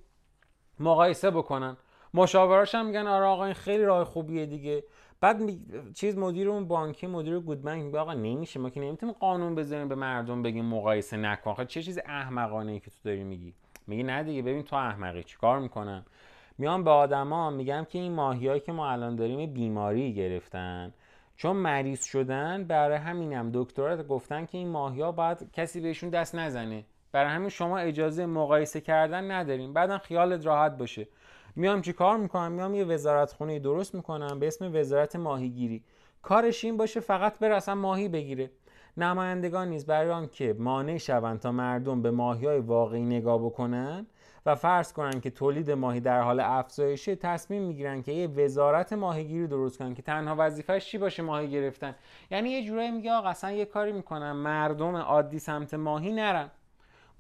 مقایسه 0.80 1.30
بکنن. 1.30 1.76
مشاوراش 2.14 2.74
هم 2.74 2.86
میگن 2.86 3.06
آره 3.06 3.24
آقا 3.24 3.44
این 3.44 3.54
خیلی 3.54 3.84
راه 3.84 4.04
خوبیه 4.04 4.46
دیگه. 4.46 4.84
بعد 5.20 5.40
می... 5.40 5.60
چیز 5.94 6.18
مدیر 6.18 6.48
اون 6.48 6.68
بانکی 6.68 7.06
مدیر 7.06 7.38
گودبنک 7.38 7.82
میگه 7.82 7.98
آقا 7.98 8.14
نمیشه 8.14 8.60
ما 8.60 8.70
که 8.70 8.80
نمی‌تونیم 8.80 9.14
قانون 9.20 9.54
بذاریم 9.54 9.88
به 9.88 9.94
مردم 9.94 10.42
بگیم 10.42 10.64
مقایسه 10.64 11.16
نکن. 11.16 11.64
چه 11.64 11.82
چیز 11.82 11.98
احمقانه 12.06 12.72
ای 12.72 12.80
که 12.80 12.90
تو 12.90 12.96
داری 13.04 13.24
میگی؟ 13.24 13.54
میگی 13.86 14.02
نه 14.02 14.22
دیگه 14.22 14.42
ببین 14.42 14.62
تو 14.62 14.76
احمقی 14.76 15.22
چیکار 15.22 15.58
می‌کنم؟ 15.58 16.04
میام 16.58 16.84
به 16.84 16.90
آدما 16.90 17.50
میگم 17.50 17.86
که 17.90 17.98
این 17.98 18.12
ماهیایی 18.12 18.60
که 18.60 18.72
ما 18.72 18.90
الان 18.90 19.16
داریم 19.16 19.52
بیماری 19.52 20.14
گرفتن. 20.14 20.94
چون 21.36 21.56
مریض 21.56 22.04
شدن 22.04 22.64
برای 22.64 22.96
همینم 22.98 23.50
دکترها 23.54 24.02
گفتن 24.02 24.46
که 24.46 24.58
این 24.58 24.68
ماهیا 24.68 25.12
باید 25.12 25.52
کسی 25.52 25.80
بهشون 25.80 26.10
دست 26.10 26.34
نزنه. 26.34 26.84
برای 27.12 27.30
همین 27.30 27.48
شما 27.48 27.78
اجازه 27.78 28.26
مقایسه 28.26 28.80
کردن 28.80 29.30
نداریم. 29.30 29.72
بعدم 29.72 29.98
خیالت 29.98 30.46
راحت 30.46 30.78
باشه. 30.78 31.08
میام 31.56 31.80
چی 31.80 31.92
کار 31.92 32.16
می‌کنم؟ 32.16 32.52
میام 32.52 32.74
یه 32.74 32.84
وزارت 32.84 33.32
خونه 33.32 33.58
درست 33.58 33.94
می‌کنم 33.94 34.38
به 34.38 34.46
اسم 34.46 34.74
وزارت 34.74 35.16
ماهیگیری. 35.16 35.84
کارش 36.22 36.64
این 36.64 36.76
باشه 36.76 37.00
فقط 37.00 37.38
بره 37.38 37.56
اصلا 37.56 37.74
ماهی 37.74 38.08
بگیره. 38.08 38.50
نمایندگان 38.96 39.68
نیز 39.68 39.86
برای 39.86 40.10
آنکه 40.10 40.56
مانع 40.58 40.98
شوند 40.98 41.40
تا 41.40 41.52
مردم 41.52 42.02
به 42.02 42.10
ماهی 42.10 42.46
های 42.46 42.58
واقعی 42.58 43.04
نگاه 43.04 43.38
بکنن 43.44 44.06
و 44.46 44.54
فرض 44.54 44.92
کنن 44.92 45.20
که 45.20 45.30
تولید 45.30 45.70
ماهی 45.70 46.00
در 46.00 46.20
حال 46.20 46.40
افزایشه 46.40 47.16
تصمیم 47.16 47.62
می‌گیرن 47.62 48.02
که 48.02 48.12
یه 48.12 48.26
وزارت 48.26 48.92
ماهیگیری 48.92 49.46
درست 49.46 49.78
کنن 49.78 49.94
که 49.94 50.02
تنها 50.02 50.34
وظیفهش 50.38 50.86
چی 50.86 50.98
باشه؟ 50.98 51.22
ماهی 51.22 51.50
گرفتن. 51.50 51.94
یعنی 52.30 52.50
یه 52.50 52.64
جورایی 52.64 52.90
میگه 52.90 53.12
آقا 53.12 53.28
اصلا 53.28 53.52
یه 53.52 53.64
کاری 53.64 53.92
می‌کنن 53.92 54.32
مردم 54.32 54.96
عادی 54.96 55.38
سمت 55.38 55.74
ماهی 55.74 56.12
نرن. 56.12 56.50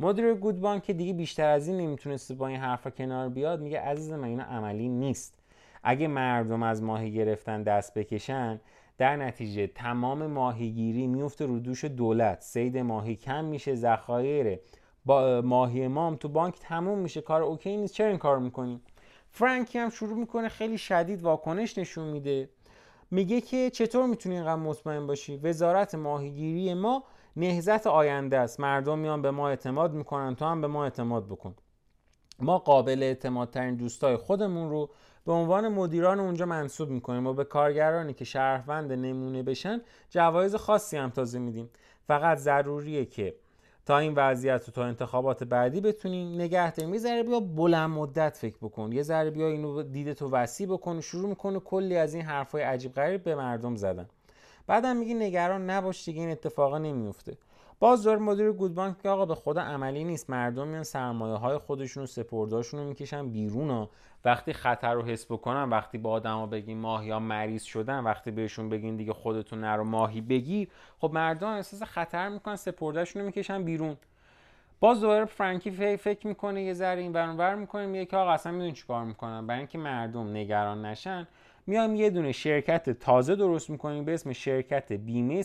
مدیر 0.02 0.34
گودبان 0.34 0.80
که 0.80 0.92
دیگه 0.92 1.12
بیشتر 1.12 1.48
از 1.48 1.68
این 1.68 1.76
نمی‌تونسته 1.76 2.34
با 2.34 2.46
این 2.46 2.60
حرفا 2.60 2.90
کنار 2.90 3.28
بیاد 3.28 3.60
میگه 3.60 3.80
عزیز 3.80 4.12
من 4.12 4.24
اینا 4.24 4.42
عملی 4.42 4.88
نیست؟ 4.88 5.34
اگه 5.82 6.08
مردم 6.08 6.62
از 6.62 6.82
ماهی 6.82 7.12
گرفتن 7.12 7.62
دست 7.62 7.94
بکشن 7.94 8.60
در 8.98 9.16
نتیجه 9.16 9.66
تمام 9.66 10.26
ماهیگیری 10.26 11.06
میفته 11.06 11.46
رو 11.46 11.58
دوش 11.58 11.84
دولت. 11.84 12.40
سید 12.40 12.78
ماهی 12.78 13.16
کم 13.16 13.44
میشه 13.44 13.74
ذخایر 13.74 14.58
با 15.04 15.42
ماهی 15.44 15.88
مام 15.88 16.16
تو 16.16 16.28
بانک 16.28 16.58
تموم 16.60 16.98
میشه. 16.98 17.20
کار 17.20 17.42
اوکی 17.42 17.76
نیست 17.76 17.94
چرا 17.94 18.08
این 18.08 18.18
کار 18.18 18.38
می‌کنیم 18.38 18.80
فرانکی 19.30 19.78
هم 19.78 19.90
شروع 19.90 20.18
می‌کنه 20.18 20.48
خیلی 20.48 20.78
شدید 20.78 21.22
واکنش 21.22 21.78
نشون 21.78 22.08
میده. 22.08 22.48
میگه 23.10 23.40
که 23.40 23.70
چطور 23.70 24.06
می‌تونی 24.06 24.34
اینقدر 24.34 24.60
مطمئن 24.60 25.06
باشی؟ 25.06 25.36
وزارت 25.36 25.94
ماهیگیری 25.94 26.74
ما 26.74 27.04
نهزت 27.36 27.86
آینده 27.86 28.38
است. 28.38 28.60
مردم 28.60 28.98
میان 28.98 29.22
به 29.22 29.30
ما 29.30 29.48
اعتماد 29.48 29.92
می‌کنن 29.92 30.34
تو 30.34 30.44
هم 30.44 30.60
به 30.60 30.66
ما 30.66 30.84
اعتماد 30.84 31.26
بکن. 31.26 31.54
ما 32.38 32.58
قابل 32.58 33.02
اعتمادترین 33.02 33.76
دوستای 33.76 34.16
خودمون 34.16 34.70
رو 34.70 34.90
به 35.26 35.32
عنوان 35.32 35.68
مدیران 35.68 36.20
اونجا 36.20 36.46
منصوب 36.46 36.90
می‌کنیم 36.90 37.26
و 37.26 37.32
به 37.32 37.44
کارگرانی 37.44 38.14
که 38.14 38.24
شهروند 38.24 38.92
نمونه 38.92 39.42
بشن 39.42 39.80
جوایز 40.10 40.54
خاصی 40.54 40.96
هم 40.96 41.10
تازه 41.10 41.38
میدیم. 41.38 41.70
فقط 42.06 42.38
ضروریه 42.38 43.04
که 43.04 43.34
تا 43.86 43.98
این 43.98 44.14
وضعیت 44.16 44.64
رو 44.66 44.72
تا 44.72 44.84
انتخابات 44.84 45.44
بعدی 45.44 45.80
بتونیم 45.80 46.34
نگه 46.34 46.72
داریم 46.72 46.94
یه 46.94 47.00
ذره 47.00 47.22
بیا 47.22 47.40
بلند 47.40 47.90
مدت 47.90 48.36
فکر 48.36 48.56
بکن. 48.62 48.92
یه 48.92 49.02
ذره 49.02 49.30
بیا 49.30 49.46
اینو 49.46 49.82
دیده 49.82 50.14
تو 50.14 50.30
وسیع 50.30 50.66
بکن 50.66 51.00
شروع 51.00 51.28
می‌کنه 51.28 51.60
کلی 51.60 51.96
از 51.96 52.14
این 52.14 52.22
حرفای 52.22 52.62
عجیب 52.62 52.94
غریب 52.94 53.24
به 53.24 53.34
مردم 53.34 53.76
زدن. 53.76 54.08
بعدم 54.70 54.96
میگی 54.96 55.14
نگران 55.14 55.70
نباش 55.70 56.04
دیگه 56.04 56.20
این 56.20 56.30
اتفاقا 56.30 56.78
نمیفته 56.78 57.36
باز 57.80 58.02
دور 58.02 58.18
مدیر 58.18 58.52
گودبانک 58.52 59.02
که 59.02 59.08
آقا 59.08 59.26
به 59.26 59.34
خدا 59.34 59.60
عملی 59.60 60.04
نیست 60.04 60.30
مردم 60.30 60.68
میان 60.68 60.82
سرمایه 60.82 61.34
های 61.34 61.58
خودشون 61.58 62.02
و 62.02 62.06
سپرداشون 62.06 62.80
رو 62.80 62.86
می‌کشن 62.86 63.28
بیرون 63.28 63.70
ها 63.70 63.90
وقتی 64.24 64.52
خطر 64.52 64.94
رو 64.94 65.02
حس 65.02 65.26
بکنن 65.26 65.68
وقتی 65.68 65.98
با 65.98 66.10
آدما 66.10 66.46
بگین 66.46 66.78
ماهی 66.78 67.10
ها 67.10 67.18
مریض 67.18 67.62
شدن 67.62 68.04
وقتی 68.04 68.30
بهشون 68.30 68.68
بگین 68.68 68.96
دیگه 68.96 69.12
خودتون 69.12 69.60
نرو 69.60 69.84
ماهی 69.84 70.20
بگیر 70.20 70.68
خب 70.98 71.10
مردم 71.14 71.48
احساس 71.48 71.82
خطر 71.82 72.28
می‌کنن 72.28 72.56
سپرداشون 72.56 73.22
رو 73.22 73.26
می‌کشن 73.26 73.64
بیرون. 73.64 73.96
باز 74.80 75.00
دوباره 75.00 75.24
فرانکی 75.24 75.96
فکر 75.96 76.26
می‌کنه 76.26 76.62
یه 76.62 76.74
ذره 76.74 77.00
این 77.00 77.12
ور 77.12 77.54
می‌کنه 77.54 77.86
میگه 77.86 78.04
که 78.04 78.16
آقا 78.16 78.30
اصلا 78.30 78.52
می‌دونی 78.52 78.72
چیکار 78.72 79.04
می‌کنم 79.04 79.46
برای 79.46 79.58
اینکه 79.58 79.78
مردم 79.78 80.30
نگران 80.36 80.84
نشن. 80.84 81.28
میایم 81.70 81.96
یه 81.96 82.10
دونه 82.10 82.32
شرکت 82.32 82.90
تازه 82.90 83.36
درست 83.36 83.70
می‌کنیم 83.70 84.04
به 84.04 84.14
اسم 84.14 84.32
شرکت 84.32 84.92
بیمه 84.92 85.42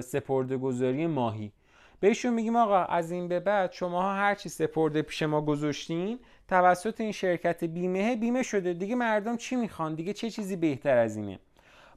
سپرده 0.00 0.56
گذاری 0.56 1.06
ماهی. 1.06 1.52
بهشون 2.00 2.34
میگیم 2.34 2.56
آقا 2.56 2.84
از 2.84 3.10
این 3.10 3.28
به 3.28 3.40
بعد 3.40 3.72
شما 3.72 4.12
هر 4.12 4.34
چی 4.34 4.48
سپرده 4.48 5.02
پیش 5.02 5.22
ما 5.22 5.40
گذاشتین 5.40 6.18
توسط 6.48 7.00
این 7.00 7.12
شرکت 7.12 7.64
بیمه 7.64 8.16
بیمه 8.16 8.42
شده. 8.42 8.72
دیگه 8.72 8.94
مردم 8.94 9.36
چی 9.36 9.56
می‌خوان؟ 9.56 9.94
دیگه 9.94 10.12
چه 10.12 10.30
چیزی 10.30 10.56
بهتر 10.56 10.96
از 10.96 11.16
اینه؟ 11.16 11.38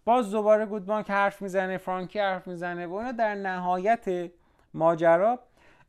باز 0.06 0.32
دوباره 0.32 0.66
گودبانک 0.66 1.12
حرف 1.12 1.42
می‌زنه 1.42 1.78
فرانکی 1.78 2.20
حرف 2.20 2.48
می‌زنه 2.48 2.88
و 2.88 2.94
اینا 2.94 3.12
در 3.12 3.36
نهایت 3.36 4.32
ماجرا 4.74 5.40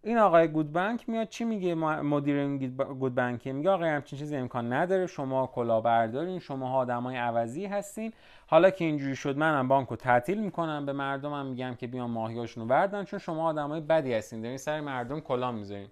این 0.05 0.18
آقای 0.18 0.48
گودبنک 0.48 1.09
میاد 1.09 1.28
چی 1.28 1.44
میگه 1.44 1.74
مدیر 1.74 2.36
این 2.36 2.59
گودبنک 2.76 3.46
میگه 3.46 3.70
آقای 3.70 3.88
همچین 3.88 4.18
چیزی 4.18 4.36
امکان 4.36 4.72
نداره 4.72 5.07
شما 5.07 5.46
کلاهبردارین 5.46 6.38
شما 6.38 6.74
آدمای 6.74 7.16
عوضی 7.16 7.66
هستین. 7.66 8.12
حالا 8.46 8.70
که 8.70 8.84
اینجوری 8.84 9.16
شد 9.16 9.38
منم 9.38 9.68
بانکو 9.68 9.96
تعطیل 9.96 10.40
می‌کنم 10.40 10.86
به 10.86 10.92
مردمم 10.92 11.46
میگم 11.46 11.74
که 11.74 11.86
بیان 11.86 12.11
ماهیاشونو 12.11 12.66
بردن 12.66 13.05
چون 13.05 13.18
شما 13.18 13.48
آدمای 13.48 13.80
بدی 13.80 14.14
هستین. 14.14 14.42
دارین 14.42 14.59
سر 14.59 14.80
مردم 14.80 15.20
کلاه 15.20 15.50
می‌ذارین. 15.50 15.88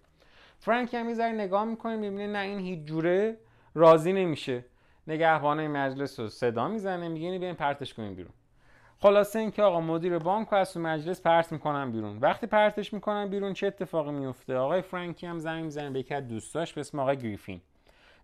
فرانک 0.58 0.94
هم 0.94 1.06
می‌ذاره 1.06 1.32
نگاه 1.32 1.64
می‌کنه 1.64 1.96
می‌بینه 1.96 2.26
نه 2.26 2.38
این 2.38 2.58
هیچ 2.58 2.84
جوره 2.84 3.36
راضی 3.74 4.12
نمیشه. 4.12 4.64
نگهبان 5.06 5.66
مجلس 5.66 6.20
رو 6.20 6.28
صدا 6.28 6.68
می‌زنه 6.68 7.08
میگه 7.08 7.38
بیاین 7.38 7.54
پرتش 7.54 7.94
کنیم 7.94 8.14
بیرون. 8.14 8.32
خلاصه 9.02 9.38
اینکه 9.38 9.62
آقا 9.62 9.80
مدیر 9.80 10.18
بانک 10.18 10.52
از 10.52 10.72
تو 10.72 10.80
مجلس 10.80 11.22
پرت 11.22 11.52
می‌کنن 11.52 11.90
بیرون. 11.90 12.18
وقتی 12.18 12.46
پرتش 12.46 12.92
می‌کنن 12.92 13.28
بیرون 13.28 13.52
چه 13.52 13.66
اتفاقی 13.66 14.10
میفته 14.10 14.56
آقای 14.56 14.82
فرانکی 14.82 15.26
هم 15.26 15.38
زنگ 15.38 15.64
می‌زنه 15.64 15.90
به 15.90 15.98
یکی 15.98 16.20
دوستاش 16.20 16.72
به 16.72 16.80
اسم 16.80 16.98
آقای 16.98 17.16
گریفین. 17.16 17.60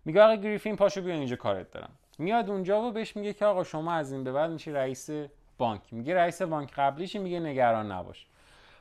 میگه 0.05 0.21
آقای 0.21 0.41
گریفین 0.41 0.75
پاشو 0.75 1.01
بیا 1.01 1.13
اینجا 1.13 1.35
کارت 1.35 1.71
دارم. 1.71 1.89
میاد 2.19 2.49
اونجا 2.49 2.81
و 2.81 2.91
بهش 2.91 3.15
میگه 3.15 3.33
که 3.33 3.45
آقا 3.45 3.63
شما 3.63 3.93
از 3.93 4.11
این 4.11 4.23
به 4.23 4.31
بعد 4.31 4.51
میشی 4.51 4.71
رئیس 4.71 5.09
بانک. 5.57 5.81
میگه 5.91 6.15
رئیس 6.15 6.41
بانک 6.41 6.73
قبلیش 6.73 7.15
میگه 7.15 7.39
نگران 7.39 7.91
نباش. 7.91 8.27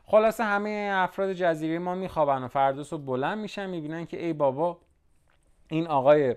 خلاصه 0.06 0.44
همه 0.44 0.90
افراد 0.92 1.32
جزیره 1.32 1.78
ما 1.78 1.94
میخوابن 1.94 2.42
و 2.42 2.48
فردوس 2.48 2.92
رو 2.92 2.98
بلند 2.98 3.38
میشن 3.38 3.66
می‌بینن 3.66 4.06
که 4.06 4.24
ای 4.24 4.32
بابا 4.32 4.78
این 5.68 5.86
آقای 5.86 6.36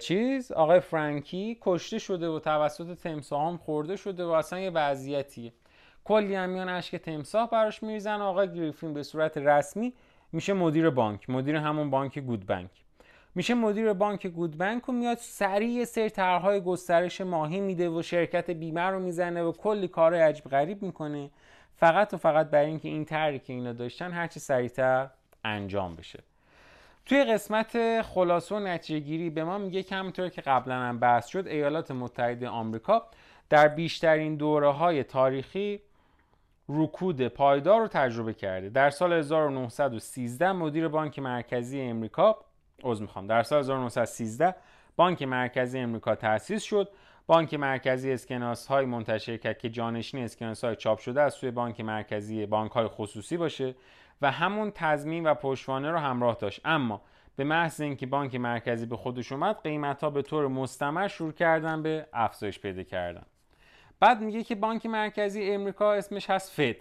چیز 0.00 0.52
آقای 0.52 0.80
فرانکی 0.80 1.58
کشته 1.60 1.98
شده 1.98 2.28
و 2.28 2.38
توسط 2.38 2.98
تمساه 2.98 3.48
هم 3.48 3.56
خورده 3.56 3.96
شده 3.96 4.24
و 4.24 4.28
اصلا 4.28 4.58
یه 4.58 4.70
وضعیتیه 4.70 5.52
کلی 6.04 6.34
هم 6.34 6.50
میان 6.50 6.68
اشک 6.68 6.96
تمساه 6.96 7.50
براش 7.50 7.82
میریزن. 7.82 8.20
آقای 8.20 8.54
گریفین 8.54 8.94
به 8.94 9.02
صورت 9.02 9.38
رسمی 9.38 9.92
میشه 10.32 10.52
مدیر 10.52 10.90
بانک. 10.90 11.30
مدیر 11.30 11.56
همون 11.56 11.90
بانک 11.90 12.18
گود 12.18 12.46
بانک 12.46 12.70
میشه 13.34 13.54
مدیر 13.54 13.92
بانک 13.92 14.26
گود 14.26 14.58
بانک 14.58 14.88
و 14.88 14.92
میاد 14.92 15.18
سریع 15.18 15.84
سری 15.84 16.10
طرحهای 16.10 16.60
گسترش 16.60 17.20
ماهی 17.20 17.60
میده 17.60 17.88
و 17.88 18.02
شرکت 18.02 18.50
بیمه 18.50 18.80
رو 18.80 19.00
می‌زنه 19.00 19.42
و 19.42 19.52
کلی 19.52 19.88
کار 19.88 20.14
عجیب 20.14 20.44
غریب 20.44 20.82
می‌کنه. 20.82 21.30
فقط 21.76 22.14
و 22.14 22.16
فقط 22.16 22.50
برای 22.50 22.66
اینکه 22.66 22.88
این 22.88 23.04
طرحی 23.04 23.38
که 23.38 23.52
اینا 23.52 23.72
داشتن 23.72 24.12
هرچی 24.12 24.40
سریعتر 24.40 25.10
انجام 25.44 25.96
بشه. 25.96 26.22
توی 27.08 27.24
قسمت 27.24 28.02
خلاصه 28.02 28.54
و 28.54 28.58
نتیجه 28.58 29.06
گیری 29.06 29.30
به 29.30 29.44
ما 29.44 29.58
میگه 29.58 29.82
که 29.82 29.96
همونطور 29.96 30.28
که 30.28 30.40
قبلا 30.40 30.74
هم 30.74 30.98
بحث 30.98 31.26
شد 31.26 31.46
ایالات 31.46 31.90
متحده 31.90 32.48
آمریکا 32.48 33.06
در 33.48 33.68
بیشترین 33.68 34.36
دوره 34.36 34.68
های 34.68 35.04
تاریخی 35.04 35.80
رکود 36.68 37.28
پایدار 37.28 37.80
رو 37.80 37.88
تجربه 37.88 38.34
کرده. 38.34 38.68
در 38.68 38.90
سال 38.90 39.12
1913 39.12 40.52
مدیر 40.52 40.88
بانک 40.88 41.18
مرکزی 41.18 41.80
امریکا 41.80 42.36
عذر 42.82 43.02
می‌خوام 43.02 43.26
در 43.26 43.42
سال 43.42 43.58
1913 43.58 44.54
بانک 44.96 45.22
مرکزی 45.22 45.78
امریکا 45.78 46.14
تأسیس 46.14 46.62
شد. 46.62 46.88
بانک 47.26 47.54
مرکزی 47.54 48.12
اسکناس 48.12 48.66
های 48.66 48.86
منتشر 48.86 49.36
کرد 49.36 49.58
که 49.58 49.70
جانشین 49.70 50.24
اسکناس 50.24 50.64
های 50.64 50.76
چاپ 50.76 50.98
شده 50.98 51.22
از 51.22 51.34
سوی 51.34 51.50
بانک 51.50 51.80
مرکزی 51.80 52.46
بانک 52.46 52.72
های 52.72 52.86
خصوصی 52.86 53.36
باشه. 53.36 53.74
و 54.22 54.30
همون 54.30 54.72
تضمین 54.74 55.26
و 55.26 55.34
پشتوانه 55.34 55.90
رو 55.90 55.98
همراه 55.98 56.36
داشت. 56.40 56.60
اما 56.64 57.02
به 57.36 57.44
محض 57.44 57.80
اینکه 57.80 58.06
بانک 58.06 58.34
مرکزی 58.34 58.86
به 58.86 58.96
خودش 58.96 59.32
اومد 59.32 59.62
قیمت 59.62 60.04
ها 60.04 60.10
به 60.10 60.22
طور 60.22 60.48
مستمر 60.48 61.08
شروع 61.08 61.32
کردن 61.32 61.82
به 61.82 62.06
افزایش 62.12 62.60
پیدا 62.60 62.82
کردن. 62.82 63.26
بعد 64.00 64.20
میگه 64.20 64.44
که 64.44 64.54
بانک 64.54 64.86
مرکزی 64.86 65.50
امریکا 65.50 65.92
اسمش 65.92 66.30
هست 66.30 66.52
فد. 66.52 66.76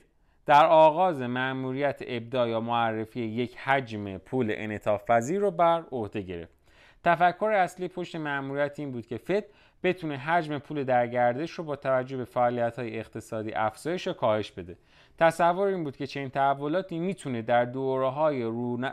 در 0.46 0.66
آغاز 0.66 1.22
مأموریت 1.22 2.02
ابداع 2.08 2.50
یا 2.50 2.60
معرفی 2.60 3.22
یک 3.22 3.58
حجم 3.58 4.18
پول 4.18 4.54
انعطاف 4.56 5.06
پذیر 5.06 5.40
رو 5.40 5.52
بر 5.52 5.84
عهده 5.92 6.22
گرفت. 6.22 6.58
تفکر 7.04 7.52
اصلی 7.52 7.88
پشت 7.88 8.16
مأموریت 8.16 8.80
این 8.80 8.92
بود 8.92 9.08
که 9.08 9.18
فد 9.18 9.44
بتونه 9.84 10.18
حجم 10.18 10.58
پول 10.58 10.84
در 10.84 11.08
گردش 11.08 11.52
رو 11.52 11.64
با 11.64 11.76
توجه 11.76 12.18
به 12.18 12.26
فعالیت 12.26 12.80
های 12.80 13.00
اقتصادی 13.00 13.54
افزایش 13.54 14.08
و 14.08 14.14
کاهش 14.14 14.52
بده. 14.52 14.78
تصور 15.18 15.68
این 15.68 15.84
بود 15.84 15.98
که 15.98 16.08
چنین 16.08 16.30
تحولاتی 16.30 17.00
می‌تونه 17.00 17.42
در 17.42 17.66
دوره 17.66 18.10
های 18.10 18.44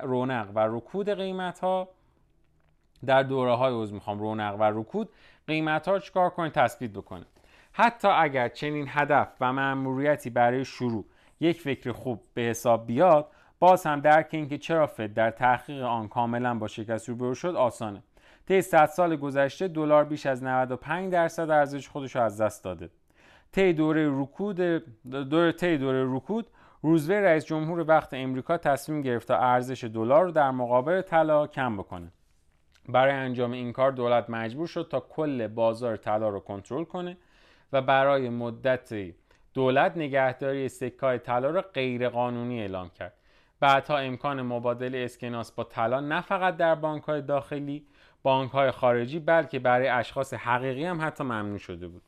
رونق 0.03 0.51
و 0.55 0.59
رکود 0.59 1.09
قیمت 1.09 1.59
ها 1.59 1.89
در 3.07 3.23
دوره 3.23 3.53
های 3.53 3.75
از 3.75 3.93
می‌خوام 3.93 4.19
رونق 4.19 4.57
و 4.61 4.63
رکود 4.63 5.09
قیمت 5.47 5.89
ها 5.89 5.99
چیکار 5.99 6.31
کنه؟ 6.31 6.51
تثبیت 6.51 6.91
بکنه. 6.91 7.27
حتی 7.73 8.09
اگر 8.09 8.49
چنین 8.49 8.87
هدف 8.89 9.29
و 9.41 9.53
مأموریتی 9.53 10.31
برای 10.31 10.65
شروع 10.65 11.05
یک 11.41 11.61
فکر 11.61 11.93
خوب 11.93 12.23
به 12.35 12.43
حساب 12.43 12.87
بیاد 12.87 13.27
باز 13.59 13.87
هم 13.87 14.01
درک 14.01 14.29
اینکه 14.31 14.59
چرا 14.59 14.87
فد 14.87 15.15
در 15.15 15.31
تحقیق 15.31 15.83
آن 15.83 16.09
کاملا 16.09 16.55
با 16.55 16.69
شکست 16.69 17.09
روبرو 17.09 17.35
شد 17.35 17.57
آسانه. 17.57 18.03
طی 18.49 18.63
100 18.63 18.87
سال 18.87 19.17
گذشته 19.17 19.69
دلار 19.69 20.05
بیش 20.05 20.27
از 20.27 20.43
95 20.43 21.13
درصد 21.13 21.51
ارزش 21.51 21.89
خودش 21.89 22.17
رو 22.17 22.23
از 22.23 22.41
دست 22.41 22.65
داده. 22.65 22.91
طی 23.55 23.73
دوره 23.73 24.09
رکود 24.21 24.57
دوره 25.05 25.53
طی 25.53 25.79
دوره 25.79 26.17
رکود 26.17 26.47
روزوی 26.83 27.17
رئیس 27.17 27.45
جمهور 27.45 27.85
وقت 27.89 28.15
امریکا 28.15 28.59
تصمیم 28.59 29.03
گرفت 29.03 29.29
تا 29.29 29.37
ارزش 29.37 29.85
دلار 29.85 30.29
در 30.29 30.51
مقابل 30.51 31.03
طلا 31.03 31.47
کم 31.47 31.77
بکنه. 31.77 32.13
برای 32.89 33.13
انجام 33.13 33.53
این 33.53 33.73
کار 33.73 33.93
دولت 33.93 34.31
مجبور 34.31 34.67
شد 34.67 34.89
تا 34.91 35.01
کل 35.01 35.49
بازار 35.49 35.97
طلا 35.97 36.29
رو 36.29 36.41
کنترل 36.41 36.85
کنه 36.85 37.17
و 37.73 37.83
برای 37.83 38.29
مدت 38.29 39.15
دولت 39.55 39.97
نگهداری 39.97 40.69
سکای 40.69 41.19
طلا 41.19 41.51
را 41.51 41.65
غیرقانونی 41.75 42.61
اعلام 42.61 42.91
کرد. 42.91 43.13
بعدها 43.61 43.99
امکان 43.99 44.43
مبادله 44.43 44.99
اسکناس 44.99 45.53
با 45.53 45.65
طلا 45.65 46.01
نه 46.01 46.21
فقط 46.21 46.57
در 46.57 46.75
بانک 46.75 47.27
داخلی 47.27 47.87
بانک 48.23 48.71
خارجی 48.71 49.19
بلکه 49.19 49.59
برای 49.59 49.89
اشخاص 49.89 50.35
حقیقی 50.35 50.85
هم 50.85 51.01
حتی 51.01 51.25
ممنوع 51.25 51.59
شده 51.59 51.89
بود. 51.89 52.03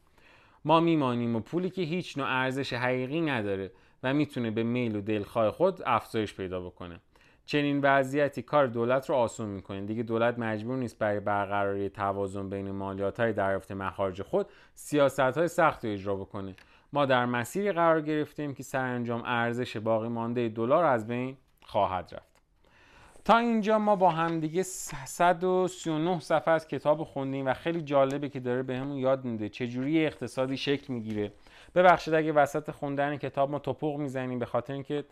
ما 0.67 0.81
میمانیم 0.81 1.37
و 1.37 1.41
پولی 1.41 1.71
که 1.71 1.83
هیچ 1.83 2.19
نوع 2.19 2.27
ارزش 2.29 2.73
حقیقی 2.73 3.21
نداره 3.21 3.71
و 4.03 4.14
می‌تونه 4.14 4.51
به 4.51 4.62
میل 4.62 4.97
و 4.97 5.01
دلخواه 5.01 5.51
خود 5.51 5.83
افزایش 5.87 6.35
پیدا 6.35 6.61
بکنه. 6.61 7.01
چنین 7.45 7.81
وضعیتی 7.83 8.43
کار 8.43 8.67
دولت 8.67 9.11
رو 9.11 9.17
آسون 9.17 9.49
می‌کنه. 9.49 9.81
دیگه 9.81 10.03
دولت 10.03 10.39
مجبور 10.39 10.77
نیست 10.77 10.99
برای 10.99 11.21
برقراری 11.21 11.89
توازن 11.89 12.51
بین 12.51 12.71
مالیات 12.71 13.21
های 13.21 13.33
دریافت 13.33 13.73
مخارج 13.73 14.23
خود 14.23 14.47
سیاست 14.75 15.21
های 15.21 15.49
سخت 15.49 15.85
رو 15.85 15.91
اجرا 15.91 16.17
بکنه. 16.17 16.57
ما 16.93 17.07
در 17.07 17.27
مسیری 17.27 17.73
قرار 17.73 18.01
گرفتیم 18.01 18.55
که 18.55 18.62
سرانجام 18.62 19.23
ارزش 19.25 19.77
باقی 19.77 20.09
مانده 20.09 20.49
دلار 20.49 20.85
از 20.85 21.07
بین 21.07 21.37
خواهد 21.62 22.14
رفت. 22.14 22.36
تا 23.27 23.39
اینجا 23.39 23.79
ما 23.79 23.97
با 23.97 24.11
هم 24.11 24.41
دیگه 24.41 24.62
139 24.62 26.20
صفحه 26.20 26.55
از 26.55 26.68
کتاب 26.68 27.05
خوندیم 27.05 27.47
و 27.47 27.55
خیلی 27.55 27.83
جالبه 27.83 28.29
که 28.29 28.41
داره 28.41 28.62
بهمون 28.62 28.95
به 28.95 29.01
یاد 29.01 29.24
میده 29.24 29.49
چجوری 29.49 30.07
اقتصادی 30.07 30.57
شکل 30.57 30.93
می‌گیره. 30.93 31.33
ببخشید 31.74 32.14
اگه 32.14 32.33
وسط 32.33 32.70
خوندن 32.70 33.16
کتاب 33.16 33.51
ما 33.51 33.59
توپق 33.59 33.97
می‌زنیم 33.97 34.39
به 34.39 34.47
خاطر 34.47 34.72
اینکه 34.72 35.05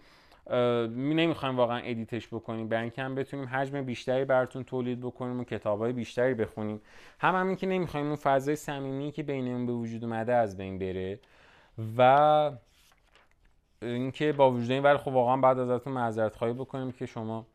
می 0.89 1.15
نمی‌خوایم 1.15 1.57
واقعا 1.57 1.79
ادیتش 1.79 2.29
بکنیم. 2.29 2.69
برای 2.69 2.83
اینکه 2.83 3.03
هم 3.03 3.15
بتونیم 3.15 3.47
حجم 3.47 3.83
بیشتری 3.83 4.25
براتون 4.25 4.65
تولید 4.65 5.01
بکنیم 5.01 5.41
و 5.41 5.45
کتابای 5.45 5.93
بیشتری 5.93 6.35
بخونیم. 6.35 6.81
هم 7.21 7.35
همین 7.35 7.57
که 7.57 7.67
نمی‌خوایم 7.67 8.07
اون 8.07 8.17
فضای 8.17 8.57
صمیمی 8.57 9.13
که 9.13 9.23
بینمون 9.23 9.67
به 9.67 9.73
وجود 9.73 10.05
اومده 10.05 10.35
از 10.35 10.57
بین 10.57 10.79
بره 10.79 11.21
و 11.99 12.51
اینکه 13.83 14.33
با 14.33 14.51
وجود 14.51 14.71
این 14.71 14.83
ولی 14.83 14.99
خب 14.99 15.09
واقعا 15.09 15.37
بعد 15.37 15.59
ازتون 15.59 15.93
معذرت 15.93 16.37
خواهی 16.37 16.55
بکنیم 16.55 16.93
که 16.93 17.07
شما 17.07 17.47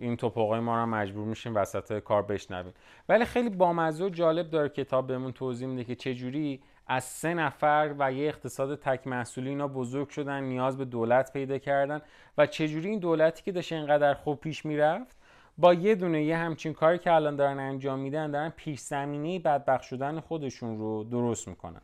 این 0.00 0.16
توپقای 0.16 0.60
ما 0.60 0.76
رو 0.76 0.86
مجبور 0.86 1.24
میشیم 1.24 1.56
وسط 1.56 1.98
کار 1.98 2.22
بشنویم. 2.22 2.72
ولی 3.08 3.24
خیلی 3.24 3.48
بامزه 3.50 4.04
و 4.04 4.08
جالب 4.08 4.50
داره 4.50 4.68
کتاب 4.68 5.06
بهمون 5.06 5.32
توضیح 5.32 5.68
میده 5.68 5.84
که 5.84 5.94
چجوری 5.94 6.60
از 6.86 7.04
سه 7.04 7.34
نفر 7.34 7.94
و 7.98 8.12
یه 8.12 8.28
اقتصاد 8.28 8.78
تک 8.78 9.06
محصولی 9.06 9.48
اینا 9.48 9.68
بزرگ 9.68 10.08
شدن 10.08 10.42
نیاز 10.42 10.78
به 10.78 10.84
دولت 10.84 11.32
پیدا 11.32 11.58
کردن 11.58 12.00
و 12.38 12.46
چجوری 12.46 12.88
این 12.88 12.98
دولتی 12.98 13.42
که 13.42 13.52
داشته 13.52 13.74
اینقدر 13.74 14.14
خوب 14.14 14.40
پیش 14.40 14.66
می‌رفت 14.66 15.16
با 15.58 15.74
یه 15.74 15.94
دونه 15.94 16.22
یه 16.22 16.36
همچین 16.36 16.72
کاری 16.72 16.98
که 16.98 17.12
الان 17.12 17.36
دارن 17.36 17.58
انجام 17.58 17.98
میدن 17.98 18.30
دارن 18.30 18.52
پیش 18.56 18.80
زمینه 18.80 19.38
بدبخت 19.38 19.82
شدن 19.82 20.20
خودشون 20.20 20.78
رو 20.78 21.04
درست 21.04 21.48
می‌کنن. 21.48 21.80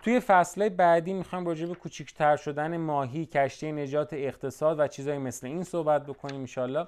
توی 0.00 0.20
فصله 0.20 0.68
بعدی 0.68 1.12
می‌خوایم 1.12 1.46
راجع 1.46 1.66
به 1.66 1.74
کوچیکتر 1.74 2.36
شدن 2.36 2.76
ماهی 2.76 3.26
کشتی 3.26 3.72
نجات 3.72 4.12
اقتصاد 4.12 4.80
و 4.80 4.88
چیزایی 4.88 5.18
مثل 5.18 5.46
این 5.46 5.62
صحبت 5.62 6.06
بکنیم 6.06 6.40
انشالله 6.40 6.86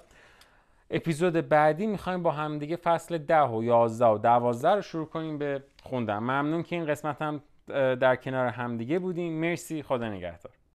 اپیزود 0.91 1.49
بعدی 1.49 1.87
می‌خوایم 1.87 2.22
با 2.22 2.30
همدیگه 2.30 2.76
فصل 2.76 3.18
ده 3.18 3.43
و 3.43 3.64
یازده 3.64 4.07
و 4.07 4.18
دوازده 4.18 4.74
رو 4.74 4.82
شروع 4.82 5.07
کنیم 5.07 5.39
به 5.39 5.62
خوندن. 5.82 6.18
ممنون 6.18 6.62
که 6.62 6.76
این 6.76 6.87
قسمت 6.87 7.22
هم 7.22 7.43
در 7.95 8.16
کنار 8.16 8.47
همدیگه 8.47 8.99
بودیم. 8.99 9.41
مرسی. 9.41 9.82
خدا 9.82 10.09
نگهدار. 10.09 10.53